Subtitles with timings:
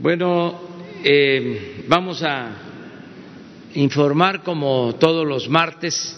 [0.00, 0.60] Bueno,
[1.02, 2.52] eh, vamos a
[3.74, 6.16] informar como todos los martes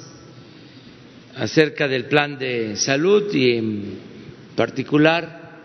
[1.35, 3.99] acerca del plan de salud y en
[4.55, 5.63] particular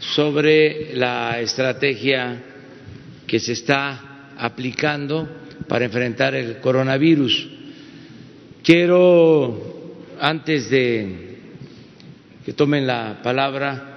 [0.00, 2.42] sobre la estrategia
[3.24, 5.28] que se está aplicando
[5.68, 7.50] para enfrentar el coronavirus.
[8.64, 11.38] Quiero, antes de
[12.44, 13.93] que tomen la palabra,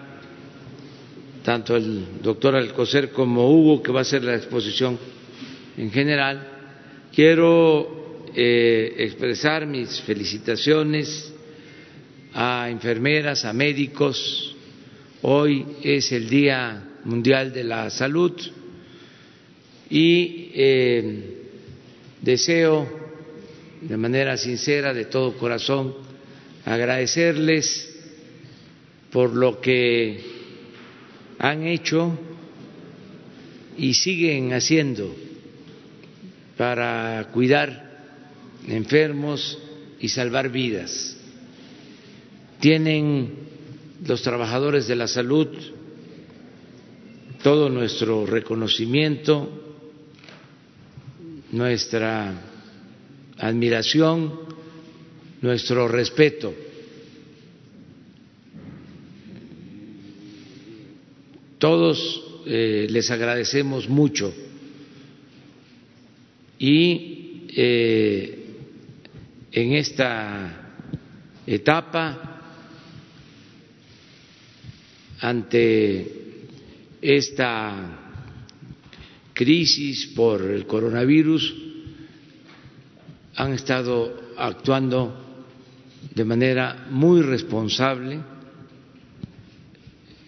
[1.48, 5.00] tanto el doctor Alcocer como Hugo, que va a hacer la exposición
[5.78, 6.46] en general,
[7.16, 11.34] quiero eh, expresar mis felicitaciones
[12.34, 14.58] a enfermeras, a médicos.
[15.22, 18.34] Hoy es el Día Mundial de la Salud
[19.90, 21.46] y eh,
[22.22, 22.90] deseo
[23.84, 25.96] de manera sincera, de todo corazón,
[26.66, 27.96] agradecerles
[29.14, 30.37] por lo que
[31.40, 32.18] han hecho
[33.78, 35.16] y siguen haciendo
[36.58, 37.88] para cuidar
[38.68, 39.58] enfermos
[40.00, 41.18] y salvar vidas.
[42.60, 43.34] Tienen
[44.06, 45.48] los trabajadores de la salud
[47.44, 49.78] todo nuestro reconocimiento,
[51.52, 52.34] nuestra
[53.38, 54.40] admiración,
[55.42, 56.54] nuestro respeto
[61.58, 64.34] Todos eh, les agradecemos mucho.
[66.60, 68.46] Y eh,
[69.52, 70.76] en esta
[71.46, 72.42] etapa,
[75.20, 76.48] ante
[77.02, 78.08] esta
[79.34, 81.56] crisis por el coronavirus,
[83.36, 85.28] han estado actuando
[86.14, 88.20] de manera muy responsable,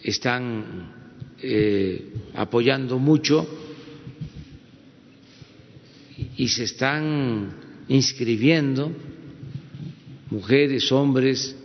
[0.03, 0.98] están
[1.41, 3.47] eh, apoyando mucho
[6.37, 7.53] y se están
[7.87, 8.91] inscribiendo
[10.29, 11.55] mujeres, hombres,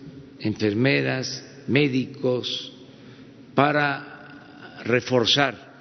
[0.41, 2.73] enfermeras, médicos,
[3.55, 5.73] para reforzar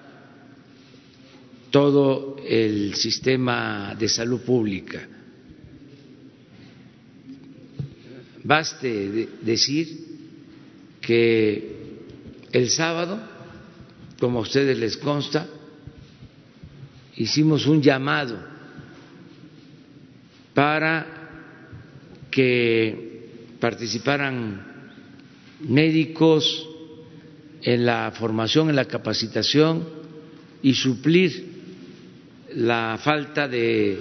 [1.72, 5.08] todo el sistema de salud pública.
[8.44, 9.88] Baste decir
[11.02, 11.74] que
[12.52, 13.33] el sábado
[14.24, 15.46] como a ustedes les consta,
[17.18, 18.40] hicimos un llamado
[20.54, 21.06] para
[22.32, 24.66] que participaran
[25.68, 26.70] médicos
[27.64, 29.90] en la formación, en la capacitación
[30.62, 31.46] y suplir
[32.56, 34.00] la falta de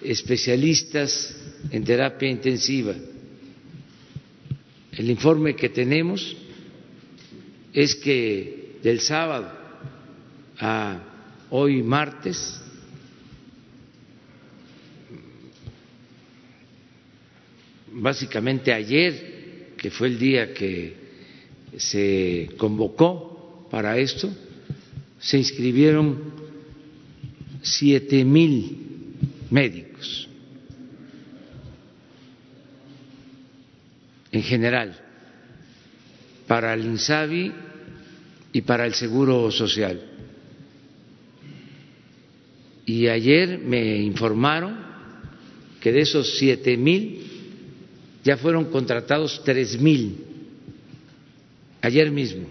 [0.00, 1.36] especialistas
[1.70, 2.94] en terapia intensiva.
[4.92, 6.34] El informe que tenemos
[7.74, 9.50] es que del sábado
[10.58, 10.98] a
[11.50, 12.60] hoy martes,
[17.92, 20.96] básicamente ayer, que fue el día que
[21.76, 24.30] se convocó para esto,
[25.20, 26.32] se inscribieron
[27.62, 29.14] siete mil
[29.50, 30.28] médicos.
[34.32, 34.98] En general
[36.46, 37.52] para el INSABI
[38.52, 40.00] y para el Seguro Social.
[42.84, 44.76] Y ayer me informaron
[45.80, 47.20] que de esos siete mil
[48.22, 50.16] ya fueron contratados tres mil,
[51.80, 52.48] ayer mismo.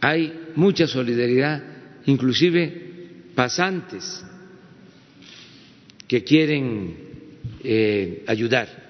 [0.00, 1.62] Hay mucha solidaridad,
[2.06, 4.24] inclusive pasantes
[6.06, 6.96] que quieren
[7.62, 8.83] eh, ayudar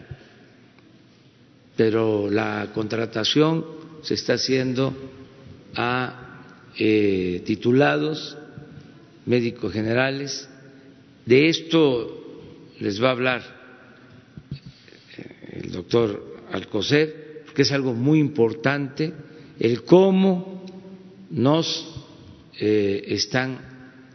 [1.76, 3.64] pero la contratación
[4.02, 4.94] se está haciendo
[5.74, 6.42] a
[6.78, 8.36] eh, titulados
[9.26, 10.48] médicos generales.
[11.24, 12.42] De esto
[12.80, 13.42] les va a hablar
[15.16, 19.12] eh, el doctor Alcocer, que es algo muy importante,
[19.58, 20.66] el cómo
[21.30, 22.04] nos
[22.60, 23.58] eh, están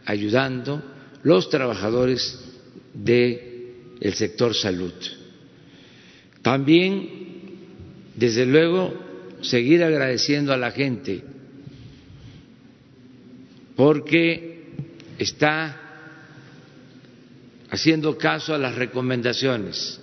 [0.06, 0.82] ayudando
[1.22, 2.38] los trabajadores
[2.94, 4.92] del sector salud.
[6.42, 7.19] También
[8.20, 8.92] desde luego,
[9.40, 11.24] seguir agradeciendo a la gente
[13.74, 14.66] porque
[15.16, 15.80] está
[17.70, 19.98] haciendo caso a las recomendaciones.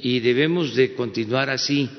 [0.00, 1.90] Y debemos de continuar así,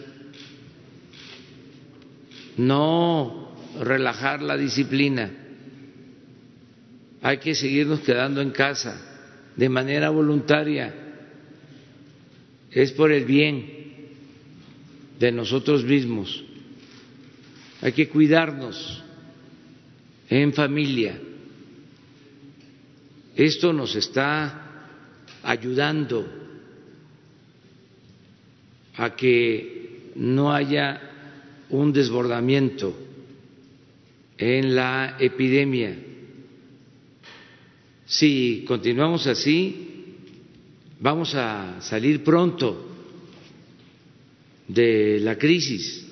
[2.58, 5.32] no relajar la disciplina,
[7.22, 9.00] hay que seguirnos quedando en casa
[9.56, 11.04] de manera voluntaria
[12.82, 13.66] es por el bien
[15.20, 16.44] de nosotros mismos.
[17.82, 19.04] Hay que cuidarnos
[20.30, 21.20] en familia.
[23.36, 24.92] Esto nos está
[25.42, 26.28] ayudando
[28.98, 31.02] a que no haya
[31.72, 32.96] un desbordamiento
[34.38, 35.98] en la epidemia.
[38.06, 39.97] Si continuamos así,
[41.00, 42.86] vamos a salir pronto
[44.68, 46.06] de la crisis.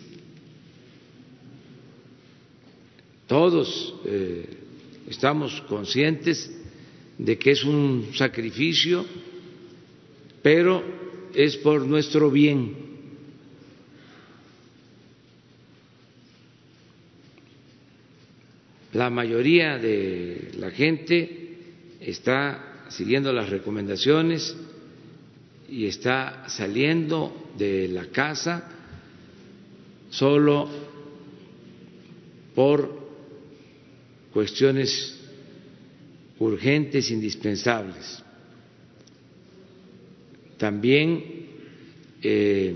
[3.27, 4.45] Todos eh,
[5.09, 6.51] estamos conscientes
[7.17, 9.05] de que es un sacrificio,
[10.41, 10.83] pero
[11.33, 12.85] es por nuestro bien.
[18.93, 21.57] La mayoría de la gente
[21.99, 24.55] está siguiendo las recomendaciones
[25.69, 28.69] y está saliendo de la casa
[30.09, 30.69] solo
[32.53, 33.05] por
[34.31, 35.19] cuestiones
[36.39, 38.23] urgentes, indispensables.
[40.57, 41.23] También
[42.21, 42.75] eh,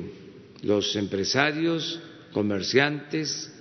[0.63, 1.99] los empresarios,
[2.33, 3.51] comerciantes,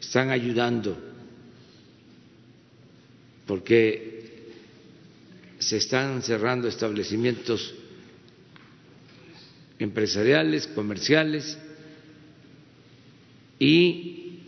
[0.00, 0.96] están ayudando
[3.46, 4.12] porque
[5.58, 7.74] se están cerrando establecimientos
[9.82, 11.58] empresariales, comerciales,
[13.58, 14.40] y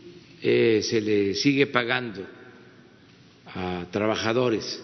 [0.43, 2.27] eh, se le sigue pagando
[3.47, 4.83] a trabajadores.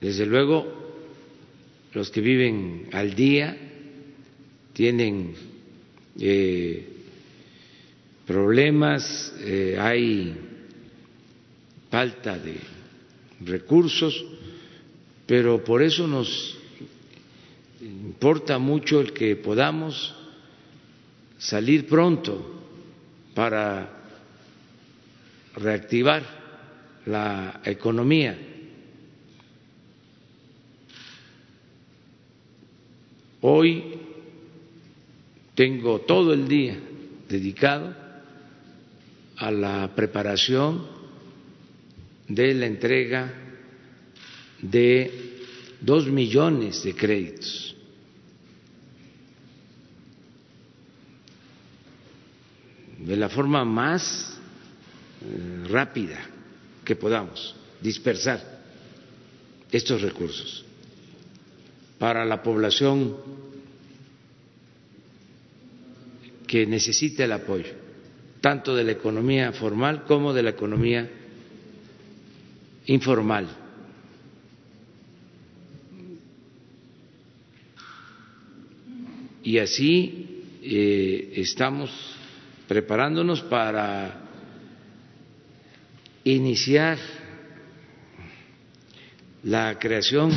[0.00, 0.82] Desde luego,
[1.92, 3.56] los que viven al día
[4.72, 5.34] tienen
[6.18, 6.86] eh,
[8.26, 10.34] problemas, eh, hay
[11.90, 12.56] falta de
[13.44, 14.24] recursos,
[15.26, 16.58] pero por eso nos
[17.82, 20.14] importa mucho el que podamos
[21.38, 22.62] salir pronto
[23.34, 23.90] para
[25.56, 26.22] reactivar
[27.06, 28.38] la economía.
[33.40, 33.98] Hoy
[35.56, 36.78] tengo todo el día
[37.28, 37.94] dedicado
[39.36, 40.86] a la preparación
[42.28, 43.34] de la entrega
[44.60, 45.32] de
[45.80, 47.71] dos millones de créditos.
[53.04, 54.38] De la forma más
[55.20, 56.18] eh, rápida
[56.84, 58.40] que podamos dispersar
[59.70, 60.64] estos recursos
[61.98, 63.16] para la población
[66.46, 67.72] que necesita el apoyo,
[68.40, 71.10] tanto de la economía formal como de la economía
[72.86, 73.48] informal.
[79.42, 81.90] Y así eh, estamos
[82.72, 84.18] preparándonos para
[86.24, 86.96] iniciar
[89.42, 90.30] la creación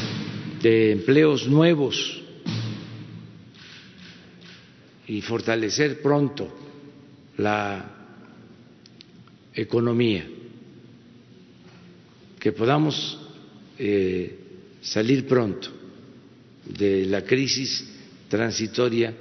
[0.61, 2.21] de empleos nuevos
[5.07, 6.53] y fortalecer pronto
[7.37, 7.89] la
[9.53, 10.27] economía,
[12.37, 13.17] que podamos
[13.79, 14.39] eh,
[14.81, 15.69] salir pronto
[16.65, 17.87] de la crisis
[18.27, 19.15] transitoria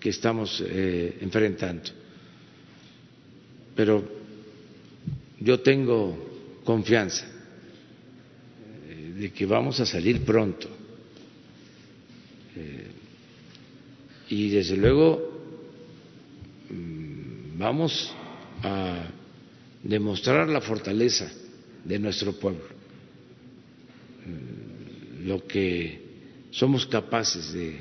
[0.00, 2.03] que estamos eh, enfrentando.
[3.74, 4.04] Pero
[5.40, 7.26] yo tengo confianza
[8.88, 10.68] eh, de que vamos a salir pronto.
[12.56, 12.90] Eh,
[14.30, 15.42] y desde luego
[16.70, 18.14] mm, vamos
[18.62, 19.10] a
[19.82, 21.30] demostrar la fortaleza
[21.84, 22.64] de nuestro pueblo,
[24.24, 26.00] mm, lo que
[26.50, 27.76] somos capaces de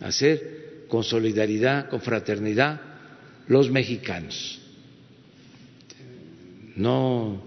[0.00, 2.80] hacer con solidaridad, con fraternidad,
[3.48, 4.65] los mexicanos
[6.76, 7.42] no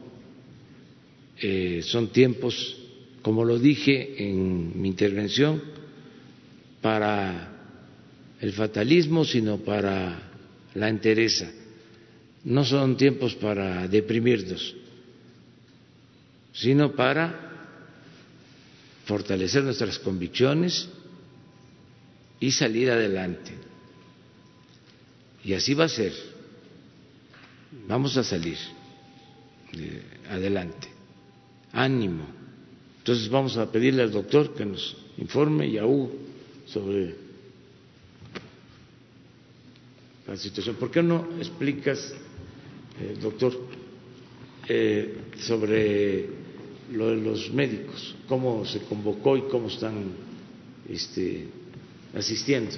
[1.37, 2.77] eh, son tiempos,
[3.21, 5.61] como lo dije en mi intervención,
[6.81, 7.57] para
[8.41, 10.19] el fatalismo, sino para
[10.73, 11.49] la entereza.
[12.43, 14.75] No son tiempos para deprimirnos,
[16.53, 17.47] sino para
[19.05, 20.89] fortalecer nuestras convicciones
[22.39, 23.51] y salir adelante.
[25.43, 26.13] Y así va a ser.
[27.87, 28.57] Vamos a salir
[30.29, 30.87] adelante.
[31.71, 32.25] Ánimo.
[32.99, 36.11] Entonces vamos a pedirle al doctor que nos informe y a Hugo
[36.65, 37.15] sobre
[40.27, 40.75] la situación.
[40.75, 42.13] ¿Por qué no explicas,
[42.99, 43.53] eh, doctor,
[44.67, 46.27] eh, sobre
[46.93, 50.11] lo de los médicos, cómo se convocó y cómo están
[50.87, 51.47] este,
[52.15, 52.71] asistiendo.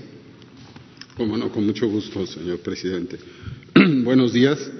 [1.17, 3.17] Bueno, con mucho gusto, señor presidente.
[4.03, 4.71] Buenos días.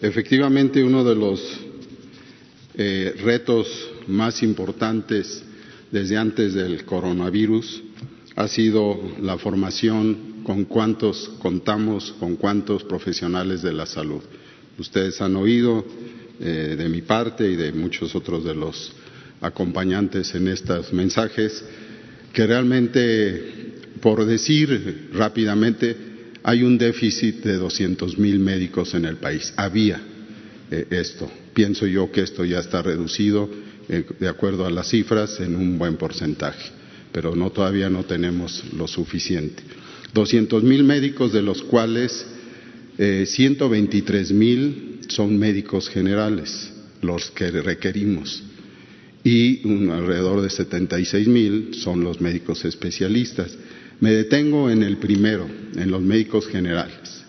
[0.00, 1.40] Efectivamente, uno de los
[2.76, 3.66] eh, retos
[4.06, 5.42] más importantes
[5.90, 7.82] desde antes del coronavirus
[8.36, 14.22] ha sido la formación con cuántos contamos, con cuántos profesionales de la salud.
[14.78, 15.84] Ustedes han oído
[16.40, 18.92] eh, de mi parte y de muchos otros de los
[19.40, 21.64] acompañantes en estos mensajes
[22.32, 26.07] que realmente, por decir rápidamente,
[26.48, 29.52] hay un déficit de 200 mil médicos en el país.
[29.54, 30.00] Había
[30.70, 31.30] eh, esto.
[31.52, 33.50] Pienso yo que esto ya está reducido,
[33.86, 36.70] eh, de acuerdo a las cifras, en un buen porcentaje,
[37.12, 39.62] pero no todavía no tenemos lo suficiente.
[40.14, 42.26] 200 mil médicos, de los cuales
[42.96, 48.42] 123 mil son médicos generales, los que requerimos
[49.22, 53.56] y alrededor de 76 mil son los médicos especialistas.
[54.00, 57.24] Me detengo en el primero, en los médicos generales.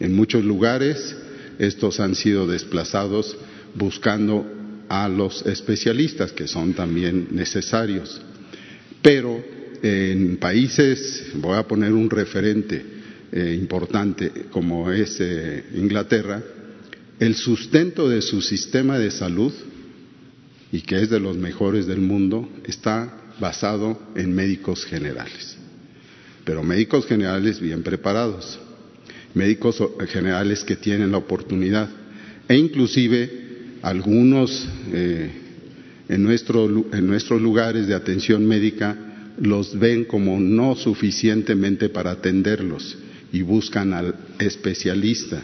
[0.00, 1.16] En muchos lugares
[1.58, 3.36] estos han sido desplazados
[3.74, 4.46] buscando
[4.88, 8.20] a los especialistas, que son también necesarios.
[9.02, 9.42] Pero
[9.82, 12.82] en países, voy a poner un referente
[13.32, 16.42] eh, importante como es eh, Inglaterra,
[17.18, 19.52] el sustento de su sistema de salud
[20.72, 25.53] y que es de los mejores del mundo, está basado en médicos generales.
[26.44, 28.58] Pero médicos generales bien preparados,
[29.34, 31.88] médicos generales que tienen la oportunidad
[32.48, 33.30] e inclusive
[33.82, 35.30] algunos eh,
[36.08, 38.96] en, en nuestros lugares de atención médica
[39.38, 42.96] los ven como no suficientemente para atenderlos
[43.32, 45.42] y buscan al especialista.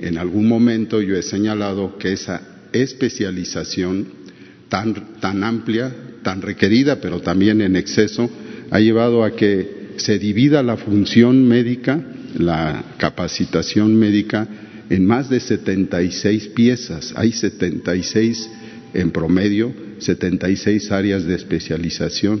[0.00, 4.24] En algún momento yo he señalado que esa especialización
[4.68, 8.28] tan, amplia, tan requerida, pero también en exceso,
[8.70, 12.02] ha llevado a que se divida la función médica,
[12.36, 14.48] la capacitación médica,
[14.90, 17.14] en más de 76 piezas.
[17.16, 18.50] Hay 76
[18.92, 22.40] en promedio, 76 áreas de especialización,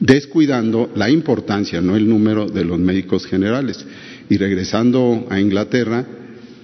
[0.00, 3.84] descuidando la importancia, no el número de los médicos generales.
[4.28, 6.06] Y regresando a Inglaterra,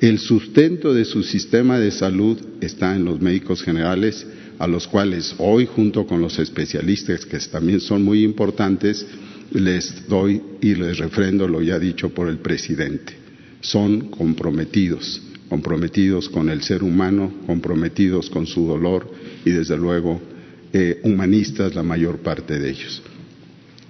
[0.00, 4.26] el sustento de su sistema de salud está en los médicos generales
[4.58, 9.06] a los cuales hoy, junto con los especialistas, que también son muy importantes,
[9.52, 13.14] les doy y les refrendo lo ya dicho por el presidente.
[13.60, 19.12] Son comprometidos, comprometidos con el ser humano, comprometidos con su dolor
[19.44, 20.20] y, desde luego,
[20.72, 23.02] eh, humanistas la mayor parte de ellos.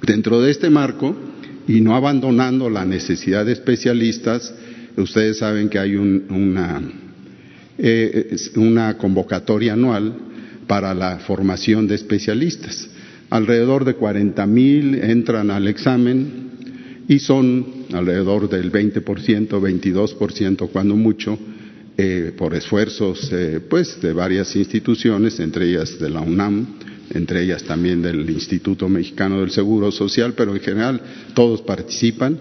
[0.03, 1.15] Dentro de este marco,
[1.69, 4.53] y no abandonando la necesidad de especialistas,
[4.97, 6.83] ustedes saben que hay una,
[7.79, 10.15] eh, una convocatoria anual
[10.67, 12.89] para la formación de especialistas.
[13.31, 16.51] Alrededor de 40 mil entran al examen
[17.07, 19.05] y son alrededor del 20%,
[19.49, 21.39] 22% cuando mucho,
[21.97, 26.67] eh, por esfuerzos eh, pues de varias instituciones, entre ellas de la UNAM,
[27.15, 31.01] entre ellas también del Instituto Mexicano del Seguro Social, pero en general
[31.33, 32.37] todos participan,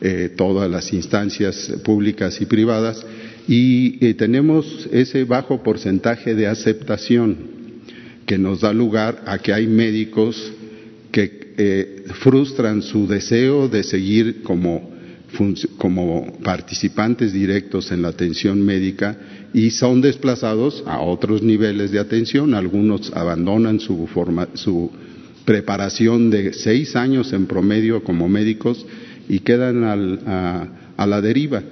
[0.00, 3.04] eh, todas las instancias públicas y privadas,
[3.48, 7.57] y tenemos ese bajo porcentaje de aceptación
[8.28, 10.52] que nos da lugar a que hay médicos
[11.10, 14.90] que eh, frustran su deseo de seguir como,
[15.78, 19.16] como participantes directos en la atención médica
[19.54, 22.52] y son desplazados a otros niveles de atención.
[22.52, 24.06] Algunos abandonan su,
[24.54, 24.90] su
[25.46, 28.84] preparación de seis años en promedio como médicos
[29.26, 31.62] y quedan a la deriva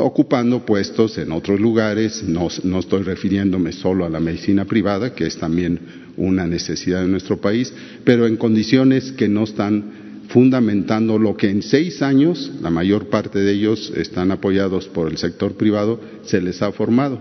[0.00, 5.36] ocupando puestos en otros lugares, no, estoy refiriéndome solo a la medicina privada, que es
[5.36, 5.78] también
[6.16, 7.72] una necesidad de nuestro país,
[8.04, 13.38] pero en condiciones que no están fundamentando lo que en seis años, la mayor parte
[13.38, 17.18] de ellos están apoyados por el sector privado, se les ha formado.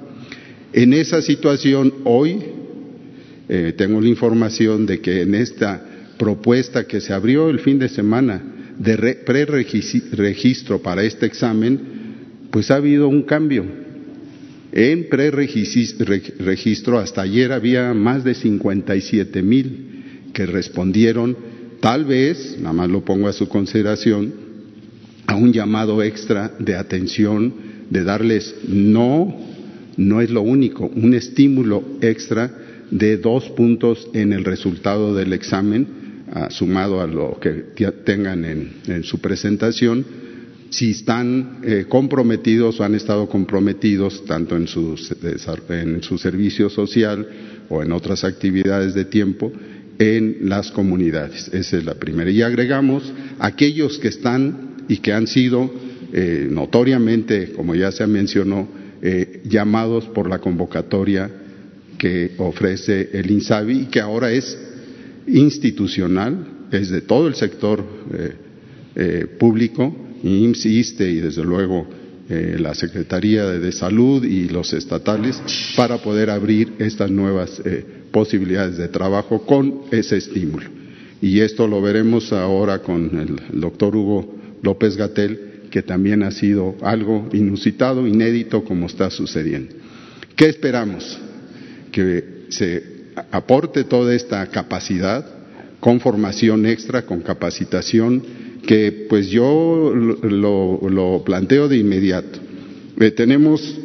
[0.74, 2.39] En esa situación, hoy
[3.48, 5.84] eh, tengo la información de que en esta
[6.17, 8.41] propuesta que se abrió el fin de semana
[8.77, 11.97] de preregistro para este examen,
[12.51, 13.66] pues ha habido un cambio.
[14.72, 21.38] En preregistro hasta ayer había más de 57 mil que respondieron,
[21.80, 24.34] tal vez, nada más lo pongo a su consideración,
[25.25, 27.54] a un llamado extra de atención,
[27.89, 29.36] de darles no,
[29.96, 32.51] no es lo único, un estímulo extra
[32.92, 35.88] de dos puntos en el resultado del examen,
[36.32, 37.51] ah, sumado a lo que
[38.06, 40.26] tengan en su presentación,
[40.69, 44.95] si están eh, comprometidos o han estado comprometidos tanto en su,
[45.69, 47.27] en su servicio social
[47.69, 49.51] o en otras actividades de tiempo
[50.00, 51.50] en las comunidades.
[51.53, 52.29] Esa es la primera.
[52.29, 55.71] Y agregamos aquellos que están y que han sido
[56.13, 58.67] eh, notoriamente, como ya se mencionó,
[59.01, 61.29] eh, llamados por la convocatoria
[61.97, 64.57] que ofrece el INSABI y que ahora es
[65.27, 67.83] institucional, es de todo el sector
[68.95, 71.88] eh, público, insiste y desde luego
[72.29, 75.41] la Secretaría de Salud y los estatales
[75.75, 77.62] para poder abrir estas nuevas
[78.12, 80.69] posibilidades de trabajo con ese estímulo.
[81.21, 85.39] Y esto lo veremos ahora con el doctor Hugo López Gatel,
[85.71, 89.75] que también ha sido algo inusitado, inédito, como está sucediendo.
[90.36, 91.17] ¿Qué esperamos?
[91.91, 92.83] Que se
[93.31, 95.25] aporte toda esta capacidad
[95.79, 98.24] con formación extra, con capacitación,
[98.67, 102.38] que pues yo lo, planteo de inmediato.
[103.00, 103.79] Eh, tenemos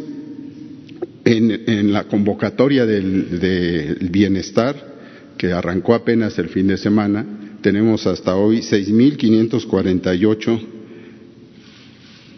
[1.24, 4.90] en, la convocatoria del, bienestar,
[5.38, 7.24] que arrancó apenas el fin de semana,
[7.62, 10.60] tenemos hasta hoy 6.548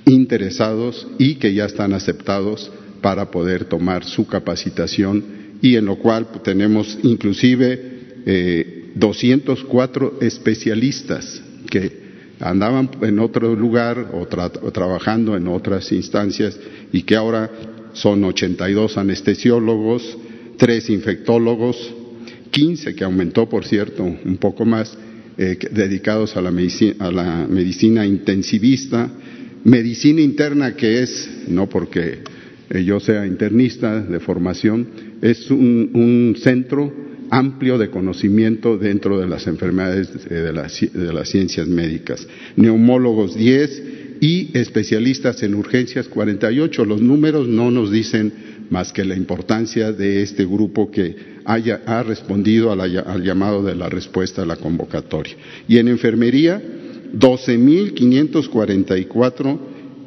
[0.04, 2.70] interesados y que ya están aceptados
[3.00, 5.24] para poder tomar su capacitación
[5.62, 12.03] y en lo cual tenemos inclusive 204 eh, especialistas que
[12.40, 16.58] andaban en otro lugar o trabajando en otras instancias
[16.92, 17.50] y que ahora
[17.92, 20.18] son 82 anestesiólogos,
[20.58, 21.94] tres infectólogos,
[22.50, 24.96] 15 que aumentó, por cierto, un poco más,
[25.36, 29.10] eh, dedicados a la, medicina, intensivista,
[29.64, 32.18] medicina interna que es, no porque
[32.70, 34.86] eh, yo sea internista de formación,
[35.22, 36.92] es un, centro
[37.30, 42.26] amplio de conocimiento dentro de las enfermedades de, de las ciencias médicas.
[42.56, 43.82] Neumólogos 10,
[44.20, 46.86] y especialistas en urgencias 48.
[46.86, 48.32] Los números no nos dicen
[48.70, 53.90] más que la importancia de este grupo que haya, ha respondido al llamado de la
[53.90, 55.36] respuesta a la convocatoria.
[55.68, 56.62] Y en enfermería,
[57.14, 59.58] 12.544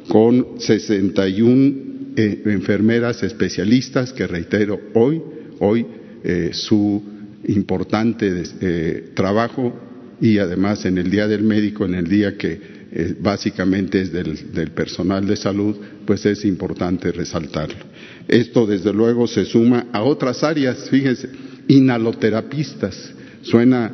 [0.08, 1.74] con 61
[2.16, 5.22] eh, enfermeras especialistas que reitero hoy,
[5.60, 5.86] hoy
[6.24, 7.00] eh, su
[7.46, 9.78] importante eh, trabajo
[10.20, 14.70] y además en el Día del Médico, en el día que eh, básicamente es del,
[14.72, 17.84] personal de salud, pues es importante resaltarlo.
[18.26, 21.28] Esto, desde luego, se suma a otras áreas, fíjense,
[21.68, 23.12] inhaloterapistas.
[23.42, 23.92] Suena,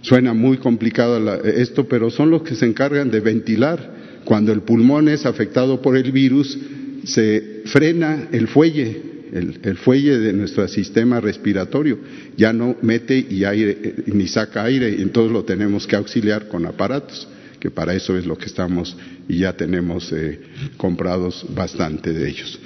[0.00, 3.98] suena muy complicado esto, pero son los que se encargan de ventilar.
[4.24, 6.56] Cuando el pulmón es afectado por el virus,
[7.04, 11.98] se frena el fuelle, el, fuelle de nuestro sistema respiratorio.
[12.36, 16.66] Ya no mete y aire, eh, ni saca aire, entonces lo tenemos que auxiliar con
[16.66, 18.96] aparatos que para eso es lo que estamos
[19.28, 20.40] y ya tenemos eh,
[20.76, 22.58] comprados bastante de ellos.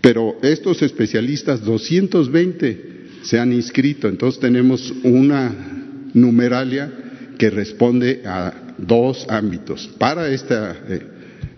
[0.00, 5.54] Pero estos especialistas, 220 se han inscrito, entonces tenemos una
[6.14, 6.90] numeralia
[7.36, 9.90] que responde a dos ámbitos.
[9.98, 11.02] Para esta, eh,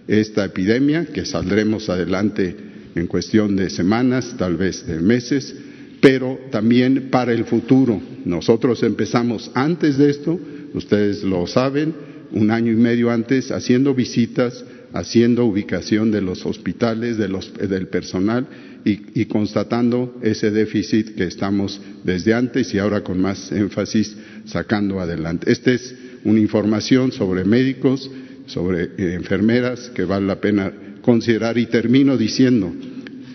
[0.08, 2.56] esta epidemia, que saldremos adelante
[3.00, 5.54] en cuestión de semanas, tal vez de meses,
[6.00, 8.00] pero también para el futuro.
[8.24, 10.38] Nosotros empezamos antes de esto,
[10.74, 11.94] ustedes lo saben,
[12.32, 18.46] un año y medio antes haciendo visitas, haciendo ubicación de los hospitales, del personal
[18.84, 25.50] y, constatando ese déficit que estamos desde antes y ahora con más énfasis sacando adelante.
[25.50, 28.10] Esta es una información sobre médicos,
[28.46, 32.72] sobre eh, enfermeras que vale la pena considerar y termino diciendo,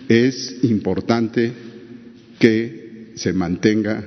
[0.08, 1.52] es importante
[2.38, 4.04] que se mantenga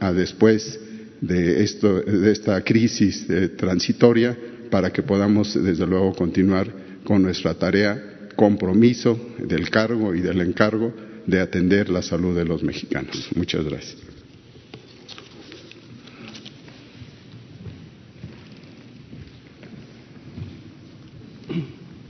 [0.00, 0.80] a después
[1.20, 4.36] de, esto, de esta crisis eh, transitoria
[4.70, 6.72] para que podamos, desde luego, continuar
[7.04, 10.92] con nuestra tarea, compromiso del cargo y del encargo
[11.26, 13.28] de atender la salud de los mexicanos.
[13.36, 14.11] Muchas gracias.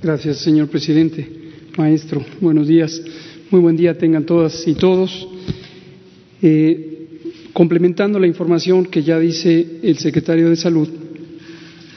[0.03, 1.29] Gracias, señor presidente.
[1.79, 3.01] Maestro, buenos días.
[3.51, 5.29] Muy buen día tengan todas y todos.
[6.43, 6.89] Eh,
[7.53, 10.89] Complementando la información que ya dice el secretario de Salud,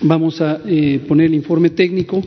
[0.01, 2.21] vamos a eh, poner el informe técnico,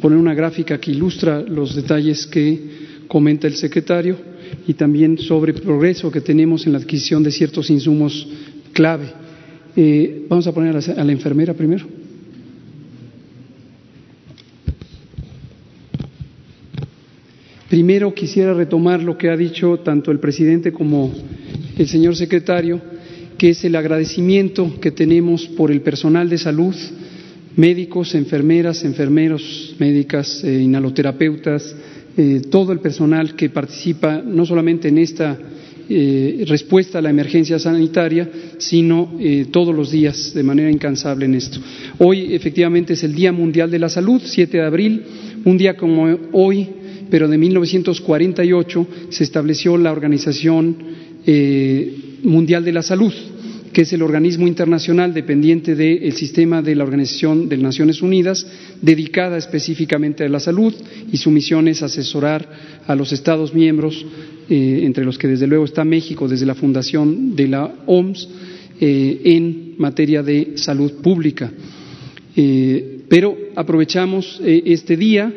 [0.00, 2.60] poner una gráfica que ilustra los detalles que
[3.08, 4.16] comenta el secretario
[4.68, 8.28] y también sobre el progreso que tenemos en la adquisición de ciertos insumos
[8.72, 9.08] clave.
[9.74, 12.01] Eh, vamos a poner a la enfermera primero.
[17.72, 21.10] Primero quisiera retomar lo que ha dicho tanto el presidente como
[21.78, 22.78] el señor secretario,
[23.38, 26.74] que es el agradecimiento que tenemos por el personal de salud,
[27.56, 31.74] médicos, enfermeras, enfermeros, médicas, eh, inhaloterapeutas,
[32.14, 35.38] eh, todo el personal que participa no solamente en esta
[35.88, 41.34] eh, respuesta a la emergencia sanitaria, sino eh, todos los días de manera incansable en
[41.34, 41.58] esto.
[41.98, 45.02] Hoy efectivamente es el Día Mundial de la Salud, 7 de abril,
[45.44, 46.68] un día como hoy,
[47.12, 50.74] pero de 1948 se estableció la Organización
[51.26, 53.12] eh, Mundial de la Salud
[53.70, 58.46] que es el organismo internacional dependiente del sistema de la Organización de Naciones Unidas,
[58.82, 60.74] dedicada específicamente a la salud,
[61.10, 62.46] y su misión es asesorar
[62.86, 64.04] a los Estados miembros,
[64.50, 68.28] eh, entre los que desde luego está México desde la fundación de la OMS,
[68.78, 71.50] eh, en materia de salud pública.
[73.08, 75.32] Pero aprovechamos este día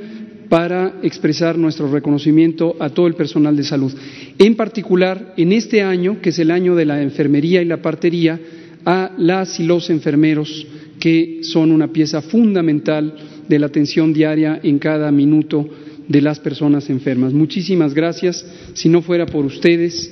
[0.49, 3.93] para expresar nuestro reconocimiento a todo el personal de salud.
[4.38, 8.39] En particular, en este año, que es el año de la enfermería y la partería,
[8.86, 10.67] a las y los enfermeros
[10.99, 13.15] que son una pieza fundamental
[13.47, 15.67] de la atención diaria en cada minuto
[16.08, 17.34] de las personas enfermas.
[17.34, 18.45] Muchísimas gracias.
[18.73, 20.12] Si no fuera por ustedes,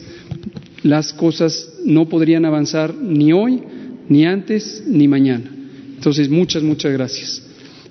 [0.84, 3.62] las cosas no podrían avanzar ni hoy,
[4.10, 5.50] ni antes, ni mañana.
[5.96, 7.41] Entonces, muchas, muchas gracias.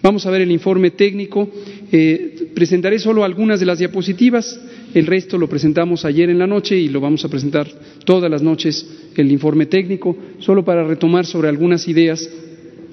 [0.03, 1.49] Vamos a ver el informe técnico.
[1.91, 4.61] Eh, presentaré solo algunas de las diapositivas.
[4.95, 7.67] El resto lo presentamos ayer en la noche y lo vamos a presentar
[8.05, 8.87] todas las noches
[9.17, 12.29] el informe técnico, solo para retomar sobre algunas ideas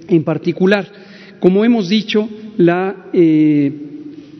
[0.07, 0.91] en particular.
[1.39, 3.71] Como hemos dicho, la eh,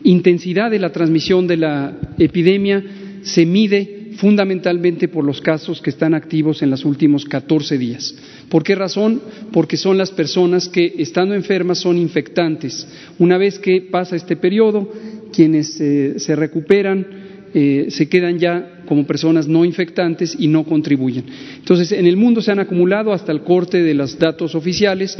[0.04, 2.82] intensidad de la transmisión de la epidemia
[3.22, 8.14] se mide fundamentalmente por los casos que están activos en los últimos 14 días.
[8.50, 9.22] ¿Por qué razón?
[9.50, 12.86] Porque son las personas que, estando enfermas, son infectantes.
[13.18, 14.92] Una vez que pasa este periodo,
[15.32, 21.24] quienes eh, se recuperan eh, se quedan ya como personas no infectantes y no contribuyen.
[21.56, 25.16] Entonces, en el mundo se han acumulado hasta el corte de los datos oficiales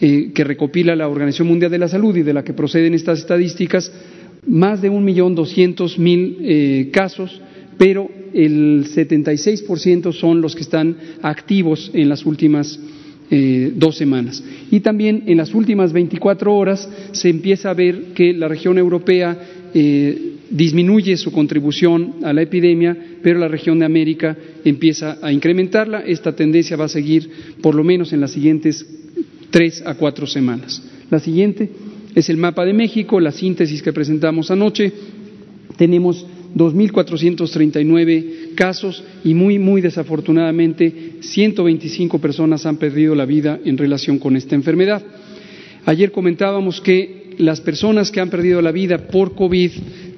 [0.00, 3.20] eh, que recopila la Organización Mundial de la Salud y de la que proceden estas
[3.20, 3.92] estadísticas,
[4.46, 7.42] más de un millón doscientos mil casos
[7.78, 12.78] pero el 76% son los que están activos en las últimas
[13.30, 14.42] eh, dos semanas.
[14.70, 19.38] Y también en las últimas 24 horas se empieza a ver que la región europea
[19.72, 26.00] eh, disminuye su contribución a la epidemia, pero la región de América empieza a incrementarla.
[26.00, 28.86] Esta tendencia va a seguir por lo menos en las siguientes
[29.50, 30.82] tres a cuatro semanas.
[31.10, 31.70] La siguiente
[32.14, 34.92] es el mapa de México, la síntesis que presentamos anoche.
[35.76, 36.26] Tenemos
[36.58, 44.36] 2.439 casos y muy, muy desafortunadamente 125 personas han perdido la vida en relación con
[44.36, 45.02] esta enfermedad.
[45.86, 49.70] Ayer comentábamos que las personas que han perdido la vida por COVID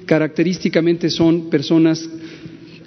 [0.05, 2.09] característicamente son personas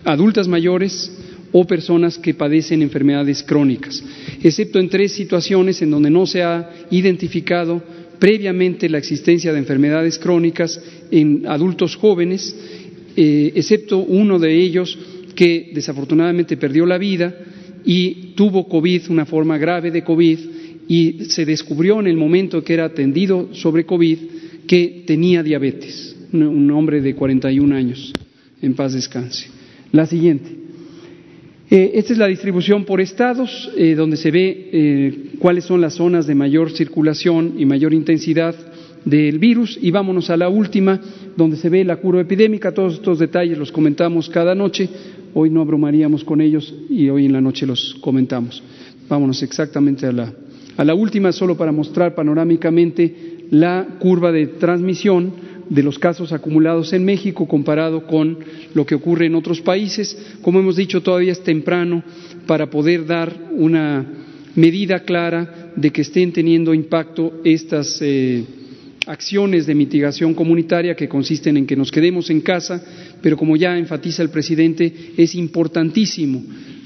[0.04, 1.10] adultas mayores
[1.52, 4.02] o personas que padecen enfermedades crónicas,
[4.42, 7.80] excepto en tres situaciones en donde no se ha identificado
[8.18, 12.56] previamente la existencia de enfermedades crónicas en adultos jóvenes
[13.16, 14.98] eh, excepto uno de ellos
[15.34, 17.34] que desafortunadamente perdió la vida
[17.84, 20.38] y tuvo COVID, una forma grave de COVID,
[20.88, 24.18] y se descubrió en el momento que era atendido sobre COVID
[24.66, 28.12] que tenía diabetes, un hombre de 41 años,
[28.60, 29.48] en paz descanse.
[29.92, 30.50] La siguiente.
[31.70, 36.26] Eh, esta es la distribución por estados, eh, donde se ve cuáles son las zonas
[36.26, 38.54] de mayor circulación y mayor intensidad
[39.04, 41.00] del virus y vámonos a la última,
[41.36, 42.72] donde se ve la curva epidémica.
[42.72, 44.88] Todos estos detalles los comentamos cada noche.
[45.34, 48.62] Hoy no abrumaríamos con ellos y hoy en la noche los comentamos.
[49.08, 50.32] Vámonos exactamente a la,
[50.76, 55.32] a la última, solo para mostrar panorámicamente la curva de transmisión
[55.68, 58.38] de los casos acumulados en México comparado con
[58.74, 60.36] lo que ocurre en otros países.
[60.42, 62.02] Como hemos dicho, todavía es temprano
[62.46, 64.04] para poder dar una
[64.54, 68.00] medida clara de que estén teniendo impacto estas.
[68.00, 68.44] Eh,
[69.06, 72.82] acciones de mitigación comunitaria que consisten en que nos quedemos en casa,
[73.22, 76.42] pero como ya enfatiza el presidente, es importantísimo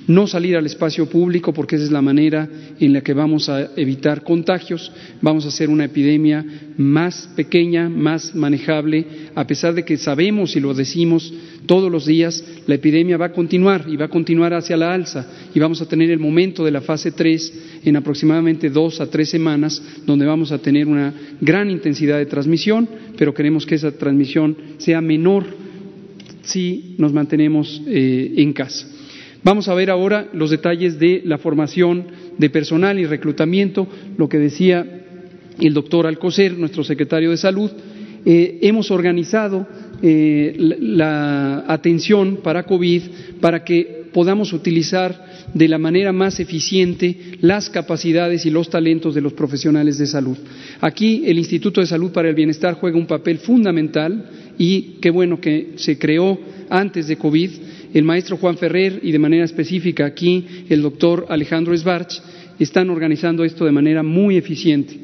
[0.08, 2.48] no salir al espacio público porque esa es la manera
[2.80, 4.90] en la que vamos a evitar contagios,
[5.20, 6.44] vamos a hacer una epidemia
[6.78, 11.32] más pequeña, más manejable, a pesar de que sabemos y lo decimos
[11.66, 15.26] todos los días, la epidemia va a continuar y va a continuar hacia la alza.
[15.54, 19.28] Y vamos a tener el momento de la fase 3 en aproximadamente dos a tres
[19.28, 24.56] semanas, donde vamos a tener una gran intensidad de transmisión, pero queremos que esa transmisión
[24.78, 25.44] sea menor
[26.42, 28.86] si nos mantenemos eh, en casa.
[29.44, 34.38] Vamos a ver ahora los detalles de la formación de personal y reclutamiento, lo que
[34.38, 34.84] decía
[35.60, 37.70] el doctor Alcocer, nuestro secretario de Salud.
[38.24, 39.66] Eh, hemos organizado
[40.02, 43.02] eh, la, atención para COVID
[43.40, 49.20] para que podamos utilizar de la manera más eficiente las capacidades y los talentos de
[49.20, 50.36] los profesionales de salud.
[50.80, 55.40] Aquí el Instituto de Salud para el Bienestar juega un papel fundamental y qué bueno
[55.40, 57.50] que se creó antes de COVID
[57.94, 62.20] el maestro Juan Ferrer y de manera específica aquí el doctor Alejandro Sbarch
[62.58, 64.98] están organizando esto de manera muy eficiente.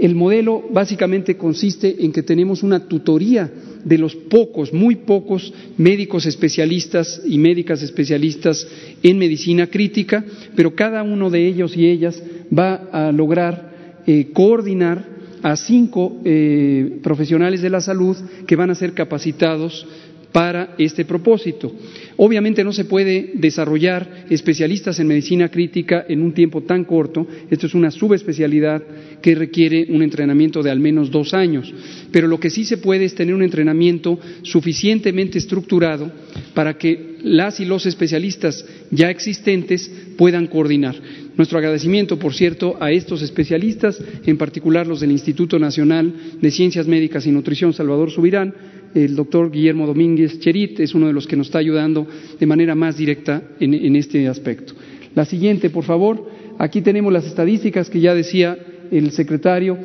[0.00, 3.50] El modelo básicamente consiste en que tenemos una tutoría
[3.84, 8.66] de los pocos, muy pocos médicos especialistas y médicas especialistas
[9.00, 10.24] en medicina crítica,
[10.56, 12.20] pero cada uno de ellos y ellas
[12.56, 18.74] va a lograr eh, coordinar a cinco eh, profesionales de la salud que van a
[18.74, 19.86] ser capacitados
[20.32, 21.72] para este propósito.
[22.16, 27.26] Obviamente no se puede desarrollar especialistas en medicina crítica en un tiempo tan corto.
[27.50, 28.82] Esto es una subespecialidad
[29.20, 31.72] que requiere un entrenamiento de al menos dos años.
[32.10, 36.10] Pero lo que sí se puede es tener un entrenamiento suficientemente estructurado
[36.54, 40.96] para que las y los especialistas ya existentes puedan coordinar.
[41.36, 46.86] Nuestro agradecimiento, por cierto, a estos especialistas, en particular los del Instituto Nacional de Ciencias
[46.86, 48.54] Médicas y Nutrición Salvador Subirán,
[48.96, 52.06] el doctor Guillermo Domínguez Cherit es uno de los que nos está ayudando
[52.38, 54.72] de manera más directa en, este aspecto.
[55.14, 56.24] La siguiente, por favor.
[56.58, 58.56] Aquí tenemos las estadísticas que ya decía
[58.90, 59.78] el secretario,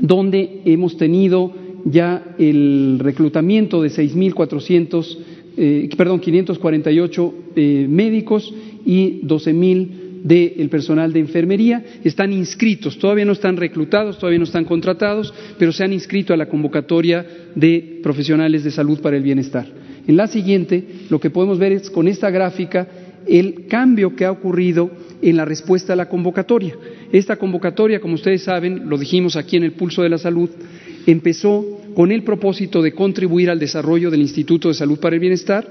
[0.00, 1.52] donde hemos tenido
[1.84, 5.18] ya el reclutamiento de 6.400,
[5.56, 8.52] eh, perdón, 548 eh, médicos
[8.84, 14.64] y 12.000 del personal de enfermería, están inscritos, todavía no están reclutados, todavía no están
[14.64, 19.66] contratados, pero se han inscrito a la convocatoria de profesionales de salud para el bienestar.
[20.06, 22.88] En la siguiente, lo que podemos ver es con esta gráfica
[23.26, 26.74] el cambio que ha ocurrido en la respuesta a la convocatoria.
[27.12, 30.48] Esta convocatoria, como ustedes saben, lo dijimos aquí en el Pulso de la Salud,
[31.06, 35.70] empezó con el propósito de contribuir al desarrollo del Instituto de Salud para el Bienestar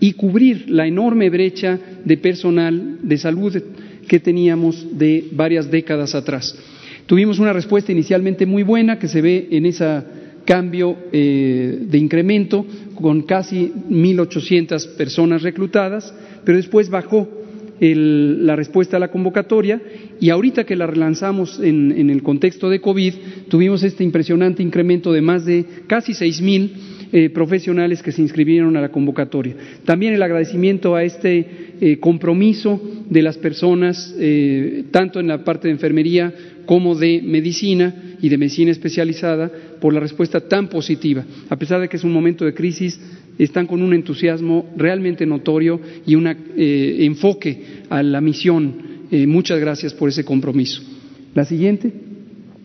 [0.00, 3.62] y cubrir la enorme brecha de personal de salud
[4.10, 6.58] que teníamos de varias décadas atrás.
[7.06, 10.02] Tuvimos una respuesta inicialmente muy buena que se ve en ese
[10.44, 16.12] cambio eh, de incremento con casi 1.800 personas reclutadas,
[16.44, 17.28] pero después bajó
[17.78, 19.80] la respuesta a la convocatoria
[20.18, 23.14] y ahorita que la relanzamos en, en, el contexto de COVID,
[23.48, 28.80] tuvimos este impresionante incremento de más de casi 6.000 eh, profesionales que se inscribieron a
[28.80, 29.56] la convocatoria.
[29.84, 35.66] También el agradecimiento a este eh, compromiso de las personas, eh, tanto en la parte
[35.66, 36.32] de enfermería
[36.66, 41.24] como de medicina y de medicina especializada, por la respuesta tan positiva.
[41.48, 43.00] A pesar de que es un momento de crisis,
[43.38, 48.74] están con un entusiasmo realmente notorio y un enfoque a la misión.
[49.26, 50.80] muchas gracias por ese compromiso.
[51.34, 51.92] La siguiente.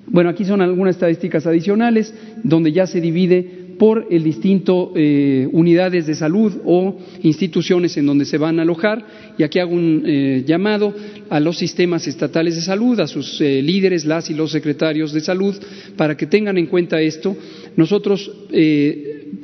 [0.08, 6.06] Bueno, aquí son algunas estadísticas adicionales donde ya se divide por el distinto eh, unidades
[6.08, 9.34] de salud o instituciones en donde se van a alojar.
[9.38, 10.94] Y aquí hago un eh, llamado
[11.30, 15.22] a los sistemas estatales de salud, a sus eh, líderes, las y los secretarios de
[15.22, 15.56] salud,
[15.98, 17.36] para que tengan en cuenta esto.
[17.76, 18.32] Nosotros,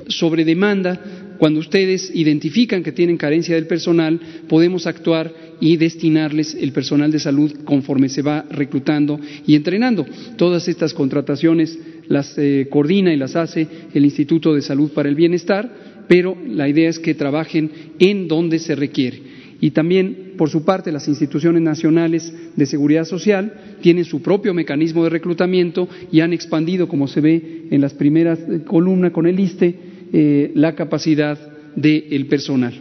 [0.07, 6.71] sobre demanda, cuando ustedes identifican que tienen carencia del personal, podemos actuar y destinarles el
[6.71, 10.05] personal de salud conforme se va reclutando y entrenando.
[10.37, 15.15] Todas estas contrataciones las eh, coordina y las hace el Instituto de Salud para el
[15.15, 15.69] Bienestar,
[16.07, 19.31] pero la idea es que trabajen en donde se requiere.
[19.61, 25.03] Y también, por su parte, las instituciones nacionales de seguridad social tienen su propio mecanismo
[25.03, 29.39] de reclutamiento y han expandido, como se ve en las primeras eh, columnas con el
[29.39, 29.75] ISTE,
[30.11, 31.37] eh, la capacidad
[31.75, 32.73] del personal.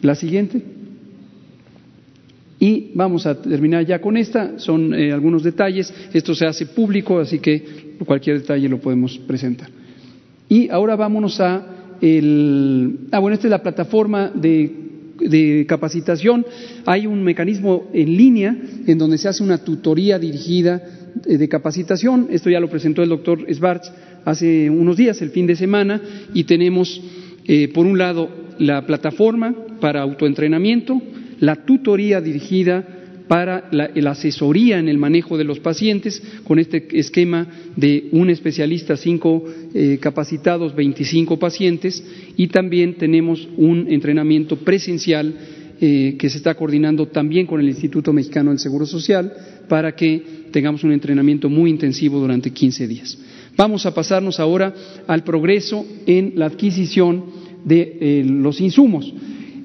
[0.00, 0.62] La siguiente.
[2.58, 5.92] Y vamos a terminar ya con esta, son algunos detalles.
[6.14, 9.68] Esto se hace público, así que cualquier detalle lo podemos presentar.
[10.48, 13.08] Y ahora vámonos a el...
[13.10, 14.70] Ah, bueno, esta es la plataforma de,
[15.20, 16.44] de capacitación.
[16.84, 20.82] Hay un mecanismo en línea en donde se hace una tutoría dirigida
[21.24, 22.28] de capacitación.
[22.30, 23.92] Esto ya lo presentó el doctor Svarts
[24.24, 26.00] hace unos días, el fin de semana,
[26.34, 27.00] y tenemos,
[27.46, 31.00] eh, por un lado, la plataforma para autoentrenamiento,
[31.40, 37.46] la tutoría dirigida para la, asesoría en el manejo de los pacientes con este esquema
[37.76, 42.04] de un especialista, cinco eh, capacitados, 25 pacientes
[42.36, 45.34] y también tenemos un entrenamiento presencial
[45.80, 49.32] eh, que se está coordinando también con el Instituto Mexicano del Seguro Social
[49.68, 53.18] para que tengamos un entrenamiento muy intensivo durante 15 días.
[53.56, 54.74] Vamos a pasarnos ahora
[55.06, 57.24] al progreso en la adquisición
[57.64, 59.12] de eh, los insumos.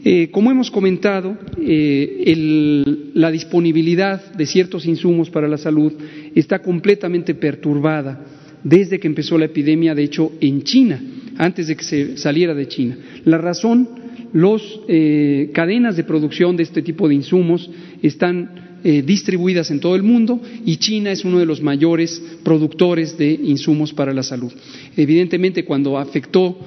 [0.04, 5.94] Eh, como hemos comentado, eh, la disponibilidad de ciertos insumos para la salud
[6.36, 8.24] está completamente perturbada
[8.64, 11.02] desde que empezó la epidemia, de hecho, en China,
[11.38, 12.98] antes de que se saliera de China.
[13.26, 13.90] La razón,
[14.34, 17.70] las eh, cadenas de producción de este tipo de insumos
[18.02, 23.32] están distribuidas en todo el mundo y China es uno de los mayores productores de
[23.34, 24.54] insumos para la salud.
[24.96, 26.58] Evidentemente, cuando afectó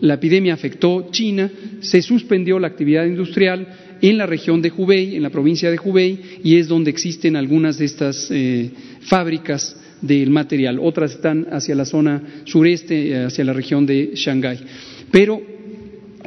[0.00, 3.66] la epidemia afectó China, se suspendió la actividad industrial
[4.00, 7.78] en la región de Hubei, en la provincia de Hubei, y es donde existen algunas
[7.78, 10.78] de estas eh, fábricas del material.
[10.80, 14.58] Otras están hacia la zona sureste, eh, hacia la región de Shanghái.
[15.10, 15.57] Pero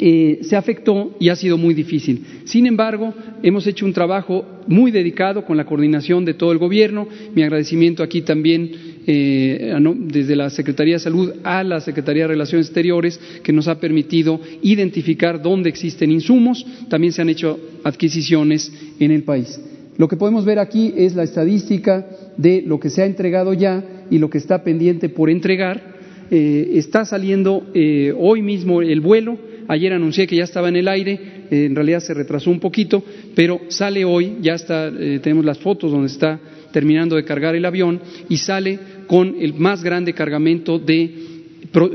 [0.03, 2.25] eh, se afectó y ha sido muy difícil.
[2.45, 7.07] Sin embargo, hemos hecho un trabajo muy dedicado con la coordinación de todo el gobierno.
[7.35, 8.71] Mi agradecimiento aquí también
[9.05, 13.79] eh, desde la Secretaría de Salud a la Secretaría de Relaciones Exteriores, que nos ha
[13.79, 16.65] permitido identificar dónde existen insumos.
[16.89, 19.61] También se han hecho adquisiciones en el país.
[19.99, 24.07] Lo que podemos ver aquí es la estadística de lo que se ha entregado ya
[24.09, 25.91] y lo que está pendiente por entregar.
[26.31, 27.67] Eh, está saliendo
[28.17, 29.50] hoy mismo el vuelo.
[29.71, 31.17] Ayer anuncié que ya estaba en el aire,
[31.49, 33.01] eh, en realidad se retrasó un poquito,
[33.33, 36.37] pero sale hoy, ya está, tenemos las fotos donde está
[36.73, 41.15] terminando de cargar el avión y sale con el más grande cargamento de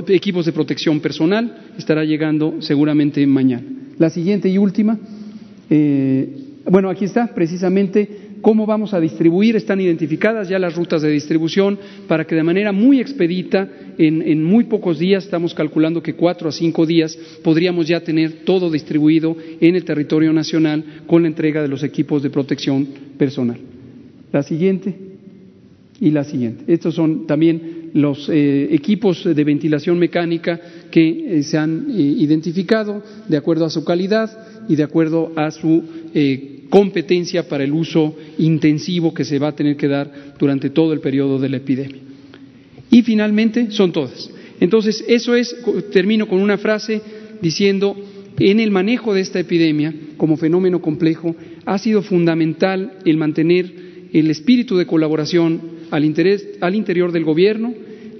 [0.08, 1.74] equipos de protección personal.
[1.76, 3.66] Estará llegando seguramente mañana.
[3.98, 4.98] La siguiente y última.
[5.68, 9.56] Bueno, aquí está precisamente cómo vamos a distribuir.
[9.56, 13.68] Están identificadas ya las rutas de distribución para que de manera muy expedita,
[13.98, 18.70] en, muy pocos días, estamos calculando que cuatro a cinco días, podríamos ya tener todo
[18.70, 22.86] distribuido en el territorio nacional con la entrega de los equipos de protección
[23.18, 23.58] personal.
[24.32, 24.94] La siguiente
[26.00, 26.64] y la siguiente.
[26.66, 33.02] Estos son también los eh, equipos de ventilación mecánica que eh, se han eh, identificado
[33.26, 34.30] de acuerdo a su calidad
[34.68, 35.82] y de acuerdo a su
[36.70, 41.00] competencia para el uso intensivo que se va a tener que dar durante todo el
[41.00, 42.02] periodo de la epidemia.
[42.90, 44.30] Y finalmente, son todas.
[44.60, 45.54] Entonces, eso es,
[45.92, 47.00] termino con una frase
[47.40, 47.96] diciendo,
[48.38, 54.30] en el manejo de esta epidemia como fenómeno complejo, ha sido fundamental el mantener el
[54.30, 56.14] espíritu de colaboración al,
[56.60, 57.74] al interior del Gobierno,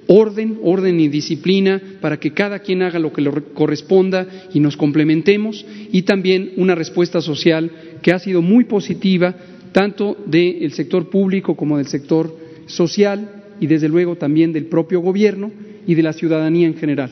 [0.08, 4.76] orden, orden y disciplina para que cada quien haga lo que le corresponda y nos
[4.76, 7.70] complementemos y también una respuesta social
[8.06, 9.34] que ha sido muy positiva
[9.72, 15.50] tanto del sector público como del sector social y desde luego también del propio gobierno
[15.88, 17.10] y de la ciudadanía en general.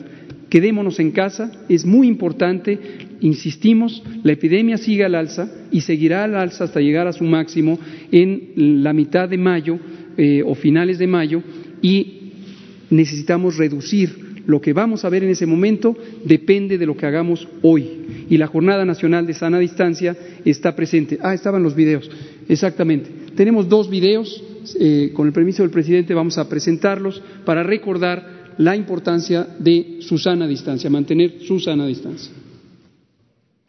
[0.49, 2.79] Quedémonos en casa, es muy importante,
[3.19, 7.77] insistimos, la epidemia sigue al alza y seguirá al alza hasta llegar a su máximo
[8.13, 9.77] en la mitad de mayo
[10.15, 11.43] eh, o finales de mayo
[11.81, 12.31] y
[12.89, 14.24] necesitamos reducir.
[14.45, 18.25] Lo que vamos a ver en ese momento depende de lo que hagamos hoy.
[18.29, 21.17] Y la Jornada Nacional de Sana Distancia está presente.
[21.21, 22.09] Ah, estaban los videos.
[22.47, 23.09] Exactamente.
[23.35, 24.43] Tenemos dos videos.
[24.79, 30.17] Eh, con el permiso del presidente vamos a presentarlos para recordar la importancia de su
[30.17, 32.31] sana distancia, mantener su sana distancia.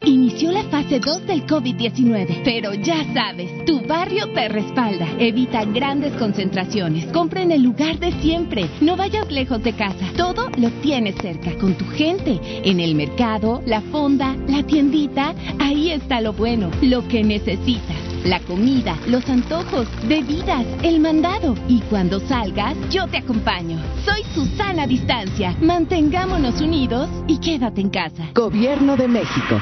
[0.05, 5.07] Inició la fase 2 del COVID-19, pero ya sabes, tu barrio te respalda.
[5.17, 7.07] Evita grandes concentraciones.
[7.07, 8.69] Compra en el lugar de siempre.
[8.79, 10.13] No vayas lejos de casa.
[10.15, 12.39] Todo lo tienes cerca, con tu gente.
[12.63, 15.33] En el mercado, la fonda, la tiendita.
[15.57, 18.16] Ahí está lo bueno, lo que necesitas.
[18.27, 21.55] La comida, los antojos, bebidas, el mandado.
[21.69, 23.79] Y cuando salgas, yo te acompaño.
[24.03, 25.55] Soy Susana Distancia.
[25.61, 28.27] Mantengámonos unidos y quédate en casa.
[28.35, 29.61] Gobierno de México.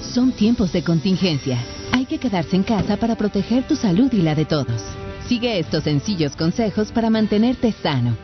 [0.00, 1.58] Son tiempos de contingencia.
[1.92, 4.82] Hay que quedarse en casa para proteger tu salud y la de todos.
[5.28, 8.16] Sigue estos sencillos consejos para mantenerte sano.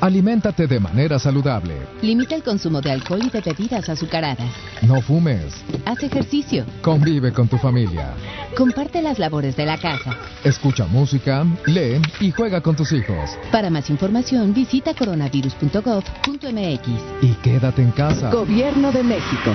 [0.00, 1.74] Aliméntate de manera saludable.
[2.00, 4.50] Limita el consumo de alcohol y de bebidas azucaradas.
[4.80, 5.62] No fumes.
[5.84, 6.64] Haz ejercicio.
[6.80, 8.14] Convive con tu familia.
[8.56, 10.16] Comparte las labores de la casa.
[10.42, 13.28] Escucha música, lee y juega con tus hijos.
[13.52, 16.88] Para más información visita coronavirus.gov.mx.
[17.20, 18.30] Y quédate en casa.
[18.30, 19.54] Gobierno de México.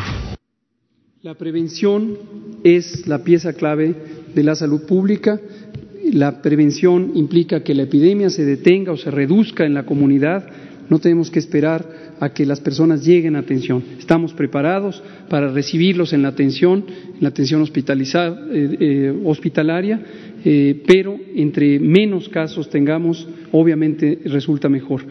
[1.23, 2.19] La prevención
[2.63, 3.95] es la pieza clave
[4.35, 5.39] de la salud pública.
[6.11, 10.45] La prevención implica que la epidemia se detenga o se reduzca en la comunidad.
[10.89, 13.83] No tenemos que esperar a que las personas lleguen a atención.
[13.97, 19.99] Estamos preparados para recibirlos en la atención, en la atención hospitalizada, eh, eh, hospitalaria,
[20.47, 25.01] eh, pero entre menos casos tengamos, obviamente resulta mejor.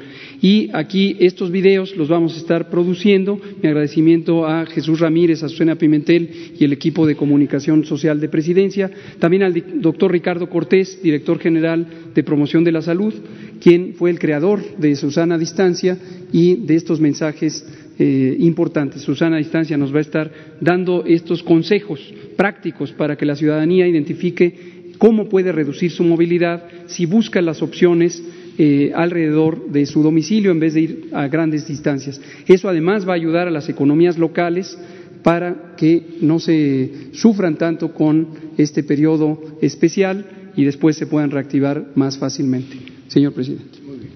[0.41, 3.41] Y aquí estos videos los vamos a estar produciendo.
[3.61, 8.29] Mi agradecimiento a Jesús Ramírez, a Susana Pimentel y el equipo de comunicación social de
[8.29, 8.89] Presidencia.
[9.19, 13.13] También al doctor Ricardo Cortés, director general de promoción de la salud,
[13.61, 15.99] quien fue el creador de Susana Distancia
[16.33, 17.67] y de estos mensajes
[17.99, 19.03] eh, importantes.
[19.03, 20.31] Susana Distancia nos va a estar
[20.61, 22.01] dando estos consejos
[22.37, 24.74] prácticos para que la ciudadanía identifique
[25.05, 28.23] cómo puede reducir su movilidad si busca las opciones
[28.57, 32.19] eh, alrededor de su domicilio en vez de ir a grandes distancias.
[32.47, 34.79] Eso además va a ayudar a las economías locales
[35.23, 41.91] para que no se sufran tanto con este periodo especial y después se puedan reactivar
[41.97, 42.75] más fácilmente.
[43.09, 43.81] Señor presidente.
[43.85, 44.11] Muy bien.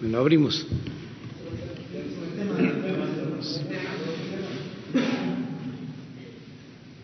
[0.00, 0.66] Bueno, abrimos.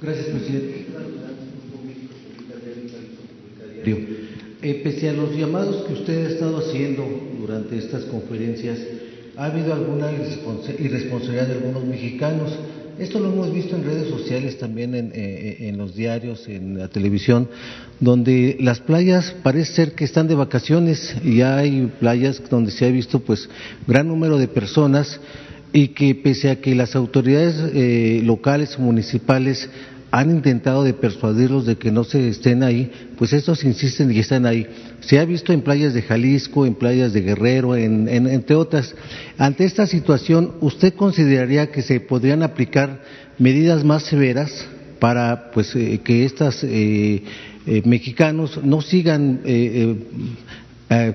[0.02, 0.86] Gracias, presidente.
[3.86, 7.04] Eh, pese a los llamados que usted ha estado haciendo
[7.38, 8.78] durante estas conferencias,
[9.36, 12.50] ha habido alguna irresponsabilidad de algunos mexicanos.
[12.98, 16.88] Esto lo hemos visto en redes sociales, también en, eh, en, los diarios, en la
[16.88, 17.48] televisión,
[18.00, 22.90] donde las playas parece ser que están de vacaciones y hay playas donde se ha
[22.90, 23.48] visto pues
[23.86, 25.20] gran número de personas
[25.74, 29.68] y que pese a que las autoridades eh, locales, municipales
[30.14, 32.88] han intentado de persuadirlos de que no se estén ahí,
[33.18, 34.64] pues estos insisten y están ahí.
[35.00, 38.94] Se ha visto en playas de Jalisco, en playas de Guerrero, en, entre otras.
[39.38, 43.02] Ante esta situación, ¿usted consideraría que se podrían aplicar
[43.40, 44.64] medidas más severas
[45.00, 47.24] para pues eh, que estos eh,
[47.66, 49.40] eh, mexicanos no sigan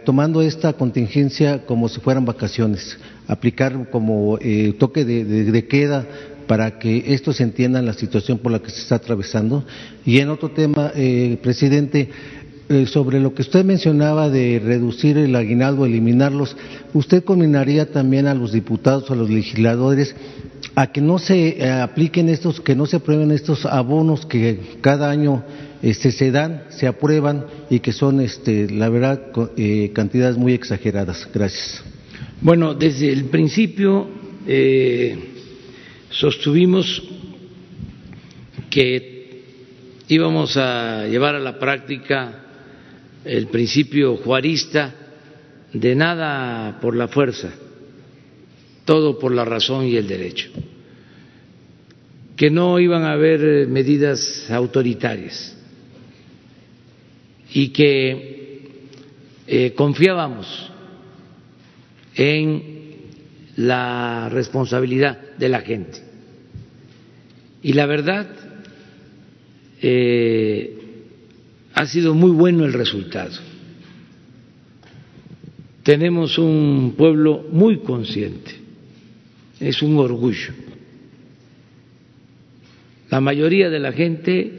[0.03, 2.97] tomando esta contingencia como si fueran vacaciones?
[3.29, 4.37] Aplicar como
[4.77, 6.05] toque de queda
[6.49, 9.63] para que estos entiendan la situación por la que se está atravesando.
[10.03, 12.09] Y en otro tema, eh, presidente,
[12.67, 16.57] eh, sobre lo que usted mencionaba de reducir el aguinaldo, eliminarlos,
[16.95, 20.15] ¿usted combinaría también a los diputados, a los legisladores,
[20.73, 25.11] a que no se eh, apliquen estos, que no se aprueben estos abonos que cada
[25.11, 25.43] año
[25.83, 29.21] este, se dan, se aprueban y que son, este, la verdad,
[29.93, 31.29] cantidades muy exageradas?
[31.31, 31.83] Gracias.
[32.41, 34.07] Bueno, desde el principio
[36.19, 37.01] sostuvimos
[38.69, 39.41] que
[40.09, 42.43] íbamos a llevar a la práctica
[43.23, 44.93] el principio juarista
[45.71, 47.51] de nada por la fuerza,
[48.83, 50.49] todo por la razón y el derecho,
[52.35, 55.57] que no iban a haber medidas autoritarias
[57.53, 58.89] y que
[59.47, 60.69] eh, confiábamos
[62.13, 62.79] en
[63.55, 66.08] la responsabilidad de la gente.
[67.61, 68.27] Y la verdad,
[69.81, 70.77] eh,
[71.73, 73.31] ha sido muy bueno el resultado.
[75.83, 78.51] Tenemos un pueblo muy consciente,
[79.59, 80.53] es un orgullo.
[83.09, 84.51] La mayoría de la gente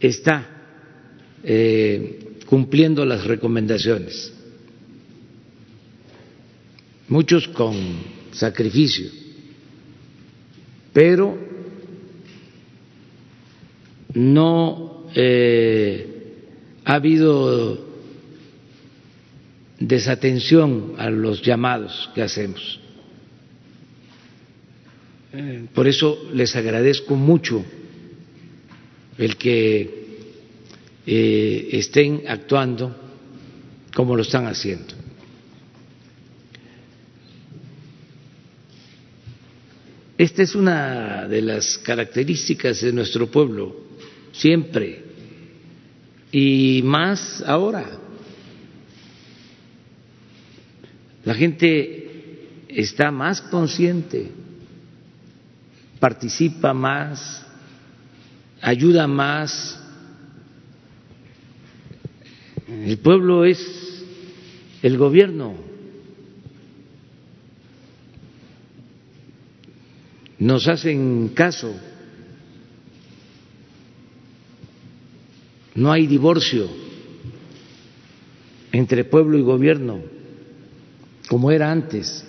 [0.00, 0.48] está
[1.44, 4.32] eh, cumpliendo las recomendaciones
[7.12, 7.74] muchos con
[8.32, 9.10] sacrificio,
[10.94, 11.51] pero
[14.14, 16.06] no eh,
[16.84, 17.86] ha habido
[19.78, 22.80] desatención a los llamados que hacemos.
[25.74, 27.64] Por eso les agradezco mucho
[29.16, 30.02] el que
[31.06, 32.94] eh, estén actuando
[33.94, 34.94] como lo están haciendo.
[40.18, 43.81] Esta es una de las características de nuestro pueblo,
[44.32, 45.04] siempre,
[46.30, 47.86] y más ahora.
[51.24, 54.30] La gente está más consciente,
[56.00, 57.46] participa más,
[58.60, 59.78] ayuda más.
[62.66, 64.04] El pueblo es
[64.82, 65.72] el gobierno.
[70.42, 71.72] nos hacen caso.
[75.74, 76.68] No hay divorcio
[78.72, 80.00] entre pueblo y gobierno
[81.28, 82.24] como era antes.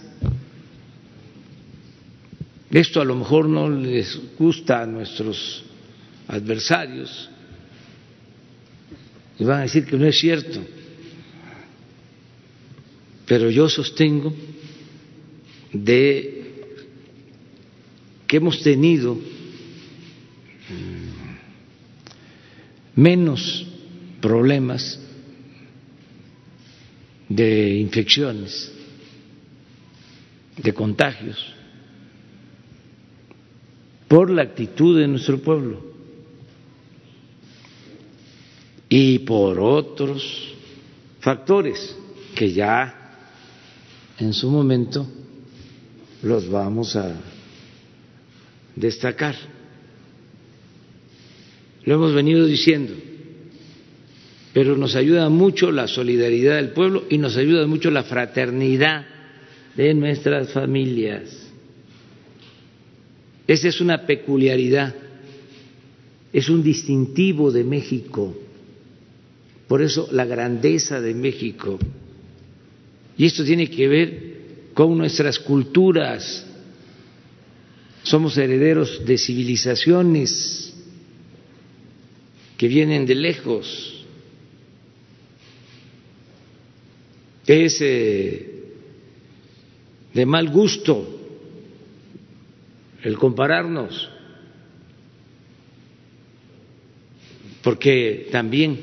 [2.72, 5.64] Esto a lo mejor no les gusta a nuestros
[6.28, 7.30] adversarios
[9.38, 10.60] y van a decir que no es cierto,
[13.26, 14.34] pero yo sostengo
[15.72, 16.54] de
[18.26, 19.18] que hemos tenido
[22.96, 23.68] menos
[24.22, 25.00] problemas
[27.30, 28.72] de infecciones,
[30.58, 31.54] de contagios,
[34.08, 35.82] por la actitud de nuestro pueblo
[38.88, 40.54] y por otros
[41.20, 41.96] factores
[42.36, 43.18] que ya
[44.20, 45.08] en su momento
[46.22, 47.16] los vamos a
[48.76, 49.53] destacar.
[51.86, 52.94] Lo hemos venido diciendo,
[54.54, 59.06] pero nos ayuda mucho la solidaridad del pueblo y nos ayuda mucho la fraternidad
[59.76, 61.52] de nuestras familias.
[63.48, 64.96] Esa es una peculiaridad,
[66.32, 68.38] es un distintivo de México,
[69.68, 71.78] por eso la grandeza de México.
[73.18, 74.34] Y esto tiene que ver
[74.74, 76.46] con nuestras culturas,
[78.04, 80.73] somos herederos de civilizaciones
[82.58, 84.06] que vienen de lejos.
[87.46, 87.80] Es
[90.14, 91.20] de mal gusto
[93.02, 94.10] el compararnos,
[97.62, 98.80] porque también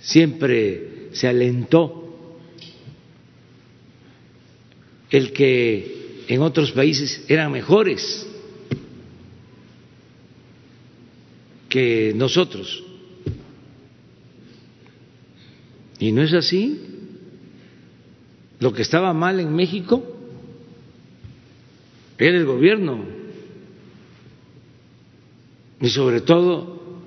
[0.00, 2.38] siempre se alentó
[5.10, 8.26] el que en otros países eran mejores
[11.74, 12.84] que nosotros.
[15.98, 16.80] Y no es así.
[18.60, 20.06] Lo que estaba mal en México
[22.16, 23.04] era el gobierno.
[25.80, 27.00] Y sobre todo,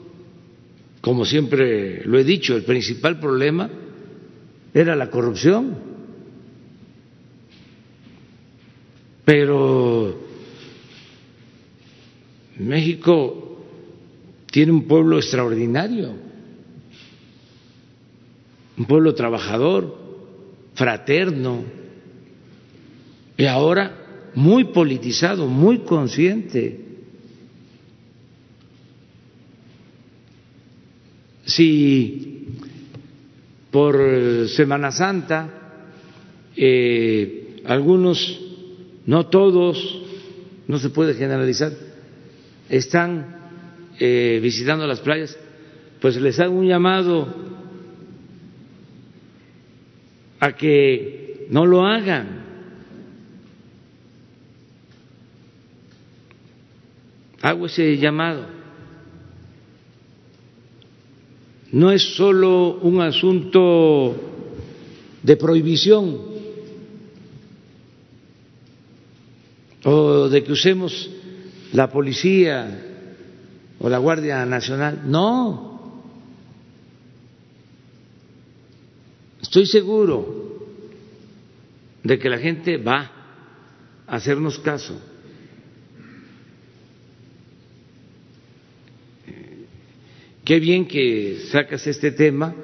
[0.99, 3.70] como siempre lo he dicho, el principal problema
[4.74, 5.78] era la corrupción.
[9.24, 10.20] Pero
[12.57, 13.47] México
[14.52, 16.14] tiene un pueblo extraordinario,
[18.78, 19.98] un pueblo trabajador,
[20.74, 21.64] fraterno,
[23.38, 26.86] y ahora muy politizado, muy consciente.
[31.45, 32.48] Si
[33.72, 35.50] por Semana Santa
[36.56, 38.39] eh, algunos
[39.06, 40.02] no todos,
[40.68, 41.72] no se puede generalizar,
[42.70, 43.37] están
[44.00, 45.38] eh, visitando las playas,
[46.00, 47.28] pues les hago un llamado
[50.39, 52.45] a que no lo hagan.
[57.41, 58.45] Hago ese llamado.
[61.72, 64.16] No es solo un asunto
[65.22, 66.38] de prohibición,
[69.84, 71.10] o de que usemos
[71.74, 72.87] la policía
[73.80, 75.01] o la Guardia Nacional.
[75.05, 75.78] No.
[79.41, 80.47] Estoy seguro
[82.03, 83.11] de que la gente va
[84.07, 84.99] a hacernos caso.
[90.43, 92.55] Qué bien que sacas este tema,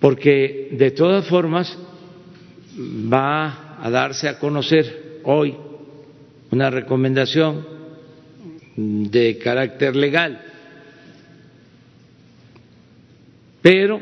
[0.00, 1.78] porque de todas formas
[2.76, 5.56] va a darse a conocer hoy
[6.50, 7.77] una recomendación
[8.80, 10.40] de carácter legal,
[13.60, 14.00] pero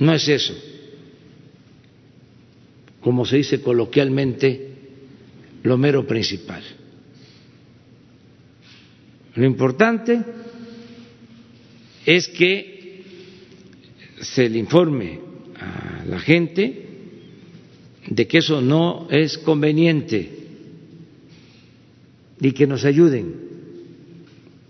[0.00, 0.54] no es eso,
[3.00, 4.70] como se dice coloquialmente,
[5.62, 6.64] lo mero principal.
[9.36, 10.20] Lo importante
[12.04, 13.04] es que
[14.20, 15.20] se le informe
[15.60, 16.88] a la gente
[18.08, 20.43] de que eso no es conveniente
[22.40, 23.34] y que nos ayuden.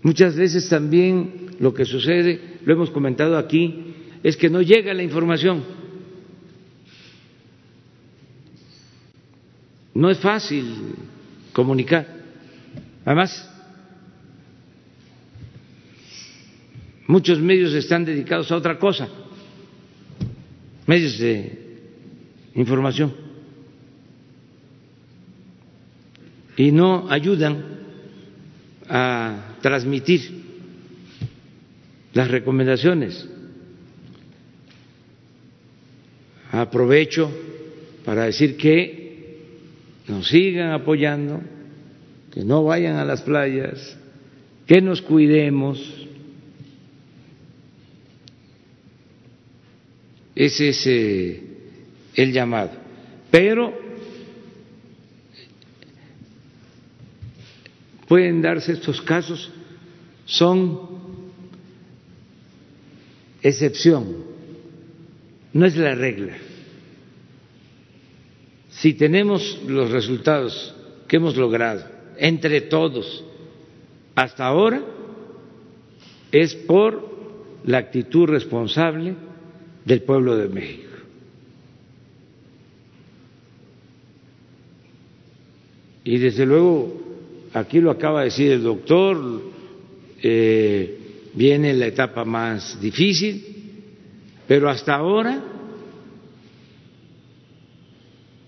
[0.01, 3.93] Muchas veces también lo que sucede, lo hemos comentado aquí,
[4.23, 5.63] es que no llega la información.
[9.93, 10.95] No es fácil
[11.53, 12.05] comunicar.
[13.05, 13.49] Además,
[17.07, 19.07] muchos medios están dedicados a otra cosa,
[20.85, 21.79] medios de
[22.55, 23.24] información.
[26.57, 27.63] Y no ayudan
[28.87, 30.43] a transmitir
[32.13, 33.27] las recomendaciones.
[36.51, 37.29] Aprovecho
[38.05, 39.39] para decir que
[40.07, 41.41] nos sigan apoyando,
[42.31, 43.97] que no vayan a las playas,
[44.65, 46.07] que nos cuidemos.
[50.35, 51.43] Ese es eh,
[52.15, 52.71] el llamado.
[53.31, 53.84] Pero
[58.15, 59.51] pueden darse estos casos
[60.25, 60.79] son
[63.41, 64.23] excepción,
[65.51, 66.37] no es la regla.
[68.69, 70.73] Si tenemos los resultados
[71.09, 71.83] que hemos logrado
[72.17, 73.25] entre todos
[74.15, 74.81] hasta ahora,
[76.31, 77.17] es por
[77.65, 79.13] la actitud responsable
[79.83, 80.95] del pueblo de México.
[86.05, 87.04] Y desde luego
[87.55, 89.41] aquí lo acaba de decir el doctor,
[90.21, 93.43] eh, viene la etapa más difícil,
[94.45, 95.41] pero hasta ahora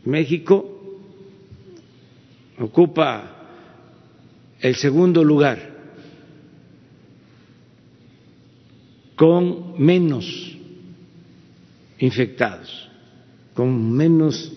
[0.04, 1.00] México
[2.60, 3.34] ocupa
[4.60, 5.78] el segundo lugar
[9.16, 10.58] con menos
[12.00, 12.90] infectados,
[13.54, 14.52] con menos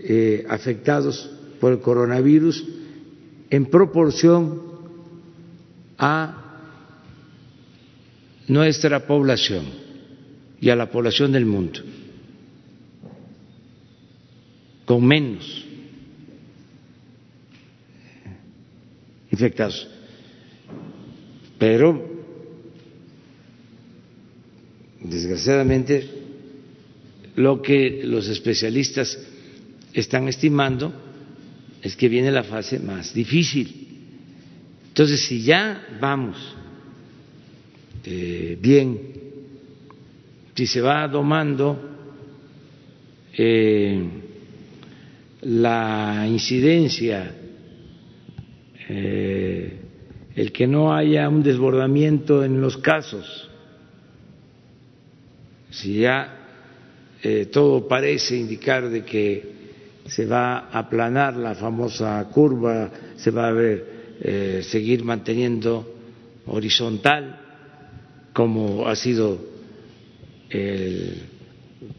[0.00, 1.30] eh, afectados
[1.60, 2.75] por el coronavirus
[3.50, 4.62] en proporción
[5.98, 6.42] a
[8.48, 9.64] nuestra población
[10.60, 11.80] y a la población del mundo
[14.86, 15.64] con menos
[19.30, 19.86] infectados.
[21.58, 22.08] Pero,
[25.00, 26.08] desgraciadamente,
[27.34, 29.18] lo que los especialistas
[29.92, 30.94] están estimando
[31.82, 33.86] es que viene la fase más difícil.
[34.88, 36.36] Entonces, si ya vamos
[38.04, 38.98] eh, bien,
[40.54, 41.76] si se va domando
[43.36, 44.00] eh,
[45.42, 47.34] la incidencia,
[48.88, 49.80] eh,
[50.34, 53.50] el que no haya un desbordamiento en los casos,
[55.70, 56.32] si ya
[57.50, 59.55] todo parece indicar de que
[60.08, 65.94] se va a aplanar la famosa curva, se va a ver, eh, seguir manteniendo
[66.46, 67.40] horizontal,
[68.32, 69.38] como ha sido
[70.50, 71.22] el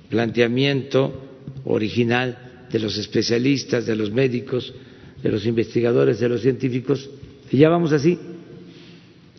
[0.10, 1.24] planteamiento
[1.66, 4.74] original de los especialistas, de los médicos,
[5.22, 7.10] de los investigadores, de los científicos,
[7.52, 8.18] y ya vamos así.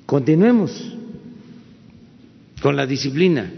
[0.06, 0.92] Continuemos
[2.60, 3.50] con la disciplina.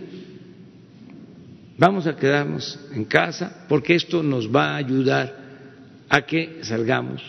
[1.80, 5.34] Vamos a quedarnos en casa porque esto nos va a ayudar
[6.10, 7.22] a que salgamos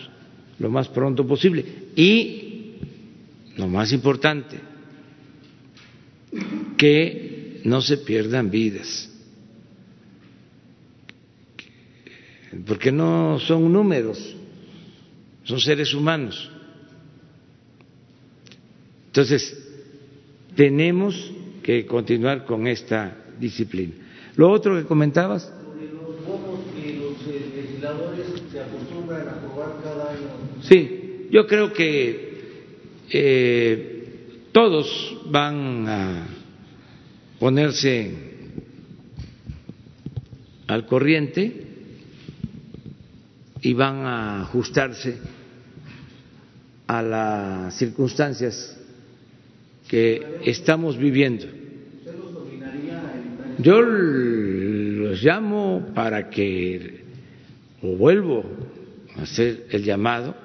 [0.60, 1.64] lo más pronto posible.
[1.96, 2.76] Y
[3.56, 4.60] lo más importante,
[6.76, 9.10] que no se pierdan vidas.
[12.68, 14.36] Porque no son números,
[15.46, 16.52] son seres humanos.
[19.06, 19.58] Entonces,
[20.58, 21.32] tenemos
[21.64, 24.11] que continuar con esta disciplina.
[24.36, 25.44] Lo otro que comentabas.
[25.44, 30.28] Sobre los bonos que los eh, legisladores se acostumbran a aprobar cada año.
[30.62, 32.32] Sí, yo creo que
[33.10, 36.28] eh, todos van a
[37.40, 38.32] ponerse
[40.68, 41.68] al corriente
[43.62, 45.18] y van a ajustarse
[46.88, 48.78] a las circunstancias
[49.88, 51.61] que estamos viviendo.
[53.62, 57.02] Yo los llamo para que,
[57.84, 58.44] o vuelvo
[59.16, 60.36] a hacer el llamado,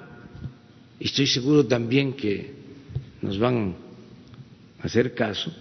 [0.99, 2.51] y estoy seguro también que
[3.23, 3.75] nos van
[4.79, 5.51] a hacer caso,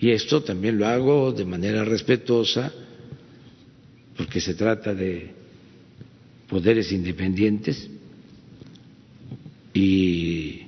[0.00, 2.72] y esto también lo hago de manera respetuosa,
[4.16, 5.30] porque se trata de
[6.48, 7.88] poderes independientes
[9.72, 10.62] y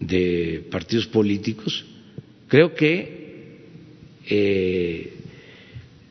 [0.00, 1.82] de partidos políticos,
[2.48, 3.25] creo que
[4.28, 5.12] eh,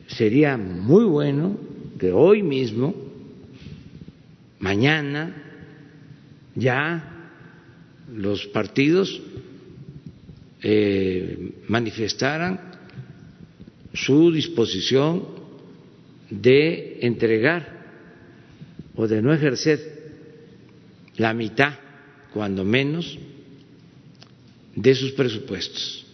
[0.06, 1.58] sería muy bueno
[1.98, 2.94] que hoy mismo,
[4.58, 5.42] mañana,
[6.54, 7.32] ya
[8.14, 9.20] los partidos
[10.62, 12.60] eh, manifestaran
[13.92, 15.24] su disposición
[16.30, 17.76] de entregar
[18.94, 19.78] o de no ejercer
[21.16, 21.74] la mitad,
[22.32, 23.18] cuando menos,
[24.74, 26.05] de sus presupuestos.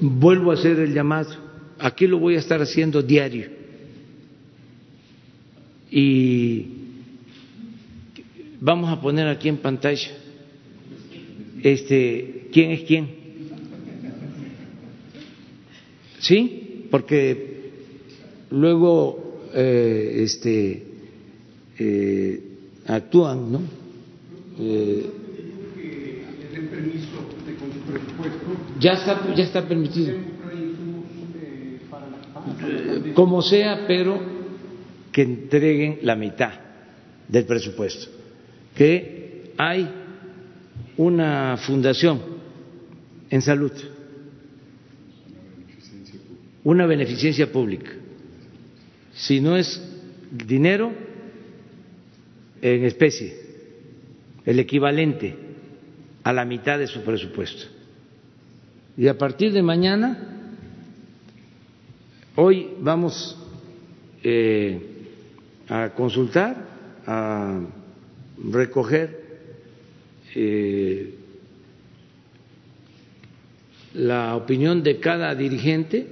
[0.00, 1.34] Vuelvo a hacer el llamado.
[1.78, 3.48] Aquí lo voy a estar haciendo diario.
[5.90, 6.66] Y
[8.60, 10.10] vamos a poner aquí en pantalla
[11.62, 13.08] este quién es quién.
[16.18, 16.86] ¿Sí?
[16.90, 17.70] Porque
[18.50, 20.82] luego eh, este
[21.78, 22.42] eh,
[22.86, 23.62] actúan, ¿no?
[24.58, 25.10] Eh,
[28.78, 30.16] ya está, ya está permitido.
[33.14, 34.20] Como sea, pero
[35.12, 36.52] que entreguen la mitad
[37.28, 38.10] del presupuesto.
[38.74, 39.88] Que hay
[40.96, 42.20] una fundación
[43.30, 43.72] en salud,
[46.64, 47.92] una beneficencia pública.
[49.14, 49.80] Si no es
[50.30, 50.92] dinero,
[52.62, 53.36] en especie,
[54.44, 55.36] el equivalente
[56.22, 57.81] a la mitad de su presupuesto.
[58.96, 60.18] Y a partir de mañana,
[62.36, 63.38] hoy vamos
[64.22, 64.80] eh,
[65.66, 66.56] a consultar,
[67.06, 67.58] a
[68.50, 69.22] recoger
[70.34, 71.14] eh,
[73.94, 76.06] la opinión de cada dirigente.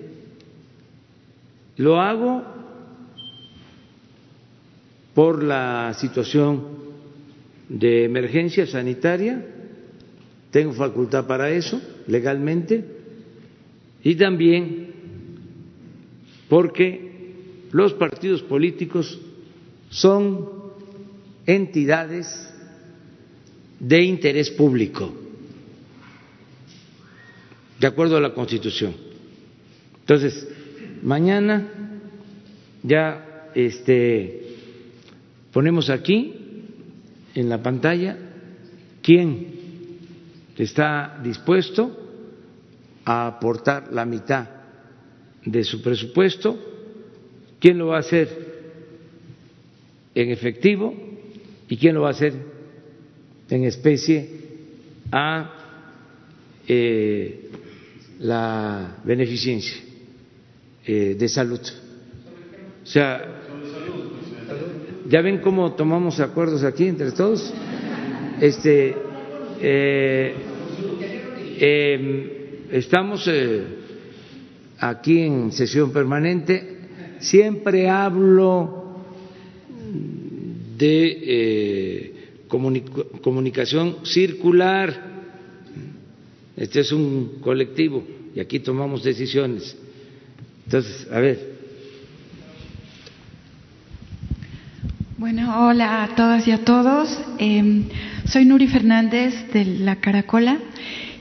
[1.77, 2.43] Lo hago
[5.15, 6.67] por la situación
[7.69, 9.45] de emergencia sanitaria,
[10.51, 12.85] tengo facultad para eso legalmente
[14.03, 14.91] y también
[16.49, 17.11] porque
[17.73, 19.21] los partidos políticos
[19.91, 20.49] son
[21.47, 22.53] entidades
[23.79, 25.13] de interés público,
[27.79, 28.95] de acuerdo a la Constitución.
[30.01, 30.49] Entonces,
[31.03, 31.69] mañana
[32.83, 34.57] ya este,
[35.53, 36.35] ponemos aquí
[37.35, 38.19] en la pantalla
[39.03, 39.60] quién
[40.63, 41.97] está dispuesto
[43.05, 44.49] a aportar la mitad
[45.45, 46.59] de su presupuesto,
[47.59, 48.51] quién lo va a hacer
[50.15, 50.95] en efectivo
[51.69, 52.35] y quién lo va a hacer
[53.49, 54.31] en especie
[55.11, 55.55] a
[56.69, 57.51] eh,
[58.21, 59.77] la beneficencia
[60.87, 61.61] eh, de salud.
[62.83, 63.41] O sea,
[65.09, 67.53] ya ven cómo tomamos acuerdos aquí entre todos.
[68.41, 68.95] Este,
[69.61, 70.35] eh,
[71.59, 72.31] em,
[72.71, 73.31] estamos
[74.79, 76.79] aquí en sesión permanente.
[77.19, 79.03] Siempre hablo
[80.77, 82.15] de
[83.21, 85.11] comunicación circular
[86.61, 88.05] este es un colectivo
[88.35, 89.75] y aquí tomamos decisiones.
[90.67, 91.55] Entonces, a ver.
[95.17, 97.19] Bueno, hola a todas y a todos.
[97.39, 97.85] Em,
[98.31, 100.59] soy Nuri Fernández de La Caracola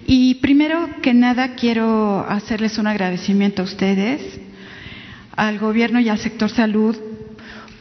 [0.06, 4.40] y primero que nada quiero hacerles un agradecimiento a ustedes,
[5.36, 6.96] al gobierno y al sector salud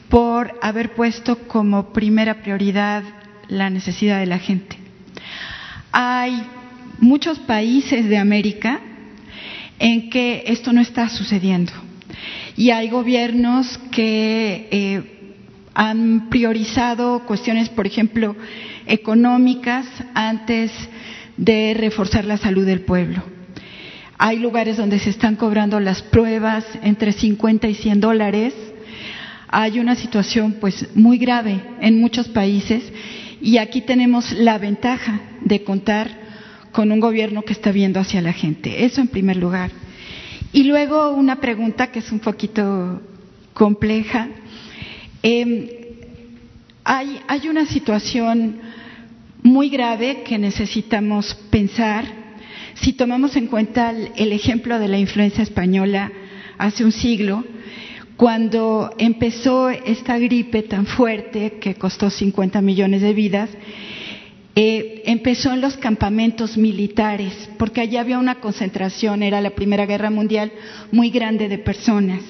[0.08, 3.02] por haber puesto como primera prioridad
[3.48, 4.78] la necesidad de la gente.
[5.92, 6.42] Hay
[6.98, 8.80] muchos países de América
[9.78, 11.72] en que esto no está sucediendo.
[12.56, 15.18] Y hay gobiernos que eh,
[15.74, 18.34] han priorizado cuestiones, por ejemplo,
[18.88, 20.72] económicas antes
[21.36, 23.22] de reforzar la salud del pueblo.
[24.18, 28.54] Hay lugares donde se están cobrando las pruebas entre 50 y 100 dólares.
[29.46, 32.82] Hay una situación pues muy grave en muchos países
[33.40, 36.10] y aquí tenemos la ventaja de contar
[36.72, 38.84] con un gobierno que está viendo hacia la gente.
[38.84, 39.70] Eso en primer lugar.
[40.52, 43.00] Y luego una pregunta que es un poquito
[43.54, 44.28] compleja.
[45.22, 45.68] Em,
[46.84, 48.60] hay, hay una situación
[49.48, 52.04] muy grave que necesitamos pensar.
[52.74, 56.12] Si tomamos en cuenta el ejemplo de la influencia española
[56.58, 57.44] hace un siglo,
[58.16, 63.50] cuando empezó esta gripe tan fuerte que costó 50 millones de vidas,
[64.54, 70.10] eh, empezó en los campamentos militares, porque allá había una concentración, era la Primera Guerra
[70.10, 70.52] Mundial,
[70.90, 72.22] muy grande de personas.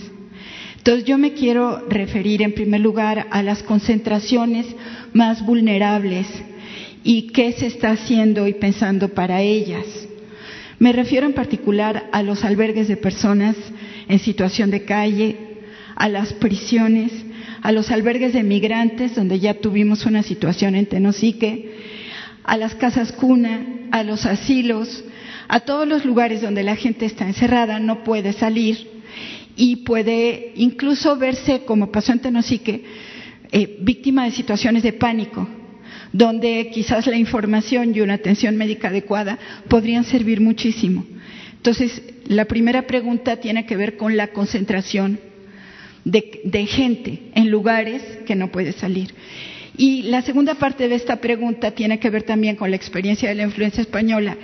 [0.76, 4.66] Entonces yo me quiero referir en primer lugar a las concentraciones
[5.14, 6.26] más vulnerables
[7.04, 9.86] y qué se está haciendo y pensando para ellas.
[10.78, 13.56] Me refiero en particular a los albergues de personas
[14.08, 15.36] en situación de calle,
[15.96, 17.12] a las prisiones,
[17.62, 21.74] a los albergues de migrantes, donde ya tuvimos una situación en Tenosique,
[22.44, 25.04] a las casas cuna, a los asilos,
[25.48, 28.86] a todos los lugares donde la gente está encerrada, no puede salir
[29.56, 32.84] y puede incluso verse, como pasó en Tenosique,
[33.50, 35.48] eh, víctima de situaciones de pánico,
[36.12, 39.38] donde quizás la información y una atención médica adecuada
[39.68, 41.04] podrían servir muchísimo.
[41.56, 45.18] Entonces, la primera pregunta tiene que ver con la concentración
[46.04, 49.14] de gente en lugares que no puede salir.
[49.78, 53.36] Y la segunda parte de esta pregunta tiene que ver también con la experiencia de
[53.36, 54.36] la influencia española,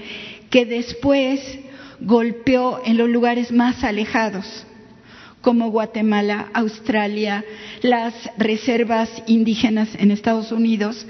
[0.48, 1.40] que después
[2.00, 4.64] golpeó en los lugares más alejados,
[5.40, 7.44] como Guatemala, Australia,
[7.82, 11.04] las reservas indígenas en Estados Unidos,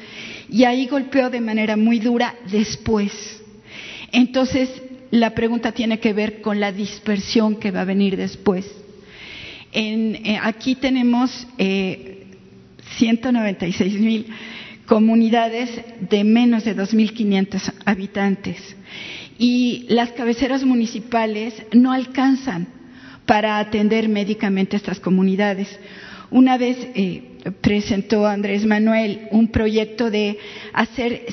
[0.55, 3.11] y ahí golpeó de manera muy dura después.
[4.13, 4.71] Entonces,
[5.11, 8.65] la pregunta tiene que ver con la dispersión que va a venir después.
[9.73, 12.27] Eh, aquí tenemos eh,
[12.99, 14.27] 196 mil
[14.87, 15.71] comunidades
[16.09, 18.77] de menos de 2.500 habitantes.
[19.37, 22.69] Y las cabeceras municipales no alcanzan
[23.27, 25.81] para atender médicamente a estas comunidades.
[26.31, 30.39] Una vez eh, presentó Andrés Manuel un proyecto de
[30.73, 31.27] hacer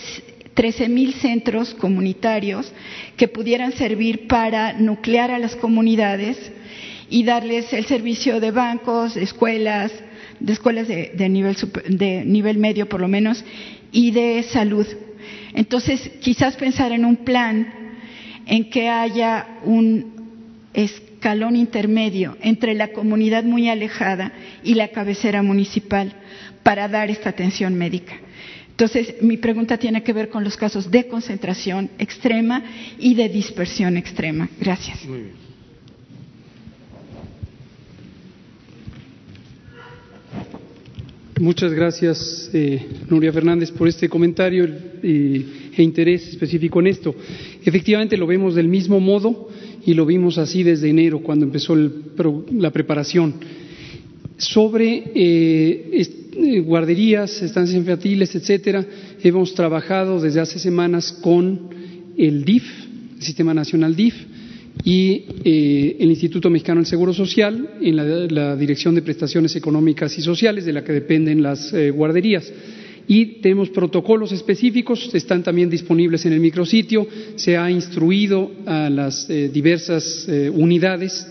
[0.55, 2.71] 13.000 centros comunitarios
[3.17, 6.37] que pudieran servir para nuclear a las comunidades
[7.09, 9.91] y darles el servicio de bancos, de escuelas,
[10.39, 11.55] de escuelas de, nivel,
[11.87, 13.43] de nivel medio por lo menos,
[13.91, 14.87] y de salud.
[15.53, 17.73] Entonces, quizás pensar en un plan
[18.45, 20.13] en que haya un
[21.21, 26.11] escalón intermedio entre la comunidad muy alejada y la cabecera municipal
[26.63, 28.13] para dar esta atención médica.
[28.71, 32.63] Entonces, mi pregunta tiene que ver con los casos de concentración extrema
[32.97, 34.49] y de dispersión extrema.
[34.59, 34.97] Gracias.
[41.41, 44.63] Muchas gracias, eh, Nuria Fernández, por este comentario
[45.01, 47.15] e interés específico en esto.
[47.65, 49.49] Efectivamente, lo vemos del mismo modo
[49.83, 53.33] y lo vimos así desde enero, cuando empezó la preparación.
[54.37, 56.05] Sobre eh,
[56.37, 58.85] eh, guarderías, estancias infantiles, etcétera,
[59.23, 61.59] hemos trabajado desde hace semanas con
[62.19, 62.65] el DIF,
[63.17, 64.13] el Sistema Nacional DIF,
[64.83, 67.95] y eh, el Instituto Mexicano del Seguro Social en
[68.33, 72.51] la, Dirección de Prestaciones Económicas y Sociales, de la que dependen las guarderías.
[73.07, 79.27] Y tenemos protocolos específicos, están también disponibles en el micrositio, se ha instruido a las
[79.27, 81.27] diversas unidades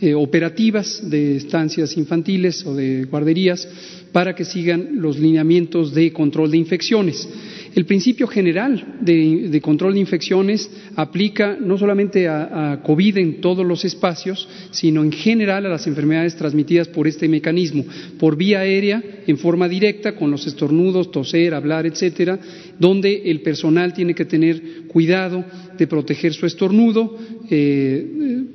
[0.00, 3.66] eh, operativas de estancias infantiles o de guarderías
[4.14, 7.28] para que sigan los lineamientos de control de infecciones.
[7.74, 13.84] El principio general de, control de infecciones aplica no solamente a, COVID en todos los
[13.84, 17.84] espacios, sino en general a las enfermedades transmitidas por este mecanismo,
[18.16, 22.38] por vía aérea, en forma directa, con los estornudos, toser, hablar, etcétera,
[22.78, 25.44] donde el personal tiene que tener cuidado
[25.76, 27.18] de proteger su estornudo,
[27.50, 28.06] eh,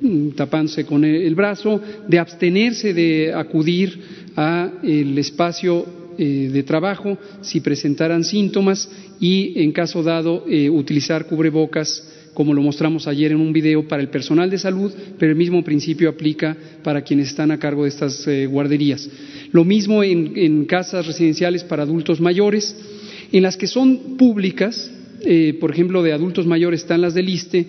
[0.02, 5.84] eh, tapándose con el brazo, de abstenerse de acudir al espacio
[6.16, 12.62] eh, de trabajo si presentaran síntomas y, en caso dado, eh, utilizar cubrebocas como lo
[12.62, 16.56] mostramos ayer en un video para el personal de salud, pero el mismo principio aplica
[16.82, 19.10] para quienes están a cargo de estas eh, guarderías.
[19.52, 22.74] Lo mismo en, casas residenciales para adultos mayores,
[23.32, 24.90] en las que son públicas,
[25.60, 27.66] por ejemplo, de adultos mayores están las del ISTE,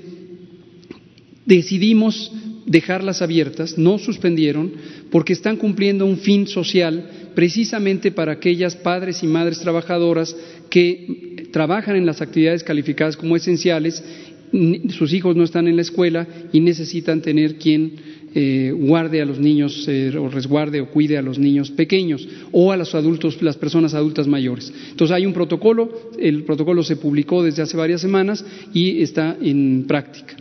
[1.45, 2.31] decidimos
[2.71, 4.71] dejarlas abiertas, no suspendieron,
[5.11, 10.35] porque están cumpliendo un fin social precisamente para aquellas padres y madres trabajadoras
[10.69, 14.03] que trabajan en las actividades calificadas como esenciales,
[14.89, 17.93] sus hijos no están en la escuela y necesitan tener quien
[18.33, 22.71] eh, guarde a los niños eh, o resguarde o cuide a los niños pequeños o
[22.71, 24.73] a los adultos, las personas adultas mayores.
[24.91, 29.85] Entonces hay un protocolo, el protocolo se publicó desde hace varias semanas y está en
[29.87, 30.40] práctica.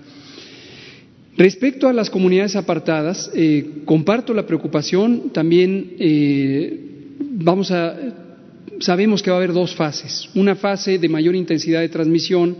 [1.40, 5.30] Respecto a las comunidades apartadas, eh, comparto la preocupación.
[5.32, 6.78] También eh,
[7.18, 7.96] vamos a,
[8.78, 10.28] sabemos que va a haber dos fases.
[10.34, 12.54] Una fase de mayor intensidad de transmisión,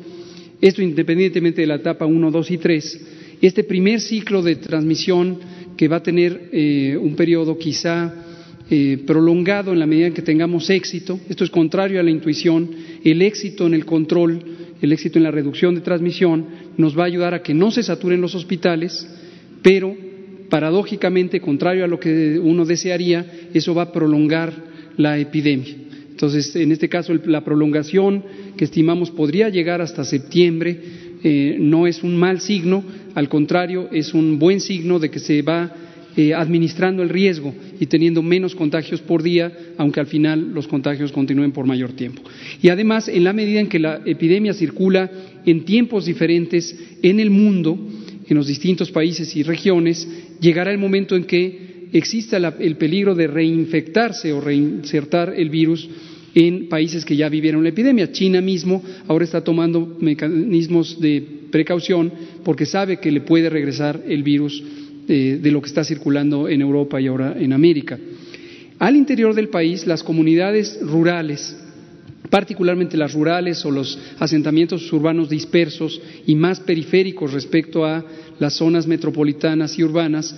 [0.63, 3.01] esto independientemente de la etapa 1, 2 y 3.
[3.43, 5.39] Este primer ciclo de transmisión
[5.77, 8.15] que va a tener eh, un periodo quizá
[9.05, 12.71] prolongado en la medida en que tengamos éxito, esto es contrario a la intuición,
[13.03, 14.45] el éxito en el control
[14.83, 16.47] el éxito en la reducción de transmisión
[16.81, 19.09] nos va a ayudar a que no se saturen los hospitales,
[19.63, 19.95] pero
[20.49, 23.25] paradójicamente, contrario a lo que uno desearía,
[23.55, 24.53] eso va a prolongar
[24.97, 25.75] la epidemia.
[26.11, 28.25] Entonces, en este caso, la prolongación
[28.57, 30.79] que estimamos podría llegar hasta septiembre
[31.23, 35.41] eh, no es un mal signo, al contrario, es un buen signo de que se
[35.43, 35.73] va
[36.17, 41.13] eh, administrando el riesgo y teniendo menos contagios por día, aunque al final los contagios
[41.13, 42.23] continúen por mayor tiempo.
[42.61, 45.11] Y además, en la medida en que la epidemia circula
[45.47, 47.79] en tiempos diferentes en el mundo,
[48.29, 50.09] en los distintos países y regiones,
[50.41, 55.89] llegará el momento en que exista el peligro de reinfectarse o reinsertar el virus
[56.35, 58.13] en países que ya vivieron la epidemia.
[58.13, 62.13] China mismo ahora está tomando mecanismos de precaución
[62.45, 64.63] porque sabe que le puede regresar el virus
[65.07, 67.99] de, lo que está circulando en Europa y ahora en América.
[68.79, 71.57] Al interior del país, las comunidades rurales,
[72.31, 78.05] particularmente las rurales o los asentamientos urbanos dispersos y más periféricos respecto a
[78.39, 80.35] las zonas metropolitanas y urbanas,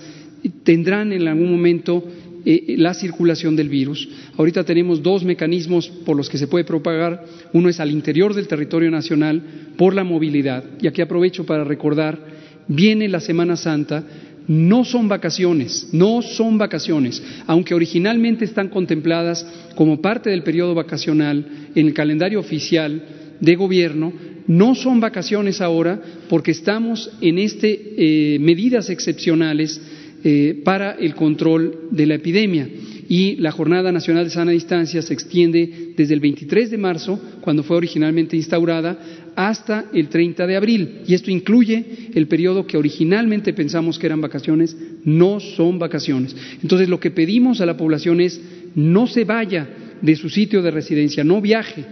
[0.63, 2.03] tendrán en algún momento
[2.45, 4.09] eh, la circulación del virus.
[4.37, 7.23] Ahorita tenemos dos mecanismos por los que se puede propagar.
[7.53, 9.41] Uno es al interior del territorio nacional
[9.77, 10.65] por la movilidad.
[10.81, 12.19] Y aquí aprovecho para recordar,
[12.67, 14.03] viene la Semana Santa,
[14.47, 21.45] no son vacaciones, no son vacaciones, aunque originalmente están contempladas como parte del periodo vacacional
[21.75, 23.03] en el calendario oficial
[23.39, 24.13] de gobierno,
[24.47, 29.81] no son vacaciones ahora porque estamos en este eh, medidas excepcionales
[30.23, 32.67] eh, para el control de la epidemia
[33.09, 37.63] y la Jornada Nacional de Sana Distancia se extiende desde el 23 de marzo, cuando
[37.63, 38.97] fue originalmente instaurada,
[39.35, 41.01] hasta el 30 de abril.
[41.07, 46.35] Y esto incluye el periodo que originalmente pensamos que eran vacaciones, no son vacaciones.
[46.61, 48.39] Entonces lo que pedimos a la población es
[48.75, 49.67] no se vaya
[50.01, 51.85] de su sitio de residencia, no viaje,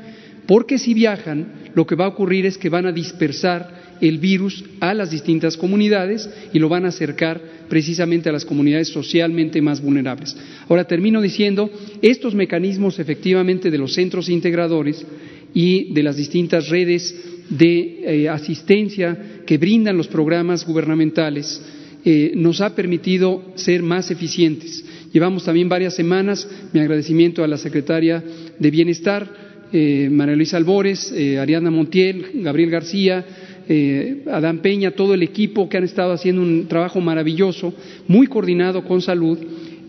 [0.48, 4.66] porque si viajan, lo que va a ocurrir es que van a dispersar el virus
[4.80, 9.82] a las distintas comunidades y lo van a acercar precisamente a las comunidades socialmente más
[9.82, 10.36] vulnerables.
[10.68, 11.70] Ahora termino diciendo,
[12.02, 15.06] estos mecanismos efectivamente de los centros integradores
[15.54, 17.16] y de las distintas redes
[17.50, 21.62] de eh, asistencia que brindan los programas gubernamentales
[22.04, 24.84] eh, nos ha permitido ser más eficientes.
[25.14, 28.24] Llevamos también varias semanas, mi agradecimiento a la secretaria
[28.58, 33.26] de Bienestar, eh, María Luisa Albores, Ariana Montiel, Gabriel García,
[33.68, 37.74] eh, Adán Peña, todo el equipo que han estado haciendo un trabajo maravilloso,
[38.08, 39.38] muy coordinado con salud,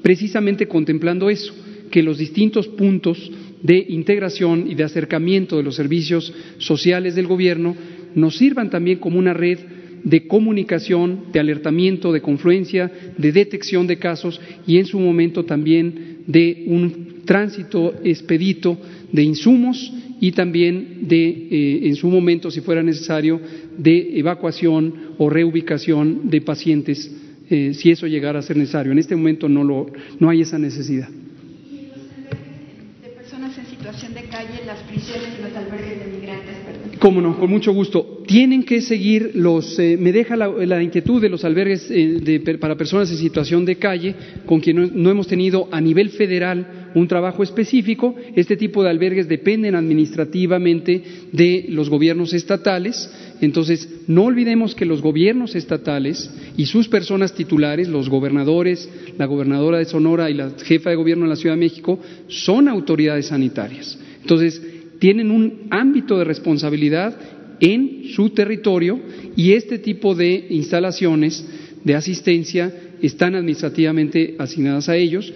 [0.02, 1.54] precisamente contemplando eso,
[1.90, 3.30] que los distintos puntos
[3.62, 7.76] de integración y de acercamiento de los servicios sociales del gobierno
[8.14, 9.58] nos sirvan también como una red
[10.04, 16.24] de comunicación, de alertamiento, de confluencia, de detección de casos y en su momento también
[16.26, 18.76] de un tránsito expedito
[19.12, 23.40] de insumos y también de, eh, en su momento, si fuera necesario,
[23.78, 27.10] de evacuación o reubicación de pacientes,
[27.50, 28.92] eh, si eso llegara a ser necesario.
[28.92, 29.86] En este momento no, lo,
[30.18, 31.08] no hay esa necesidad.
[31.08, 36.82] de personas en situación de calle, las prisiones y los albergues de migrantes, perdón.
[37.02, 38.22] Cómo no, con mucho gusto.
[38.28, 39.76] Tienen que seguir los.
[39.80, 43.64] Eh, me deja la, la, inquietud de los albergues eh, de, para personas en situación
[43.64, 44.14] de calle,
[44.46, 48.14] con quien no, no, hemos tenido a nivel federal un trabajo específico.
[48.36, 51.02] Este tipo de albergues dependen administrativamente
[51.32, 53.10] de los gobiernos estatales.
[53.42, 58.88] Entonces, no olvidemos que los gobiernos estatales y sus personas titulares, los gobernadores,
[59.18, 62.68] la gobernadora de Sonora y la jefa de gobierno de la Ciudad de México, son
[62.68, 63.98] autoridades sanitarias.
[64.20, 64.62] Entonces,
[65.00, 67.18] tienen un ámbito de responsabilidad
[67.58, 69.00] en su territorio
[69.34, 71.44] y este tipo de instalaciones
[71.82, 72.72] de asistencia
[73.02, 75.34] están administrativamente asignadas a ellos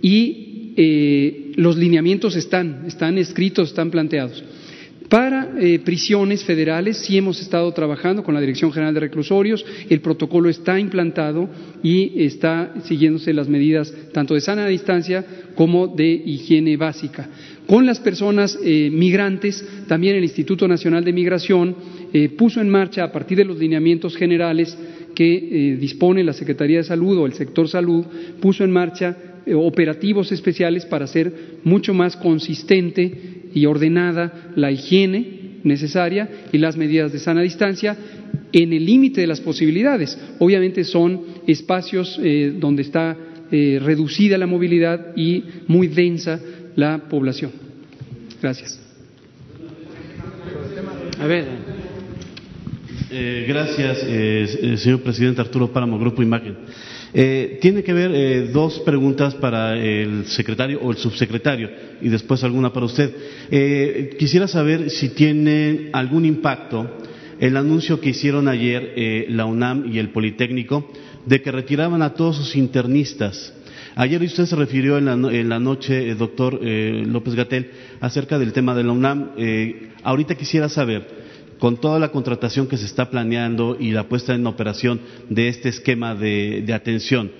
[0.00, 4.44] y eh, los lineamientos están, están escritos, están planteados.
[5.10, 10.00] Para eh, prisiones federales sí hemos estado trabajando con la Dirección General de Reclusorios, el
[10.00, 11.48] protocolo está implantado
[11.82, 15.24] y está siguiéndose las medidas tanto de sana distancia
[15.56, 17.28] como de higiene básica.
[17.66, 21.74] Con las personas eh, migrantes, también el Instituto Nacional de Migración
[22.12, 24.78] eh, puso en marcha, a partir de los lineamientos generales
[25.12, 28.06] que dispone la Secretaría de Salud o el sector salud,
[28.40, 31.32] puso en marcha operativos especiales para hacer
[31.64, 37.96] mucho más consistente y ordenada la higiene necesaria y las medidas de sana distancia
[38.52, 40.18] en el límite de las posibilidades.
[40.38, 43.16] Obviamente son espacios eh, donde está
[43.50, 46.40] eh, reducida la movilidad y muy densa
[46.76, 47.50] la población.
[48.40, 48.80] Gracias.
[51.18, 51.44] A ver.
[53.12, 56.56] Eh, gracias, señor presidente Arturo Páramo, Grupo Imagen.
[57.12, 61.68] Eh, tiene que ver eh, dos preguntas para el secretario o el subsecretario
[62.00, 63.12] y después alguna para usted.
[63.50, 66.98] Eh, quisiera saber si tiene algún impacto
[67.40, 70.92] el anuncio que hicieron ayer eh, la UNAM y el Politécnico
[71.26, 73.54] de que retiraban a todos sus internistas.
[73.96, 78.74] Ayer usted se refirió en la, en la noche, doctor López Gatel, acerca del tema
[78.74, 79.30] de la UNAM.
[80.04, 81.19] ahorita quisiera saber
[81.60, 85.68] con toda la contratación que se está planeando y la puesta en operación de este
[85.68, 87.30] esquema de, de atención.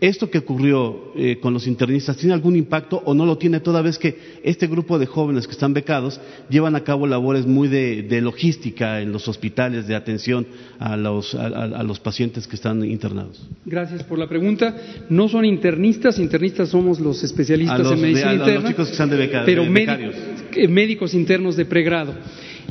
[0.00, 3.80] ¿Esto que ocurrió eh, con los internistas tiene algún impacto o no lo tiene toda
[3.80, 6.20] vez que este grupo de jóvenes que están becados
[6.50, 10.46] llevan a cabo labores muy de, de logística en los hospitales de atención
[10.78, 13.40] a los, a, a los, pacientes que están internados?
[13.64, 14.76] Gracias por la pregunta.
[15.08, 18.92] No son internistas, internistas somos los especialistas los, en medicina de, interna, los chicos que
[18.92, 20.14] están de beca, pero de médicos,
[20.54, 22.14] eh, médicos internos de pregrado.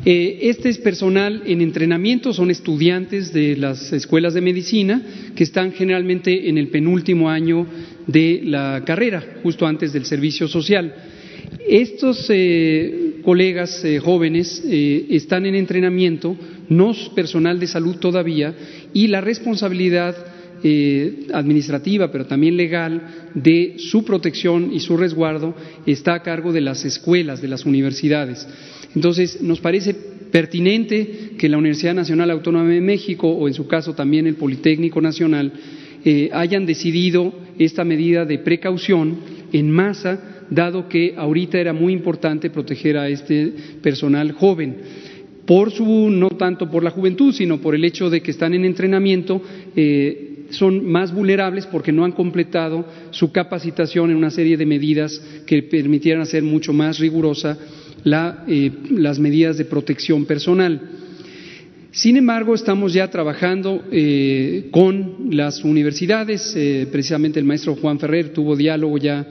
[0.06, 5.02] Eh, este es personal en entrenamiento, son estudiantes de las escuelas de medicina
[5.34, 7.66] que están generalmente en el penúltimo año
[8.06, 10.94] de la carrera, justo antes del servicio social.
[11.66, 16.36] Estos eh, colegas eh, jóvenes están en entrenamiento,
[16.68, 18.54] no es personal de salud todavía,
[18.94, 20.16] y la responsabilidad
[21.34, 25.54] administrativa, pero también legal, de su protección y su resguardo
[25.86, 28.48] está a cargo de las escuelas, de las universidades.
[28.96, 29.94] Entonces, nos parece
[30.34, 35.00] pertinente que la Universidad Nacional Autónoma de México, o en su caso también el Politécnico
[35.02, 35.54] Nacional,
[36.04, 39.18] eh, hayan decidido esta medida de precaución
[39.52, 44.76] en masa, dado que ahorita era muy importante proteger a este personal joven.
[45.46, 48.66] Por su, no tanto por la juventud, sino por el hecho de que están en
[48.66, 49.42] entrenamiento,
[49.76, 55.22] eh, son más vulnerables porque no han completado su capacitación en una serie de medidas
[55.46, 57.58] que permitieran hacer mucho más rigurosa
[58.06, 60.82] eh, las medidas de protección personal.
[61.92, 68.34] Sin embargo, estamos ya trabajando eh, con las universidades, eh, precisamente el maestro Juan Ferrer
[68.34, 69.28] tuvo diálogo ya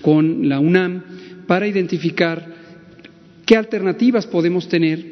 [0.00, 1.02] con la UNAM
[1.46, 2.54] para identificar
[3.44, 5.04] qué alternativas podemos tener,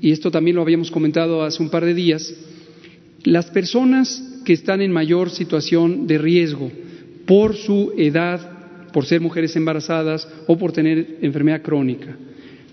[0.00, 2.32] y esto también lo habíamos comentado hace un par de días,
[3.24, 6.70] las personas que están en mayor situación de riesgo
[7.26, 12.16] por su edad, por ser mujeres embarazadas o por tener enfermedad crónica.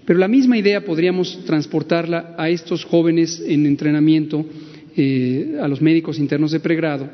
[0.09, 4.43] Pero la misma idea podríamos transportarla a estos jóvenes en entrenamiento,
[4.97, 7.07] eh, a los médicos internos de pregrado,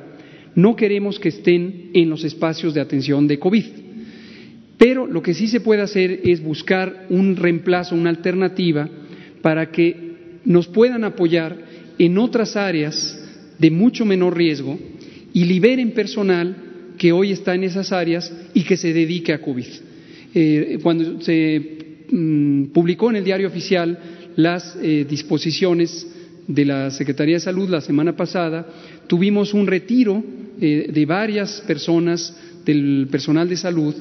[0.55, 3.65] no queremos que estén en los espacios de atención de COVID.
[4.77, 8.89] Pero lo que sí se puede hacer es buscar un reemplazo, una alternativa
[9.41, 10.15] para que
[10.45, 11.57] nos puedan apoyar
[11.99, 13.21] en otras áreas
[13.59, 14.79] de mucho menor riesgo
[15.33, 16.55] y liberen personal
[16.97, 19.67] que hoy está en esas áreas y que se dedique a COVID.
[20.33, 21.75] Eh, cuando se
[22.09, 23.97] mm, publicó en el diario oficial
[24.35, 26.07] las eh, disposiciones
[26.47, 28.67] de la Secretaría de Salud la semana pasada,
[29.07, 30.23] tuvimos un retiro
[30.61, 32.35] eh, de varias personas
[32.65, 33.95] del personal de salud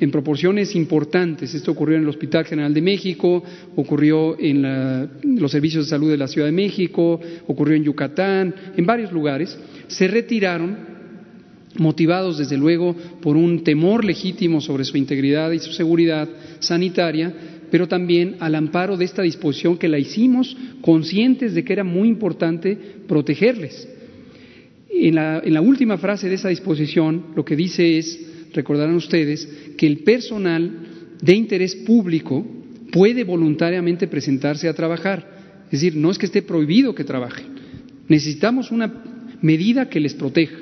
[0.00, 1.54] en proporciones importantes.
[1.54, 3.42] Esto ocurrió en el Hospital General de México,
[3.76, 4.62] ocurrió en,
[5.38, 9.58] los servicios de salud de la Ciudad de México, ocurrió en Yucatán, en varios lugares.
[9.88, 10.97] Se retiraron
[11.78, 17.34] motivados desde luego por un temor legítimo sobre su integridad y su seguridad sanitaria,
[17.70, 22.08] pero también al amparo de esta disposición que la hicimos conscientes de que era muy
[22.08, 22.76] importante
[23.06, 23.88] protegerles.
[24.90, 28.18] En la, última frase de esa disposición lo que dice es,
[28.52, 30.70] recordarán ustedes, que el personal
[31.20, 32.44] de interés público
[32.90, 35.38] puede voluntariamente presentarse a trabajar.
[35.66, 37.46] Es decir, no es que esté prohibido que trabajen.
[38.08, 38.92] Necesitamos una
[39.42, 40.56] medida que les proteja,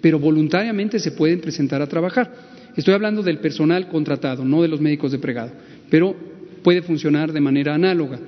[0.00, 2.32] pero voluntariamente se pueden presentar a trabajar.
[2.76, 5.52] Estoy hablando del personal contratado, no de los médicos de pregado,
[5.90, 6.14] pero
[6.62, 8.18] puede funcionar de manera análoga.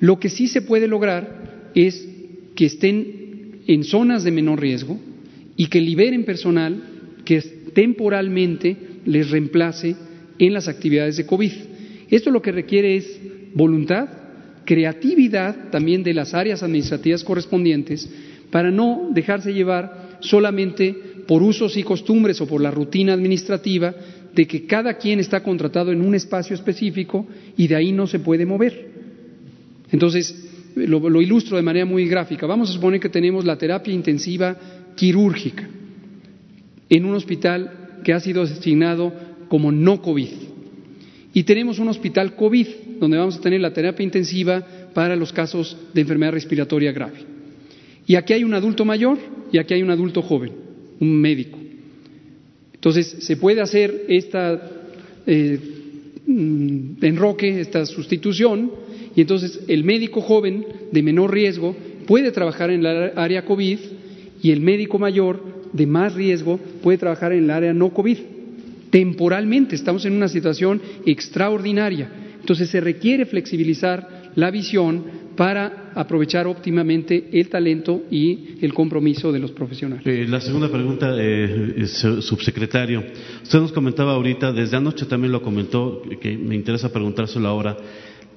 [0.00, 2.08] Lo que sí se puede lograr es
[2.54, 4.98] que estén en zonas de menor riesgo
[5.56, 6.82] y que liberen personal
[7.24, 7.40] que
[7.74, 8.76] temporalmente
[9.06, 9.96] les reemplace
[10.38, 11.52] en las actividades de COVID.
[12.10, 13.20] Esto lo que requiere es
[13.54, 14.08] voluntad,
[14.64, 18.08] creatividad también de las áreas administrativas correspondientes
[18.50, 20.94] para no dejarse llevar solamente
[21.26, 23.94] por usos y costumbres o por la rutina administrativa
[24.34, 28.18] de que cada quien está contratado en un espacio específico y de ahí no se
[28.18, 28.90] puede mover.
[29.92, 32.46] Entonces, lo, ilustro de manera muy gráfica.
[32.46, 34.56] Vamos a suponer que tenemos la terapia intensiva
[34.96, 35.68] quirúrgica
[36.88, 39.12] en un hospital que ha sido asignado
[39.48, 40.28] como no COVID.
[41.32, 42.66] Y tenemos un hospital COVID
[43.00, 47.33] donde vamos a tener la terapia intensiva para los casos de enfermedad respiratoria grave.
[48.06, 49.18] Y aquí hay un adulto mayor
[49.50, 50.52] y aquí hay un adulto joven,
[51.00, 51.58] un médico.
[52.74, 54.70] Entonces, se puede hacer esta
[55.26, 55.58] eh,
[56.26, 58.70] enroque, esta sustitución,
[59.16, 61.74] y entonces el médico joven de menor riesgo
[62.06, 63.78] puede trabajar en la área COVID
[64.42, 65.40] y el médico mayor
[65.72, 68.18] de más riesgo puede trabajar en el área no COVID.
[68.90, 72.10] Temporalmente estamos en una situación extraordinaria.
[72.40, 75.04] Entonces se requiere flexibilizar la visión
[75.36, 80.06] para aprovechar óptimamente el talento y el compromiso de los profesionales.
[80.06, 83.02] Eh, la segunda pregunta, eh, subsecretario.
[83.42, 87.76] Usted nos comentaba ahorita, desde anoche también lo comentó, que me interesa preguntárselo ahora.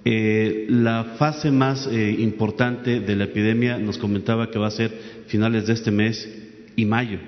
[0.10, 4.90] Eh, la fase más eh, importante de la epidemia nos comentaba que va a ser
[5.28, 6.30] finales de este mes
[6.78, 7.20] y mayo.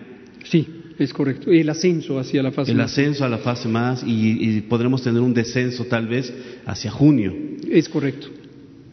[0.45, 0.65] Sí,
[0.97, 1.51] es correcto.
[1.51, 5.33] El ascenso hacia la fase El ascenso a la fase más y, podremos tener un
[5.33, 6.33] descenso tal vez
[6.65, 7.33] hacia junio.
[7.69, 8.29] Es correcto.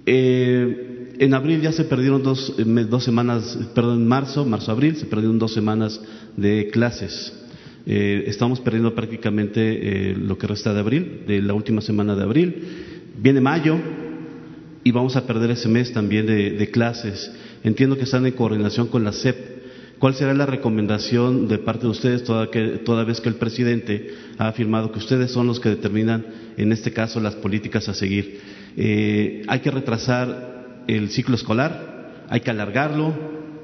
[0.06, 5.06] Eh, en abril ya se perdieron dos, eh, dos semanas, perdón, en marzo, marzo-abril, se
[5.06, 6.00] perdieron dos semanas
[6.36, 7.32] de clases.
[7.86, 12.62] Eh, estamos perdiendo prácticamente lo que resta de abril, de la última semana de abril.
[13.18, 13.76] Viene mayo
[14.84, 17.30] y vamos a perder ese mes también de, de clases.
[17.64, 19.56] Entiendo que están en coordinación con la CEP
[19.98, 24.92] ¿Cuál será la recomendación de parte de ustedes toda, vez que el presidente ha afirmado
[24.92, 26.26] que ustedes son los que determinan,
[26.58, 28.40] en este caso, las políticas a seguir?
[28.76, 32.24] Eh, ¿Hay que retrasar el ciclo escolar?
[32.28, 33.14] ¿Hay que alargarlo?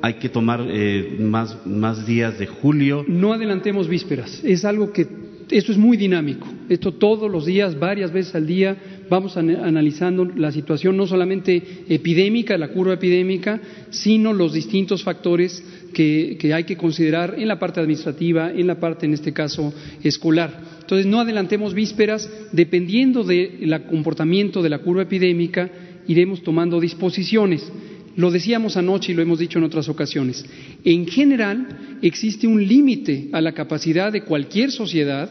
[0.01, 3.05] ¿Hay que tomar eh, más, más días de julio?
[3.07, 4.41] No adelantemos vísperas.
[4.43, 5.07] Es algo que
[5.51, 6.47] esto es muy dinámico.
[6.69, 8.77] Esto todos los días, varias veces al día,
[9.11, 13.61] vamos analizando la situación no solamente epidémica, la curva epidémica,
[13.91, 15.63] sino los distintos factores
[15.93, 19.73] que, hay que considerar en la parte administrativa, en la parte, en este caso,
[20.03, 20.72] escolar.
[20.93, 25.71] Entonces, no adelantemos vísperas, dependiendo del comportamiento de la curva epidémica,
[26.07, 27.67] iremos tomando disposiciones.
[28.15, 30.45] Lo decíamos anoche y lo hemos dicho en otras ocasiones.
[30.85, 35.31] En general, existe un límite a la capacidad de cualquier sociedad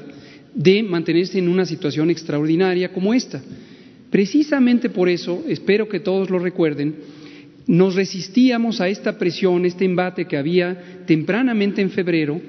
[0.56, 3.40] de mantenerse en una situación extraordinaria como esta.
[4.10, 6.96] Precisamente por eso, espero que todos lo recuerden,
[7.68, 12.42] nos resistíamos a esta presión, este embate que había tempranamente en febrero,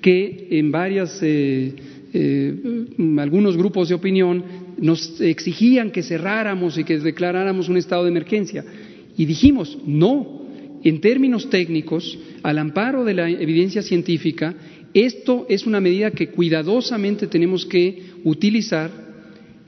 [0.00, 1.72] que en varias, eh,
[2.16, 2.86] eh,
[3.18, 4.44] algunos grupos de opinión
[4.78, 8.64] nos exigían que cerráramos y que declaráramos un estado de emergencia.
[9.16, 10.46] Y dijimos, no,
[10.84, 14.54] en términos técnicos, al amparo de la evidencia científica,
[14.94, 18.90] esto es una medida que cuidadosamente tenemos que utilizar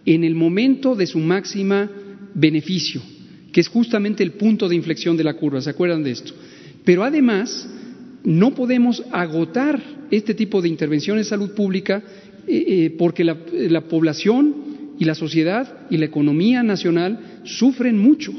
[0.05, 1.90] en el momento de su máxima
[2.32, 3.02] beneficio,
[3.51, 6.32] que es justamente el punto de inflexión de la curva, ¿se acuerdan de esto?
[6.85, 7.68] Pero además
[8.23, 12.02] no podemos agotar este tipo de intervenciones de salud pública
[12.47, 14.55] eh, eh, porque la, la población
[14.98, 18.32] y la sociedad y la economía nacional sufren mucho.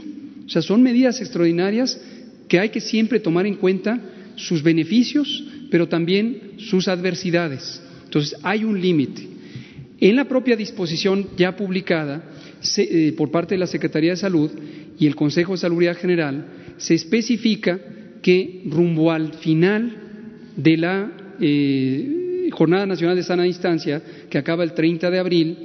[0.46, 2.00] O sea, son medidas extraordinarias
[2.48, 4.00] que hay que siempre tomar en cuenta
[4.36, 7.82] sus beneficios, pero también sus adversidades.
[8.06, 9.28] Entonces, hay un límite.
[10.00, 12.24] En la propia disposición ya publicada
[12.62, 14.50] se, eh, por parte de la Secretaría de Salud
[14.98, 16.46] y el Consejo de Salud General,
[16.78, 17.80] se especifica
[18.22, 19.98] que rumbo al final
[20.56, 21.12] de la
[22.58, 24.02] Jornada Nacional de Sana Distancia,
[24.32, 25.58] que acaba el 30 de abril,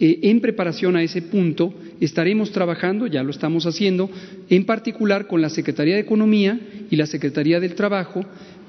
[0.00, 4.10] eh, en preparación a ese punto, estaremos trabajando, ya lo estamos haciendo,
[4.48, 6.58] en particular con la Secretaría de Economía
[6.90, 8.24] y la Secretaría del Trabajo,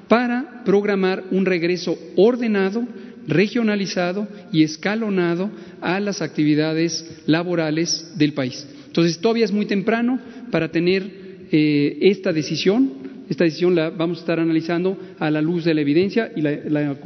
[0.06, 2.86] para programar un regreso ordenado,
[3.26, 8.68] regionalizado y escalonado a las actividades laborales del país.
[8.86, 10.20] Entonces, todavía es muy temprano
[10.52, 11.02] para tener
[11.50, 13.13] eh, esta decisión.
[13.28, 16.96] Esta decisión la vamos a estar analizando a la luz de la evidencia y la,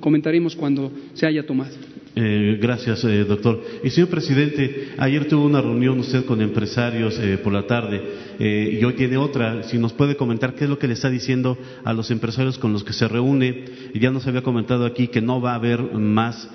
[0.00, 1.70] comentaremos cuando se haya tomado.
[2.20, 3.62] Eh, gracias, eh, doctor.
[3.84, 8.02] Y señor presidente, ayer tuvo una reunión usted con empresarios eh, por la tarde
[8.40, 9.62] y hoy tiene otra.
[9.64, 12.72] Si nos puede comentar qué es lo que le está diciendo a los empresarios con
[12.72, 13.64] los que se reúne.
[13.94, 16.48] Ya nos había comentado aquí que no va a haber más,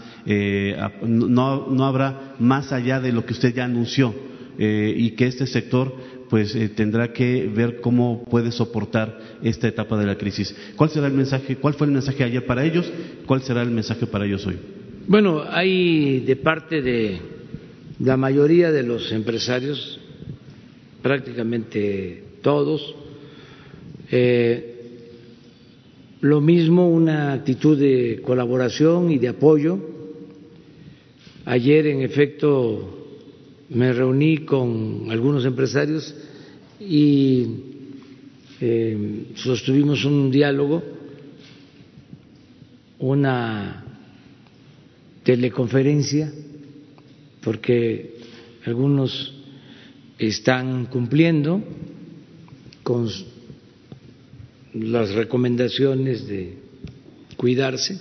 [1.05, 4.13] no, no habrá más allá de lo que usted ya anunció
[4.57, 5.93] y que este sector
[6.33, 10.55] pues tendrá que ver cómo puede soportar esta etapa de la crisis.
[10.75, 11.57] ¿Cuál será el mensaje?
[11.57, 12.91] ¿Cuál fue el mensaje ayer para ellos?
[13.27, 14.55] ¿Cuál será el mensaje para ellos hoy?
[15.07, 17.19] Bueno, hay de parte de
[17.99, 19.99] la mayoría de los empresarios,
[21.03, 22.95] prácticamente todos,
[24.09, 25.09] eh,
[26.21, 29.77] lo mismo una actitud de colaboración y de apoyo.
[31.45, 33.03] Ayer, en efecto,
[33.69, 36.15] me reuní con algunos empresarios
[36.87, 37.47] y
[38.59, 40.83] eh, sostuvimos un diálogo,
[42.99, 43.83] una
[45.23, 46.31] teleconferencia,
[47.41, 48.15] porque
[48.65, 49.33] algunos
[50.17, 51.61] están cumpliendo
[52.83, 53.09] con
[54.73, 56.57] las recomendaciones de
[57.37, 57.99] cuidarse,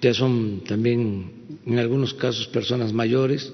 [0.00, 1.32] ya son también
[1.66, 3.52] en algunos casos personas mayores,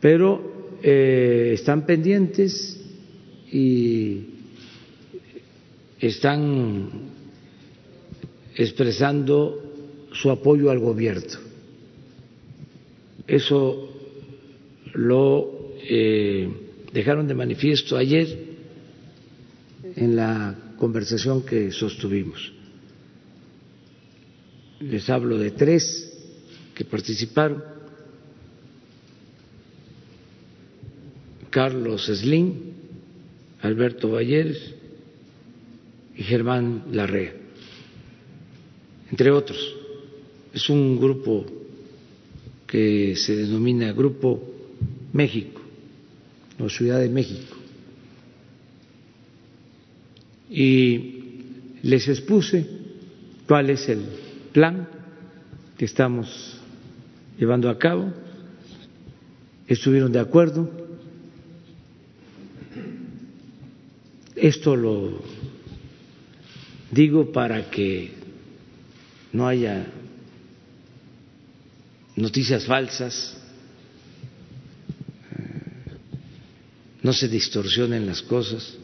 [0.00, 0.49] pero
[0.82, 2.80] eh, están pendientes
[3.52, 4.24] y
[5.98, 6.88] están
[8.56, 11.38] expresando su apoyo al gobierno.
[13.26, 13.88] Eso
[14.94, 16.48] lo eh,
[16.92, 18.50] dejaron de manifiesto ayer
[19.96, 22.52] en la conversación que sostuvimos.
[24.80, 26.12] Les hablo de tres
[26.74, 27.62] que participaron.
[31.50, 32.54] Carlos Slim,
[33.60, 34.74] Alberto Valleres
[36.16, 37.40] y Germán Larrea
[39.10, 39.76] entre otros.
[40.54, 41.44] Es un grupo
[42.66, 44.40] que se denomina Grupo
[45.12, 45.60] México
[46.58, 47.56] o Ciudad de México.
[50.48, 51.14] Y
[51.82, 52.66] les expuse
[53.46, 54.02] cuál es el
[54.52, 54.88] plan
[55.76, 56.60] que estamos
[57.38, 58.12] llevando a cabo.
[59.66, 60.89] Estuvieron de acuerdo.
[64.40, 65.20] Esto lo
[66.90, 68.10] digo para que
[69.32, 69.86] no haya
[72.16, 73.36] noticias falsas,
[75.30, 75.92] eh,
[77.02, 78.78] no se distorsionen las cosas.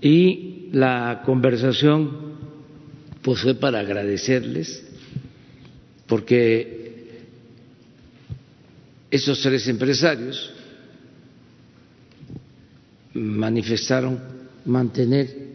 [0.00, 2.38] Y la conversación
[3.20, 4.84] pues fue para agradecerles
[6.06, 7.24] porque
[9.10, 10.52] esos tres empresarios
[13.18, 14.18] manifestaron
[14.64, 15.48] mantener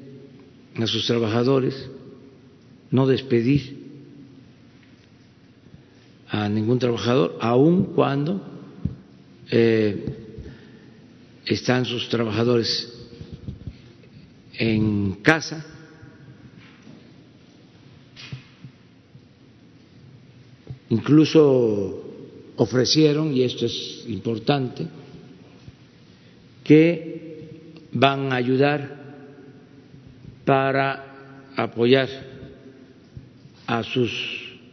[0.76, 1.90] a sus trabajadores
[2.94, 3.84] no despedir
[6.30, 8.42] a ningún trabajador, aun cuando
[9.50, 10.06] eh,
[11.46, 12.92] están sus trabajadores
[14.54, 15.66] en casa.
[20.90, 22.04] Incluso
[22.58, 24.88] ofrecieron, y esto es importante,
[26.64, 27.13] que
[27.94, 29.04] van a ayudar
[30.46, 32.10] para apoyar
[33.68, 34.12] a sus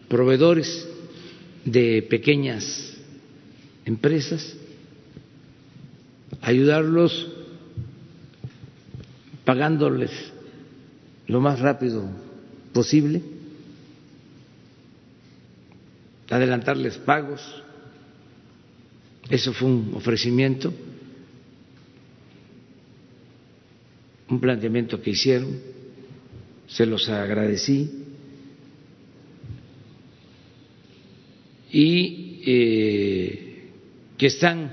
[0.08, 0.88] proveedores
[1.64, 2.96] de pequeñas
[3.84, 4.56] empresas,
[6.40, 7.28] ayudarlos
[9.44, 10.10] pagándoles
[11.26, 12.08] lo más rápido
[12.72, 13.22] posible,
[16.28, 17.40] adelantarles pagos.
[19.28, 20.72] Eso fue un ofrecimiento.
[24.30, 25.58] Un planteamiento que hicieron,
[26.68, 27.90] se los agradecí
[31.72, 33.68] y eh,
[34.16, 34.72] que están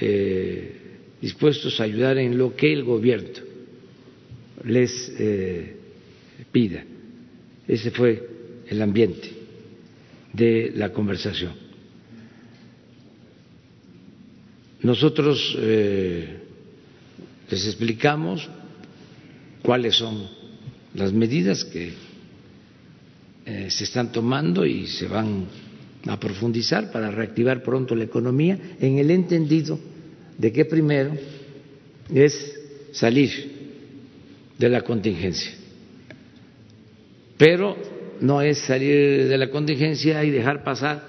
[0.00, 0.72] eh,
[1.20, 3.40] dispuestos a ayudar en lo que el gobierno
[4.64, 5.76] les eh,
[6.52, 6.84] pida.
[7.66, 8.28] Ese fue
[8.68, 9.30] el ambiente
[10.32, 11.52] de la conversación.
[14.80, 15.58] Nosotros
[17.50, 18.48] les explicamos
[19.62, 20.28] cuáles son
[20.94, 21.92] las medidas que
[23.46, 25.46] eh, se están tomando y se van
[26.06, 29.78] a profundizar para reactivar pronto la economía en el entendido
[30.36, 31.12] de que primero
[32.12, 32.54] es
[32.92, 33.58] salir
[34.58, 35.52] de la contingencia.
[37.36, 37.76] Pero
[38.20, 41.02] no es salir de la contingencia y dejar pasar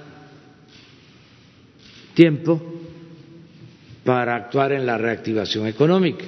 [2.14, 2.79] tiempo
[4.04, 6.26] para actuar en la reactivación económica.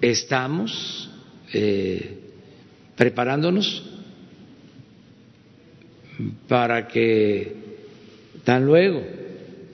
[0.00, 1.10] Estamos
[1.52, 2.18] eh,
[2.96, 3.82] preparándonos
[6.48, 7.54] para que
[8.44, 9.02] tan luego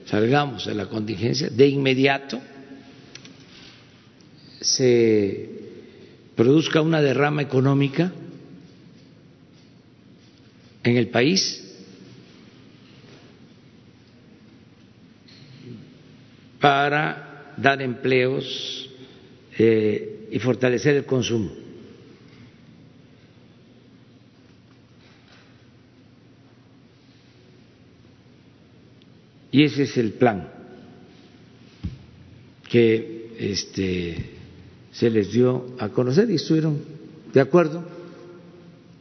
[0.05, 2.39] salgamos de la contingencia, de inmediato
[4.59, 5.49] se
[6.35, 8.11] produzca una derrama económica
[10.83, 11.62] en el país
[16.63, 18.89] para dar empleos
[19.59, 21.51] eh, y fortalecer el consumo.
[29.51, 30.47] Y ese es el plan
[32.69, 34.15] que este,
[34.93, 36.81] se les dio a conocer y estuvieron
[37.33, 37.83] de acuerdo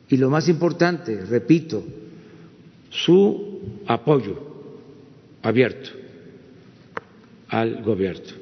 [0.09, 1.85] y lo más importante, repito,
[2.91, 4.37] su apoyo
[5.43, 6.02] abierto
[7.53, 8.33] al gobierno.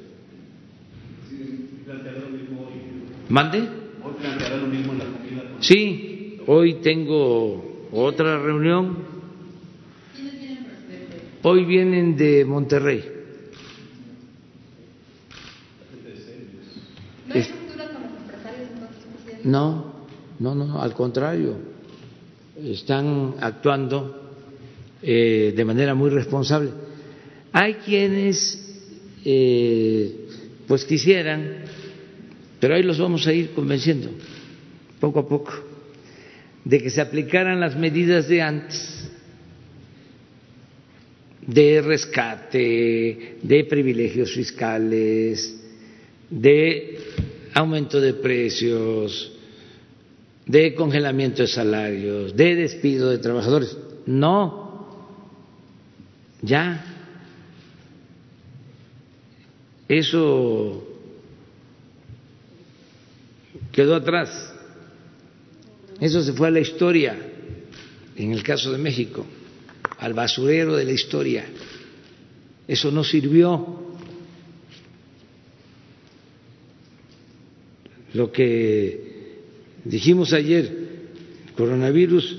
[3.27, 3.67] ¿Mande?
[5.59, 8.97] Sí, hoy tengo otra reunión.
[11.43, 13.03] Hoy vienen de Monterrey.
[19.43, 19.93] No,
[20.39, 21.55] no, no, al contrario,
[22.55, 24.31] están actuando
[25.01, 26.69] eh, de manera muy responsable.
[27.51, 28.60] Hay quienes,
[29.25, 30.27] eh,
[30.67, 31.63] pues quisieran,
[32.59, 34.09] pero ahí los vamos a ir convenciendo,
[34.99, 35.53] poco a poco,
[36.63, 39.01] de que se aplicaran las medidas de antes
[41.45, 45.59] de rescate, de privilegios fiscales,
[46.29, 46.99] de
[47.53, 49.31] aumento de precios,
[50.45, 53.77] de congelamiento de salarios, de despido de trabajadores.
[54.05, 54.87] No,
[56.41, 56.90] ya.
[59.91, 60.87] Eso
[63.71, 64.53] quedó atrás.
[65.99, 67.17] Eso se fue a la historia,
[68.15, 69.25] en el caso de México,
[69.99, 71.45] al basurero de la historia.
[72.67, 73.79] Eso no sirvió.
[78.13, 79.11] Lo que
[79.83, 80.65] Dijimos ayer,
[81.47, 82.37] el coronavirus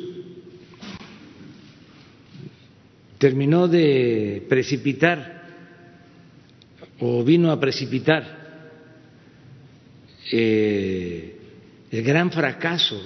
[3.18, 5.41] terminó de precipitar
[7.04, 8.22] o vino a precipitar
[10.30, 11.36] eh,
[11.90, 13.02] el gran fracaso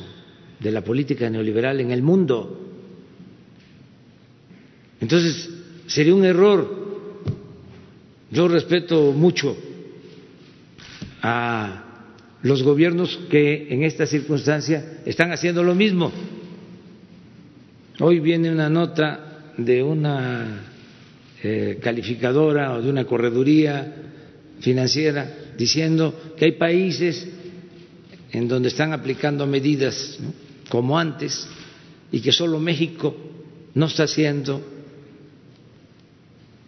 [0.61, 2.61] de la política neoliberal en el mundo.
[5.01, 5.49] Entonces,
[5.87, 6.87] sería un error.
[8.31, 9.57] Yo respeto mucho
[11.23, 11.85] a
[12.43, 16.13] los gobiernos que en esta circunstancia están haciendo lo mismo.
[18.01, 20.76] Hoy viene una nota de una
[21.47, 23.95] eh, calificadora o de una correduría
[24.59, 27.25] financiera diciendo que hay países
[28.33, 30.19] en donde están aplicando medidas
[30.69, 31.47] como antes
[32.11, 33.15] y que solo México
[33.75, 34.61] no está haciendo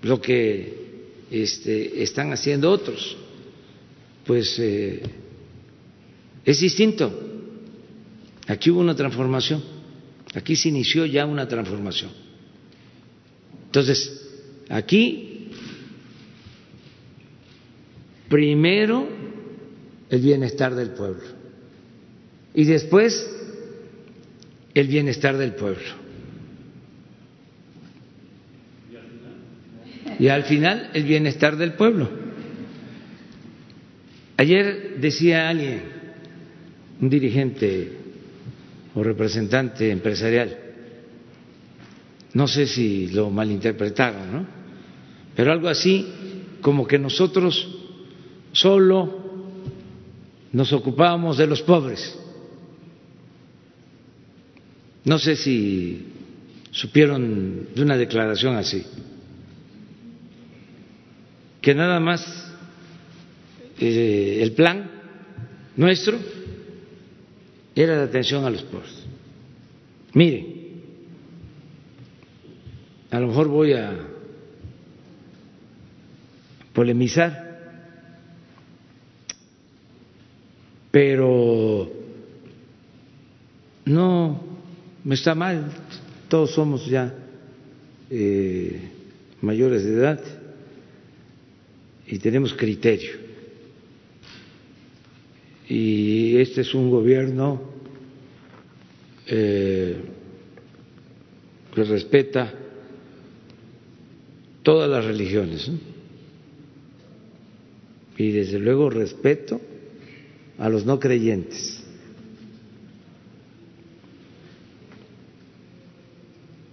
[0.02, 3.16] lo que este, están haciendo otros.
[4.24, 5.02] Pues eh,
[6.44, 7.10] es distinto.
[8.46, 9.60] Aquí hubo una transformación.
[10.34, 12.12] Aquí se inició ya una transformación.
[13.66, 14.27] Entonces,
[14.68, 15.50] aquí,
[18.28, 19.08] primero
[20.10, 21.24] el bienestar del pueblo
[22.54, 23.28] y después
[24.74, 26.08] el bienestar del pueblo.
[30.18, 32.10] Y al final el bienestar del pueblo.
[34.36, 35.82] Ayer decía alguien,
[37.00, 37.92] un dirigente
[38.94, 40.58] o representante empresarial.
[42.34, 44.57] No sé si lo malinterpretaron, ¿no?
[45.38, 46.04] Pero algo así
[46.60, 47.68] como que nosotros
[48.50, 49.22] solo
[50.50, 52.18] nos ocupábamos de los pobres.
[55.04, 56.08] No sé si
[56.72, 58.84] supieron de una declaración así,
[61.60, 62.52] que nada más
[63.78, 64.90] eh, el plan
[65.76, 66.18] nuestro
[67.76, 69.06] era de atención a los pobres.
[70.14, 70.56] Miren,
[73.12, 74.17] a lo mejor voy a
[76.78, 77.32] polemizar,
[80.92, 81.90] pero
[83.84, 84.40] no
[85.02, 85.72] me está mal,
[86.28, 87.12] todos somos ya
[88.08, 88.80] eh,
[89.40, 90.20] mayores de edad
[92.06, 93.10] y tenemos criterio.
[95.68, 97.60] Y este es un gobierno
[99.26, 99.96] eh,
[101.74, 102.54] que respeta
[104.62, 105.72] todas las religiones.
[108.18, 109.60] Y desde luego respeto
[110.58, 111.84] a los no creyentes.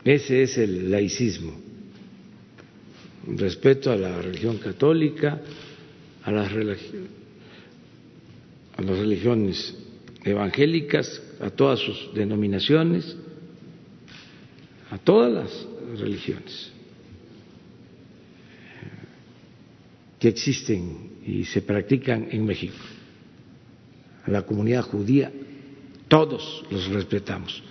[0.03, 1.53] Ese es el laicismo.
[3.27, 5.41] Respeto a la religión católica,
[6.23, 6.51] a las,
[8.77, 9.75] a las religiones
[10.23, 13.15] evangélicas, a todas sus denominaciones,
[14.89, 16.71] a todas las religiones
[20.19, 22.75] que existen y se practican en México.
[24.25, 25.31] A la comunidad judía,
[26.07, 27.63] todos los respetamos.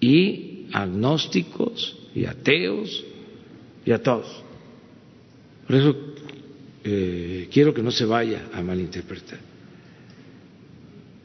[0.00, 3.04] Y agnósticos y ateos
[3.84, 4.42] y a todos.
[5.66, 5.96] Por eso
[6.84, 9.38] eh, quiero que no se vaya a malinterpretar.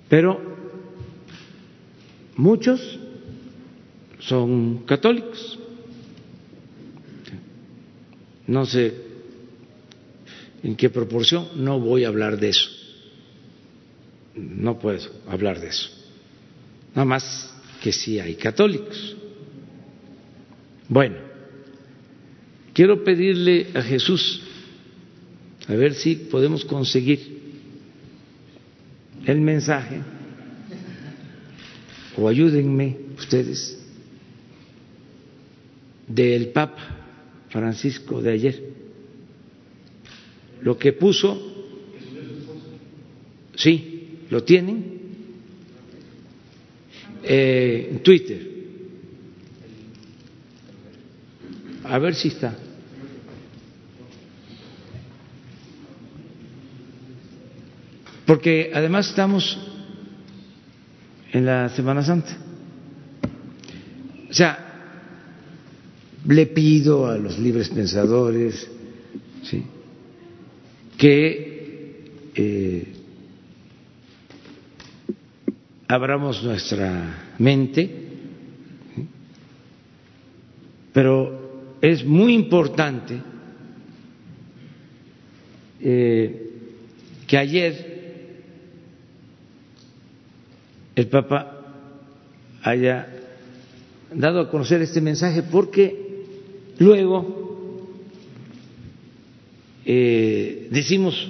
[0.09, 0.39] Pero
[2.38, 2.99] muchos
[4.19, 5.59] son católicos.
[8.47, 9.12] No sé
[10.64, 12.69] en qué proporción, no voy a hablar de eso.
[14.35, 15.90] No puedo hablar de eso.
[16.95, 19.15] Nada más que sí hay católicos.
[20.88, 21.18] Bueno,
[22.73, 24.41] quiero pedirle a Jesús,
[25.68, 27.41] a ver si podemos conseguir
[29.26, 30.02] el mensaje,
[32.15, 33.80] o ayúdenme ustedes,
[36.07, 37.06] del Papa
[37.49, 38.82] Francisco de ayer.
[40.64, 41.40] Lo que puso,
[43.56, 44.94] sí, lo tienen,
[47.22, 48.53] eh, en Twitter.
[51.84, 52.56] A ver si está.
[58.26, 59.60] Porque además estamos
[61.34, 62.38] en la Semana Santa.
[64.30, 64.64] O sea,
[66.26, 68.69] le pido a los libres pensadores
[69.44, 69.64] ¿sí?
[71.03, 72.93] Que eh,
[75.85, 77.89] abramos nuestra mente,
[80.93, 83.19] pero es muy importante
[85.81, 86.51] eh,
[87.27, 88.41] que ayer
[90.95, 91.65] el Papa
[92.61, 93.09] haya
[94.15, 96.23] dado a conocer este mensaje porque
[96.80, 97.42] luego
[99.85, 101.30] eh, decimos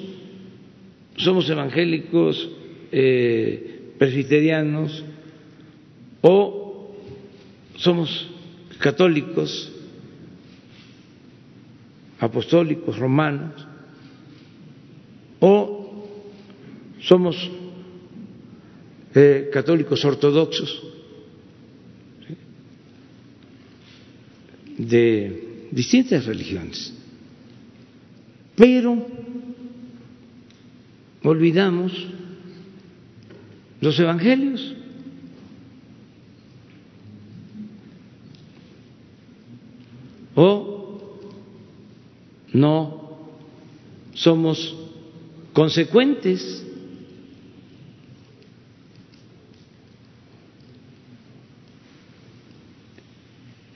[1.18, 2.50] somos evangélicos,
[2.92, 5.04] eh, presbiterianos
[6.22, 6.90] o
[7.78, 8.30] somos
[8.80, 9.72] católicos
[12.20, 13.68] apostólicos romanos
[15.40, 16.12] o
[17.02, 17.36] somos
[19.14, 20.82] eh, católicos ortodoxos
[24.78, 27.03] de distintas religiones.
[28.56, 29.06] Pero
[31.24, 32.08] olvidamos
[33.82, 34.76] los evangelios.
[40.36, 41.10] O
[42.54, 43.20] no
[44.14, 44.76] somos
[45.54, 46.66] consecuentes.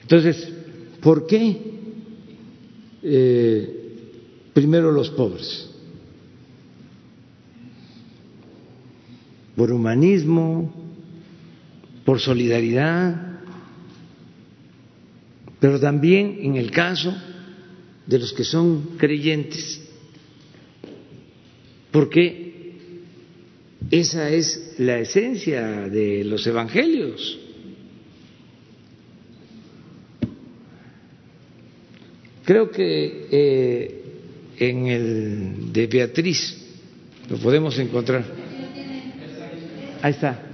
[0.02, 0.52] Entonces,
[1.02, 1.60] ¿por qué
[3.02, 3.77] eh,
[4.58, 5.70] primero los pobres?
[9.54, 10.74] Por humanismo,
[12.04, 13.38] por solidaridad,
[15.60, 17.14] pero también en el caso
[18.04, 19.80] de los que son creyentes,
[21.92, 22.72] porque
[23.92, 27.38] esa es la esencia de los evangelios.
[32.44, 33.97] Creo que eh,
[34.58, 36.56] en el de Beatriz,
[37.28, 38.24] lo podemos encontrar.
[40.02, 40.44] Ahí está.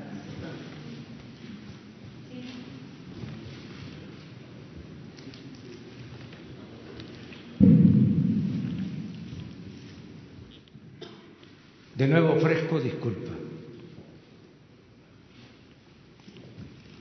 [11.96, 13.30] De nuevo ofrezco disculpa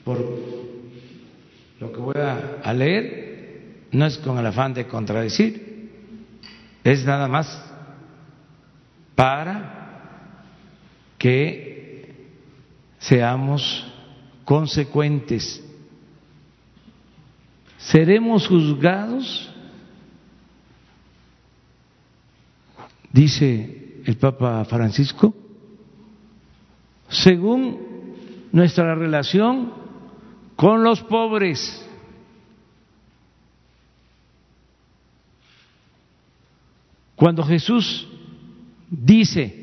[0.03, 0.19] por
[1.79, 5.72] lo que voy a, leer, no es con el afán de contradecir,
[6.83, 7.73] es nada más
[9.15, 10.43] para
[11.17, 12.27] que
[12.99, 13.85] seamos
[14.43, 15.63] consecuentes.
[17.77, 19.49] Seremos juzgados,
[23.11, 25.33] dice el Papa Francisco,
[27.09, 27.93] según
[28.51, 29.73] nuestra relación
[30.55, 31.89] con los pobres.
[37.23, 38.05] Cuando Jesús
[38.89, 39.55] dice,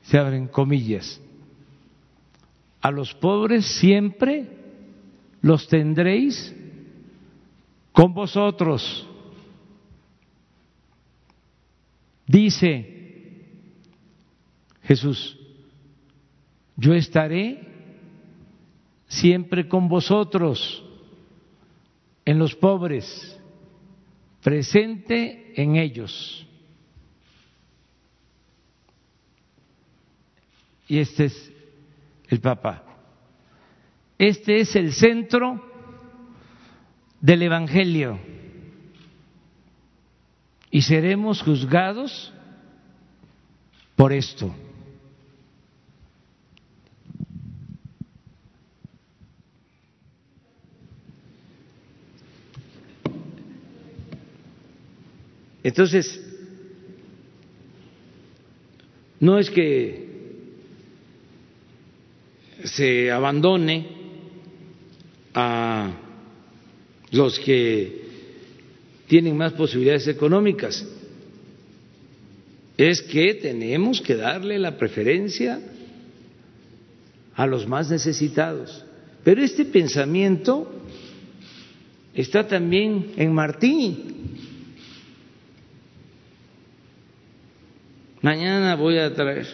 [0.00, 1.20] se abren comillas,
[2.80, 4.48] a los pobres siempre
[5.42, 6.56] los tendréis
[7.92, 9.06] con vosotros.
[12.26, 13.44] Dice
[14.84, 15.38] Jesús,
[16.76, 17.60] yo estaré
[19.06, 20.82] siempre con vosotros
[22.24, 23.37] en los pobres,
[24.42, 26.46] presente en ellos.
[30.86, 31.52] Y este es
[32.28, 32.82] el Papa.
[34.18, 35.64] Este es el centro
[37.20, 38.18] del Evangelio
[40.70, 42.32] y seremos juzgados
[43.96, 44.54] por esto.
[55.68, 56.18] Entonces,
[59.20, 60.08] no es que
[62.64, 63.86] se abandone
[65.34, 65.92] a
[67.10, 68.00] los que
[69.08, 70.88] tienen más posibilidades económicas.
[72.78, 75.60] Es que tenemos que darle la preferencia
[77.34, 78.86] a los más necesitados.
[79.22, 80.80] Pero este pensamiento
[82.14, 84.07] está también en Martí.
[88.22, 89.46] Mañana voy a traer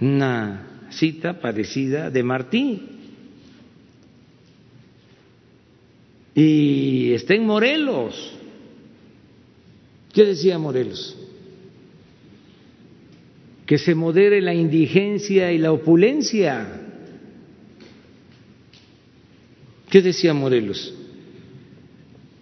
[0.00, 2.98] una cita parecida de Martí.
[6.40, 8.32] y está en Morelos.
[10.12, 11.16] ¿Qué decía Morelos?
[13.66, 16.80] Que se modere la indigencia y la opulencia.
[19.90, 20.94] ¿Qué decía Morelos?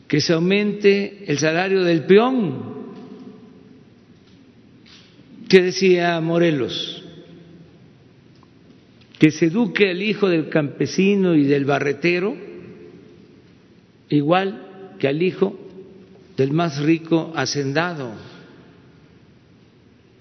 [0.06, 2.76] Que se aumente el salario del peón.
[5.48, 7.05] ¿Qué decía Morelos?
[9.18, 12.36] Que se eduque al hijo del campesino y del barretero
[14.09, 15.59] igual que al hijo
[16.36, 18.12] del más rico hacendado.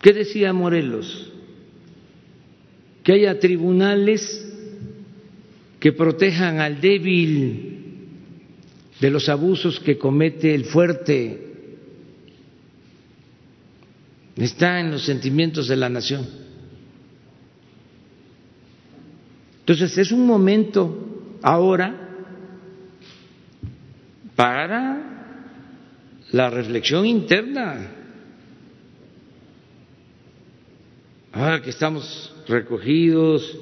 [0.02, 1.32] ¿Qué decía Morelos?
[3.04, 4.42] Que haya tribunales
[5.80, 7.76] que protejan al débil
[9.00, 11.45] de los abusos que comete el fuerte.
[14.38, 16.28] Está en los sentimientos de la nación.
[19.60, 22.06] Entonces es un momento ahora
[24.36, 25.06] para
[26.32, 27.92] la reflexión interna.
[31.32, 33.58] Ahora que estamos recogidos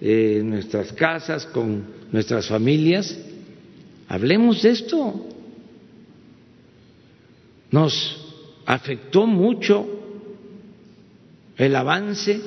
[0.00, 3.16] en nuestras casas con nuestras familias,
[4.08, 5.28] hablemos de esto.
[7.70, 8.24] Nos
[8.66, 9.97] afectó mucho
[11.58, 12.40] el avance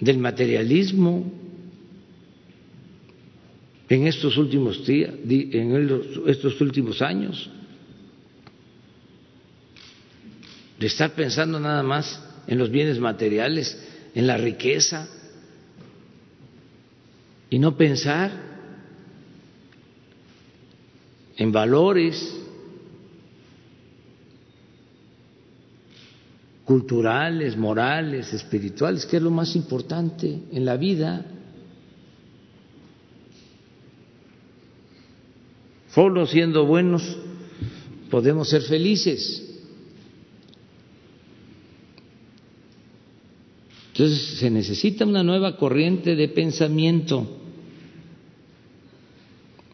[0.00, 1.30] del materialismo,
[3.90, 5.90] en estos últimos días, en
[6.26, 7.50] estos últimos años,
[10.78, 13.78] de estar pensando nada más en los bienes materiales,
[14.14, 15.06] en la riqueza,
[17.50, 18.30] y no pensar
[21.36, 22.39] en valores
[26.70, 31.26] culturales, morales, espirituales, que es lo más importante en la vida.
[35.92, 37.02] Solo siendo buenos
[38.08, 39.60] podemos ser felices.
[43.88, 47.40] Entonces se necesita una nueva corriente de pensamiento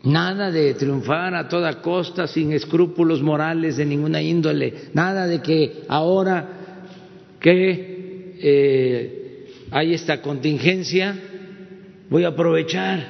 [0.07, 5.83] Nada de triunfar a toda costa sin escrúpulos morales de ninguna índole, nada de que
[5.89, 6.56] ahora
[7.47, 11.17] que eh, hay esta contingencia
[12.11, 13.09] voy a aprovechar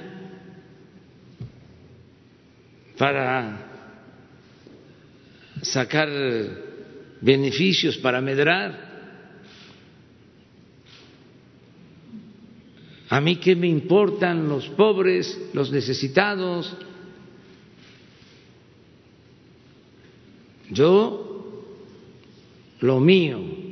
[2.99, 3.67] para
[5.63, 6.11] sacar
[7.23, 8.85] beneficios, para medrar.
[13.09, 16.77] A mí qué me importan los pobres, los necesitados.
[20.69, 21.65] Yo,
[22.81, 23.66] lo mío,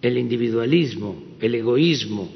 [0.00, 2.28] el individualismo, el egoísmo,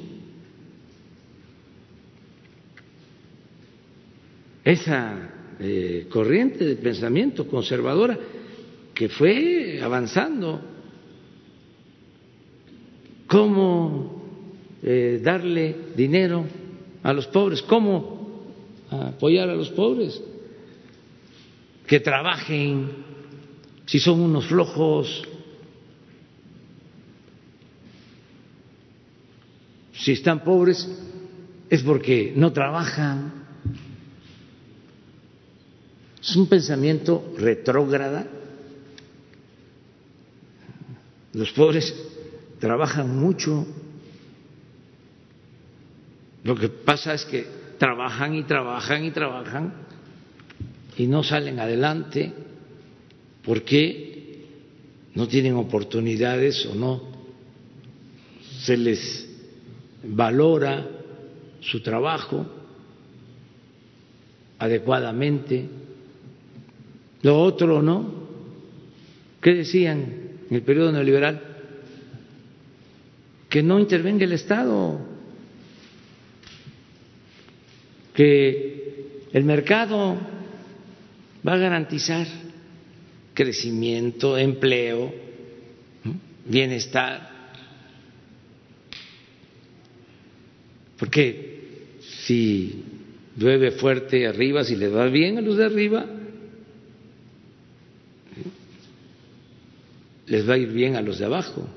[4.64, 8.18] esa eh, corriente de pensamiento conservadora
[8.94, 10.60] que fue avanzando.
[13.26, 14.22] ¿Cómo
[14.82, 16.44] eh, darle dinero
[17.02, 17.62] a los pobres?
[17.62, 18.44] ¿Cómo
[18.90, 20.20] apoyar a los pobres?
[21.86, 22.88] Que trabajen,
[23.86, 25.26] si son unos flojos,
[30.02, 30.88] si están pobres
[31.70, 33.32] es porque no trabajan.
[36.20, 38.26] Es un pensamiento retrógrada.
[41.32, 41.94] Los pobres
[42.58, 43.64] trabajan mucho.
[46.42, 47.46] Lo que pasa es que
[47.78, 49.74] trabajan y trabajan y trabajan
[50.96, 52.32] y no salen adelante
[53.44, 54.46] porque
[55.14, 57.02] no tienen oportunidades o no
[58.62, 59.31] se les
[60.04, 60.86] valora
[61.60, 62.46] su trabajo
[64.58, 65.68] adecuadamente.
[67.22, 68.22] Lo otro no.
[69.40, 69.98] ¿Qué decían
[70.48, 71.42] en el periodo neoliberal?
[73.48, 75.00] Que no intervenga el Estado,
[78.14, 80.16] que el mercado
[81.46, 82.26] va a garantizar
[83.34, 85.12] crecimiento, empleo,
[86.46, 87.31] bienestar.
[91.02, 92.84] Porque si
[93.36, 96.06] llueve fuerte arriba, si le va bien a los de arriba,
[100.26, 101.68] les va a ir bien a los de abajo.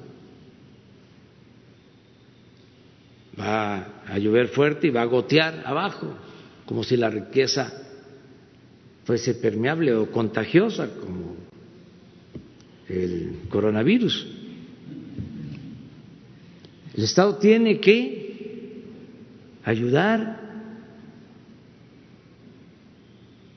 [3.40, 6.16] Va a llover fuerte y va a gotear abajo,
[6.68, 7.74] como si la riqueza
[9.06, 11.36] fuese permeable o contagiosa, como
[12.88, 14.28] el coronavirus.
[16.94, 18.25] El Estado tiene que
[19.66, 20.40] ayudar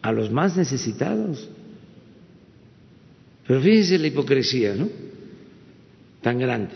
[0.01, 1.48] a los más necesitados.
[3.47, 4.89] Pero fíjense la hipocresía, ¿no?
[6.22, 6.74] Tan grande.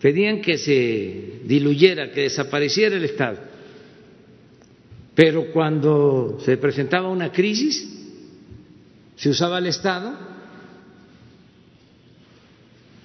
[0.00, 3.38] Pedían que se diluyera, que desapareciera el Estado.
[5.14, 7.88] Pero cuando se presentaba una crisis,
[9.14, 10.18] se usaba el Estado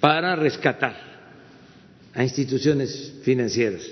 [0.00, 0.96] para rescatar
[2.14, 3.82] a instituciones financieras.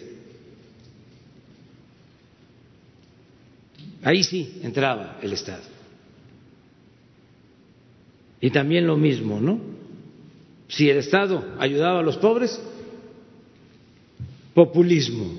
[4.07, 5.65] Ahí sí entraba el Estado.
[8.41, 9.59] Y también lo mismo, ¿no?
[10.69, 12.63] Si el Estado ayudaba a los pobres,
[14.55, 15.35] populismo,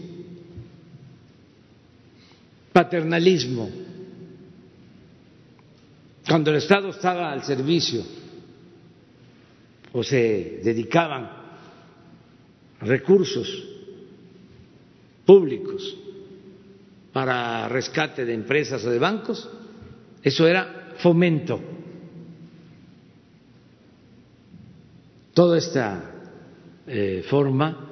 [2.74, 3.70] paternalismo.
[6.28, 8.04] Cuando el Estado estaba al servicio
[9.94, 11.32] o se dedicaban
[12.82, 13.48] recursos
[15.26, 16.00] públicos
[17.18, 19.50] para rescate de empresas o de bancos,
[20.22, 21.60] eso era fomento
[25.34, 26.14] toda esta
[26.86, 27.90] eh, forma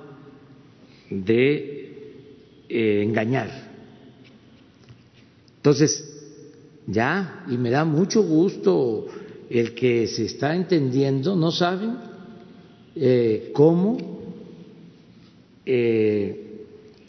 [1.10, 3.50] de eh, engañar.
[5.58, 6.06] Entonces,
[6.86, 9.08] ya, y me da mucho gusto
[9.50, 11.98] el que se está entendiendo, no saben
[12.96, 13.98] eh, cómo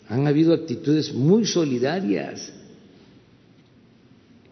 [0.09, 2.53] han habido actitudes muy solidarias,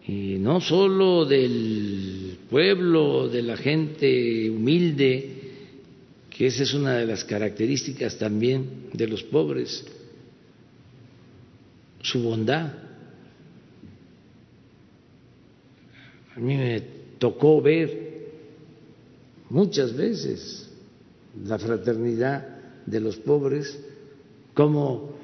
[0.07, 5.31] y no solo del pueblo, de la gente humilde,
[6.29, 9.85] que esa es una de las características también de los pobres,
[12.01, 12.73] su bondad.
[16.35, 16.81] A mí me
[17.17, 18.27] tocó ver
[19.49, 20.69] muchas veces
[21.45, 22.45] la fraternidad
[22.85, 23.79] de los pobres,
[24.53, 25.14] como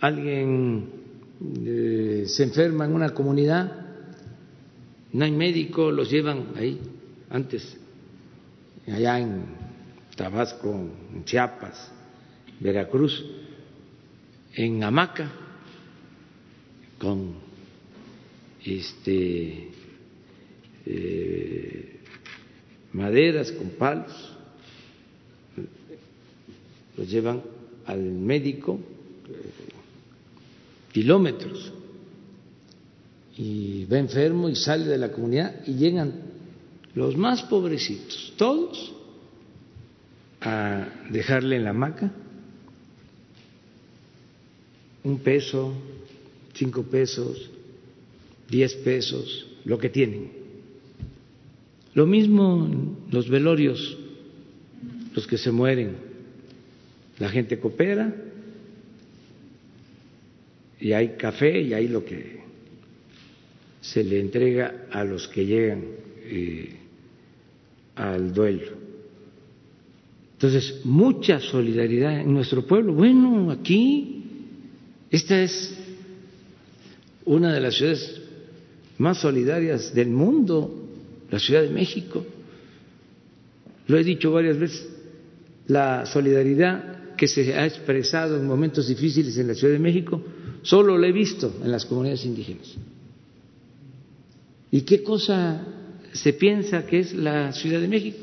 [0.00, 0.88] alguien
[1.64, 3.86] eh, se enferma en una comunidad,
[5.12, 6.80] no hay médico, los llevan ahí
[7.30, 7.76] antes,
[8.86, 9.44] allá en
[10.16, 10.72] Tabasco,
[11.12, 11.90] en Chiapas,
[12.60, 13.24] Veracruz,
[14.54, 15.30] en hamaca,
[16.98, 17.34] con
[18.64, 19.70] este,
[20.86, 22.00] eh,
[22.92, 24.32] maderas, con palos,
[26.96, 27.42] los llevan
[27.86, 28.78] al médico
[30.94, 31.72] kilómetros
[33.36, 36.12] y va enfermo y sale de la comunidad y llegan
[36.94, 38.94] los más pobrecitos, todos,
[40.40, 42.12] a dejarle en la hamaca
[45.02, 45.74] un peso,
[46.54, 47.50] cinco pesos,
[48.48, 50.30] diez pesos, lo que tienen.
[51.94, 53.98] Lo mismo los velorios,
[55.12, 55.96] los que se mueren.
[57.18, 58.23] La gente coopera
[60.80, 62.42] y hay café y hay lo que
[63.80, 65.84] se le entrega a los que llegan
[66.24, 66.74] eh,
[67.96, 68.72] al duelo.
[70.32, 72.92] Entonces, mucha solidaridad en nuestro pueblo.
[72.92, 74.24] Bueno, aquí,
[75.10, 75.78] esta es
[77.24, 78.20] una de las ciudades
[78.98, 80.88] más solidarias del mundo,
[81.30, 82.24] la Ciudad de México.
[83.86, 84.88] Lo he dicho varias veces,
[85.66, 90.22] la solidaridad que se ha expresado en momentos difíciles en la Ciudad de México,
[90.64, 92.74] solo la he visto en las comunidades indígenas.
[94.72, 95.64] ¿Y qué cosa
[96.12, 98.18] se piensa que es la Ciudad de México?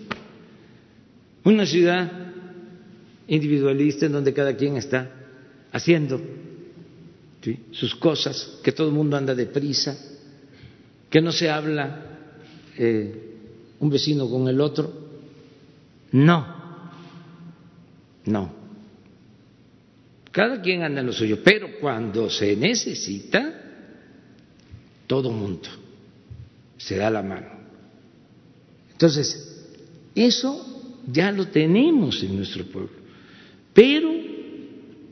[1.46, 2.12] Una ciudad
[3.28, 5.10] individualista en donde cada quien está
[5.72, 6.20] haciendo
[7.72, 9.98] sus cosas, que todo el mundo anda deprisa,
[11.10, 12.06] que no se habla
[12.78, 13.32] eh,
[13.80, 14.92] un vecino con el otro.
[16.12, 16.46] No,
[18.26, 18.61] no.
[20.32, 23.54] Cada quien anda en lo suyo, pero cuando se necesita,
[25.08, 25.68] todo mundo
[26.78, 27.48] se da la mano.
[28.92, 29.68] Entonces,
[30.16, 32.92] eso ya lo tenemos en nuestro pueblo,
[33.74, 34.10] pero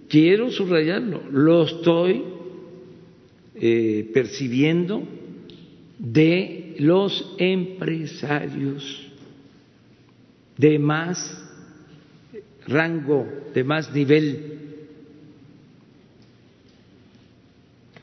[0.07, 2.23] quiero subrayarlo, lo estoy
[3.55, 5.03] eh, percibiendo
[5.97, 9.05] de los empresarios
[10.57, 11.43] de más
[12.67, 14.58] rango, de más nivel.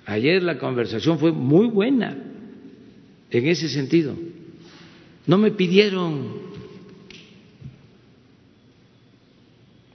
[0.07, 2.17] Ayer la conversación fue muy buena
[3.29, 4.15] en ese sentido.
[5.27, 6.33] No me pidieron,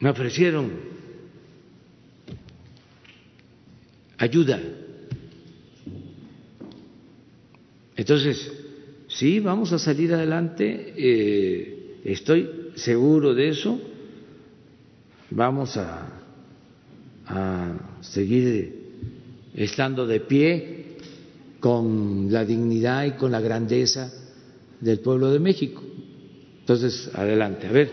[0.01, 0.71] me ofrecieron
[4.17, 4.59] ayuda.
[7.95, 8.51] Entonces,
[9.07, 13.79] sí, vamos a salir adelante, eh, estoy seguro de eso,
[15.29, 16.21] vamos a,
[17.27, 18.80] a seguir
[19.55, 20.85] estando de pie
[21.59, 24.11] con la dignidad y con la grandeza
[24.79, 25.81] del pueblo de México.
[26.59, 27.91] Entonces, adelante, a ver.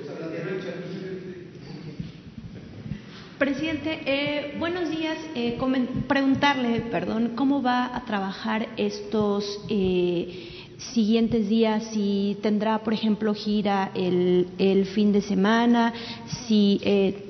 [3.38, 5.16] Presidente, eh, buenos días.
[5.36, 5.58] Eh,
[6.08, 13.92] preguntarle, perdón, cómo va a trabajar estos eh, siguientes días, si tendrá, por ejemplo, gira
[13.94, 15.92] el, el fin de semana,
[16.46, 17.27] si eh,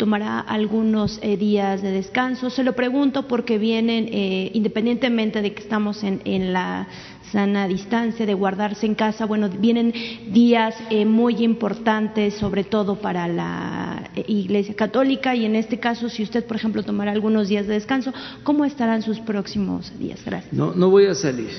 [0.00, 2.48] tomará algunos eh, días de descanso.
[2.48, 6.88] Se lo pregunto porque vienen, eh, independientemente de que estamos en, en, la
[7.30, 9.92] sana distancia, de guardarse en casa, bueno, vienen
[10.32, 16.08] días eh, muy importantes, sobre todo para la eh, Iglesia Católica, y en este caso,
[16.08, 18.10] si usted, por ejemplo, tomará algunos días de descanso,
[18.42, 20.24] ¿cómo estarán sus próximos días?
[20.24, 20.54] Gracias.
[20.54, 21.50] No, no voy a salir.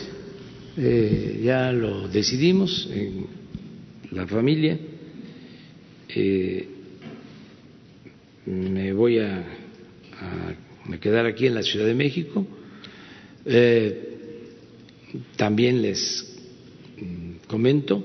[0.77, 3.27] Eh, ya lo decidimos en
[4.09, 4.79] la familia.
[6.09, 6.70] Eh,
[8.45, 9.43] me voy a,
[10.99, 12.45] quedar aquí en la Ciudad de México.
[13.45, 14.07] Eh,
[15.35, 16.27] también les
[17.47, 18.03] comento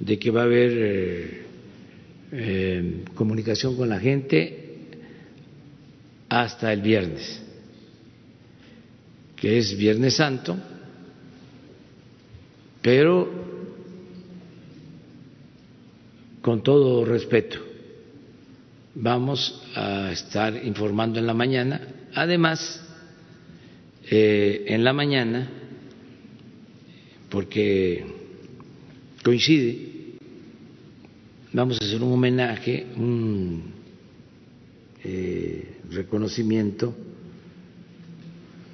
[0.00, 1.42] de que va a haber eh,
[2.32, 4.78] eh, comunicación con la gente
[6.28, 7.40] hasta el viernes,
[9.36, 10.56] que es Viernes Santo,
[12.82, 13.30] pero
[16.42, 17.63] con todo respeto
[18.94, 21.80] vamos a estar informando en la mañana.
[22.14, 22.82] Además,
[24.10, 25.48] eh, en la mañana,
[27.28, 28.04] porque
[29.22, 30.16] coincide,
[31.52, 33.72] vamos a hacer un homenaje, un
[35.02, 36.94] eh, reconocimiento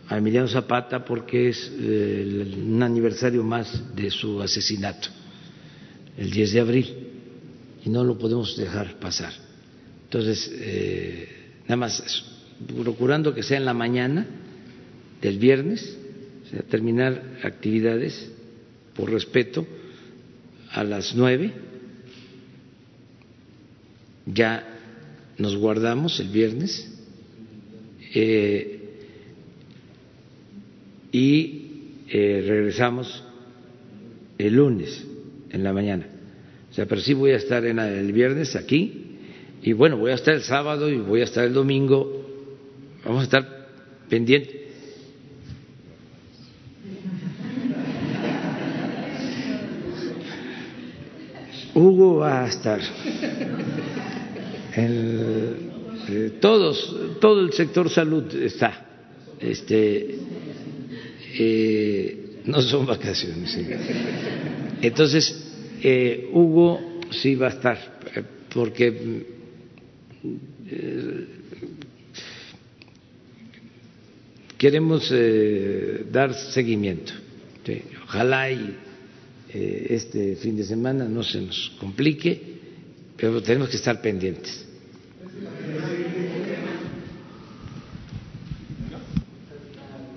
[0.08, 5.08] a Emiliano Zapata porque es eh, un aniversario más de su asesinato,
[6.18, 6.96] el 10 de abril,
[7.84, 9.49] y no lo podemos dejar pasar.
[10.10, 11.28] Entonces, eh,
[11.68, 12.24] nada más
[12.82, 14.26] procurando que sea en la mañana
[15.22, 15.96] del viernes,
[16.44, 18.28] o sea, terminar actividades
[18.96, 19.64] por respeto
[20.72, 21.52] a las nueve.
[24.26, 24.66] Ya
[25.38, 26.92] nos guardamos el viernes.
[28.12, 28.80] Eh,
[31.12, 31.62] y
[32.08, 33.22] eh, regresamos
[34.38, 35.06] el lunes
[35.50, 36.04] en la mañana.
[36.68, 38.99] O sea, pero sí voy a estar en el viernes aquí
[39.62, 42.26] y bueno, voy a estar el sábado y voy a estar el domingo.
[43.04, 43.68] Vamos a estar
[44.08, 44.56] pendientes.
[51.74, 52.80] Hugo va a estar.
[54.76, 58.86] Eh, todos, todo el sector salud está.
[59.38, 60.18] Este,
[61.38, 63.58] eh, no son vacaciones.
[64.82, 67.78] Entonces, eh, Hugo sí va a estar,
[68.52, 69.39] porque
[74.58, 75.12] queremos
[76.10, 77.12] dar seguimiento.
[78.04, 78.76] Ojalá y
[79.52, 82.40] este fin de semana no se nos complique,
[83.16, 84.66] pero tenemos que estar pendientes.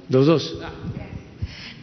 [0.10, 0.60] Los dos.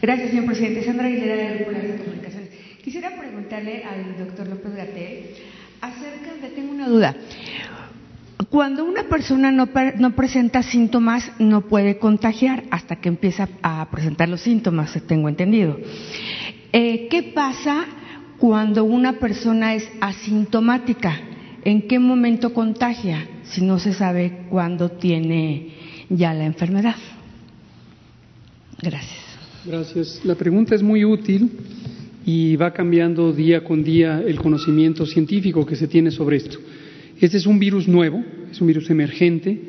[0.01, 0.83] Gracias, señor presidente.
[0.83, 2.49] Sandra Aguilera, de Grupo de Comunicaciones.
[2.83, 5.25] Quisiera preguntarle al doctor López Gatel
[5.81, 7.15] acerca de, tengo una duda.
[8.49, 14.29] Cuando una persona no, no, presenta síntomas, no puede contagiar hasta que empieza a presentar
[14.29, 15.77] los síntomas, tengo entendido.
[16.73, 17.85] Eh, ¿Qué pasa
[18.37, 21.19] cuando una persona es asintomática?
[21.63, 25.75] ¿En qué momento contagia si no se sabe cuándo tiene
[26.09, 26.95] ya la enfermedad?
[28.81, 29.19] Gracias.
[29.65, 30.21] Gracias.
[30.23, 31.51] La pregunta es muy útil
[32.25, 36.57] y va cambiando día con día el conocimiento científico que se tiene sobre esto.
[37.21, 39.59] Este es un virus nuevo, es un virus emergente.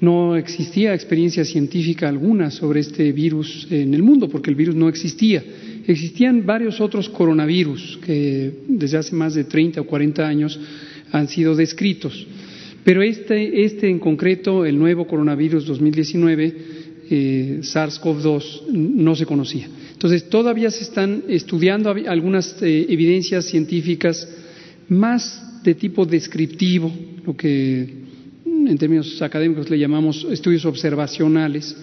[0.00, 4.88] No existía experiencia científica alguna sobre este virus en el mundo porque el virus no
[4.88, 5.44] existía.
[5.86, 10.58] Existían varios otros coronavirus que desde hace más de 30 o 40 años
[11.12, 12.26] han sido descritos.
[12.84, 16.56] Pero este, este en concreto, el nuevo coronavirus 2019,
[17.10, 19.68] eh, SARS-CoV-2, no se conocía.
[19.92, 24.26] Entonces, todavía se están estudiando algunas eh, evidencias científicas
[24.88, 26.92] más de tipo descriptivo,
[27.24, 28.04] lo que
[28.44, 31.76] en términos académicos le llamamos estudios observacionales,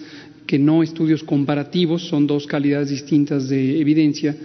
[0.46, 4.36] que no estudios comparativos, son dos calidades distintas de evidencia,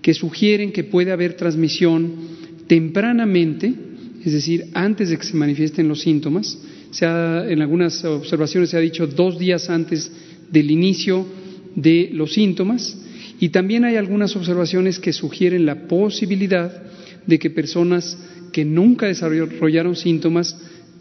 [0.00, 2.12] que sugieren que puede haber transmisión
[2.66, 3.74] tempranamente
[4.24, 6.58] es decir, antes de que se manifiesten los síntomas.
[7.00, 10.12] en algunas observaciones se ha dicho dos días antes
[10.50, 11.26] del inicio
[11.74, 12.98] de los síntomas
[13.40, 16.82] y también hay algunas observaciones que sugieren la posibilidad
[17.26, 18.18] de que personas
[18.52, 20.56] que nunca desarrollaron síntomas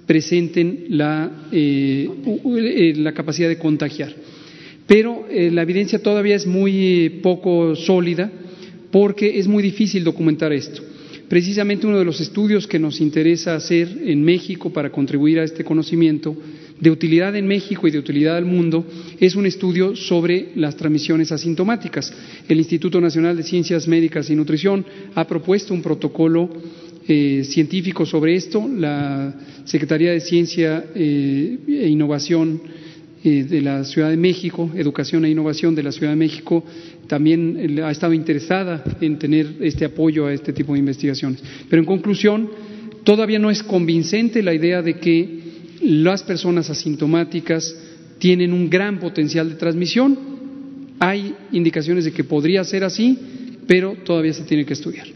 [0.06, 4.14] presenten la, eh, eh, la capacidad de contagiar.
[4.88, 8.32] Pero eh, la evidencia todavía es muy poco sólida
[8.92, 10.82] porque es muy difícil documentar esto.
[11.30, 15.64] Precisamente uno de los estudios que nos interesa hacer en México para contribuir a este
[15.64, 16.36] conocimiento
[16.78, 18.86] de utilidad en México y de utilidad al mundo
[19.18, 22.12] es un estudio sobre las transmisiones asintomáticas.
[22.50, 24.84] El Instituto Nacional de Ciencias Médicas y Nutrición
[25.16, 26.50] ha propuesto un protocolo
[27.12, 28.66] eh, científico sobre esto.
[28.68, 29.34] La
[29.66, 32.62] Secretaría de Ciencia eh, e Innovación
[33.24, 36.64] eh, de la Ciudad de México, Educación e Innovación de la Ciudad de México,
[37.08, 41.44] también eh, ha estado interesada en tener este apoyo a este tipo de investigaciones.
[41.70, 42.50] Pero en conclusión,
[43.04, 45.40] todavía no es convincente la idea de que
[45.84, 47.76] las personas asintomáticas
[48.20, 50.18] tienen un gran potencial de transmisión.
[51.00, 53.18] Hay indicaciones de que podría ser así,
[53.68, 55.08] pero todavía se tiene que estudiar.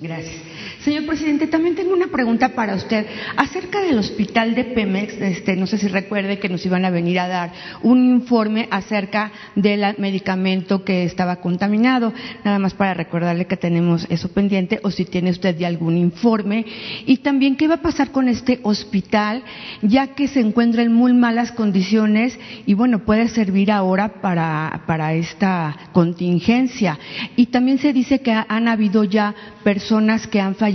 [0.00, 0.53] Gracias.
[0.84, 3.06] Señor presidente, también tengo una pregunta para usted
[3.38, 5.14] acerca del hospital de Pemex.
[5.14, 7.52] Este, no sé si recuerde que nos iban a venir a dar
[7.82, 12.12] un informe acerca del medicamento que estaba contaminado.
[12.44, 16.66] Nada más para recordarle que tenemos eso pendiente o si tiene usted ya algún informe.
[17.06, 19.42] Y también qué va a pasar con este hospital,
[19.80, 25.14] ya que se encuentra en muy malas condiciones y bueno, puede servir ahora para, para
[25.14, 26.98] esta contingencia.
[27.36, 29.34] Y también se dice que han habido ya
[29.64, 30.73] personas que han fallecido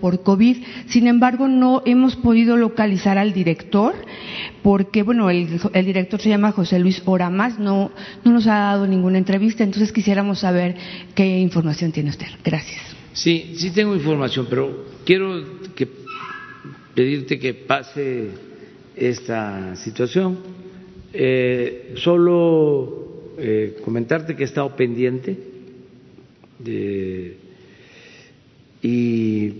[0.00, 0.56] por COVID.
[0.88, 3.94] Sin embargo, no hemos podido localizar al director
[4.62, 5.48] porque, bueno, el,
[5.84, 7.90] director se llama José Luis Oramas, no,
[8.24, 10.76] no nos ha dado ninguna entrevista, entonces quisiéramos saber
[11.14, 12.28] qué información tiene usted.
[12.44, 12.80] Gracias.
[13.12, 15.42] Sí, sí tengo información, pero quiero
[15.74, 15.88] que,
[16.94, 18.28] pedirte que pase
[18.96, 20.38] esta situación.
[21.12, 25.36] Eh, solo eh, comentarte que he estado pendiente
[26.60, 27.39] de
[28.82, 29.52] y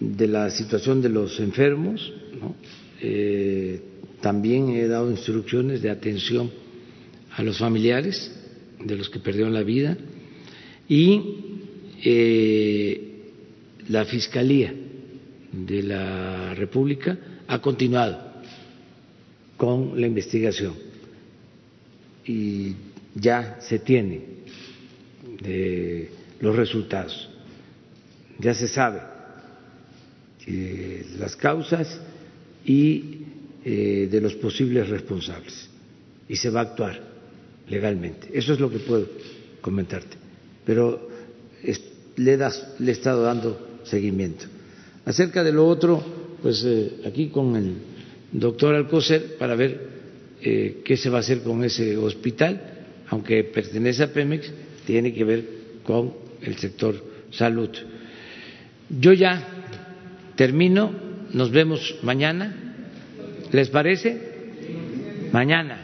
[0.00, 2.12] de la situación de los enfermos.
[3.00, 3.80] Eh,
[4.20, 6.50] también he dado instrucciones de atención
[7.32, 8.30] a los familiares
[8.78, 9.96] de los que perdieron la vida
[10.88, 11.22] y
[12.04, 13.10] eh,
[13.88, 14.74] la Fiscalía
[15.52, 18.30] de la República ha continuado
[19.56, 20.74] con la investigación
[22.26, 22.74] y
[23.14, 24.20] ya se tiene
[25.42, 26.10] de
[26.40, 27.29] los resultados,
[28.40, 29.00] ya se sabe
[30.46, 32.00] eh, las causas
[32.64, 33.18] y
[33.64, 35.68] eh, de los posibles responsables
[36.28, 37.00] y se va a actuar
[37.68, 38.28] legalmente.
[38.32, 39.06] Eso es lo que puedo
[39.60, 40.16] comentarte.
[40.64, 41.08] Pero
[42.16, 44.46] le, das, le he estado dando seguimiento.
[45.04, 46.02] Acerca de lo otro,
[46.42, 47.74] pues eh, aquí con el
[48.32, 49.90] doctor Alcocer para ver
[50.40, 54.50] qué se va a hacer con ese hospital, aunque pertenece a Pemex,
[54.86, 55.44] tiene que ver
[55.84, 56.94] con el sector
[57.30, 57.68] salud.
[58.98, 59.40] Yo ya
[60.34, 60.90] termino,
[61.32, 62.54] nos vemos mañana.
[63.52, 64.30] ¿Les parece?
[65.32, 65.76] Mañana.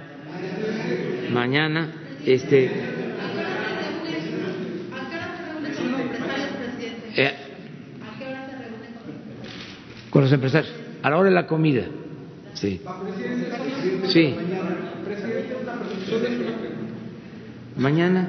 [1.33, 1.93] Mañana,
[2.25, 2.71] este.
[7.17, 7.33] Eh,
[10.11, 10.73] con los empresarios.
[11.03, 11.85] A la hora de la comida.
[12.55, 12.81] Sí.
[14.09, 14.35] Sí.
[17.77, 18.29] Mañana.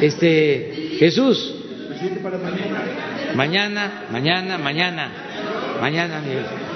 [0.00, 1.59] Este, Jesús.
[3.34, 5.08] Mañana, mañana, mañana.
[5.80, 6.69] Mañana, Miguel.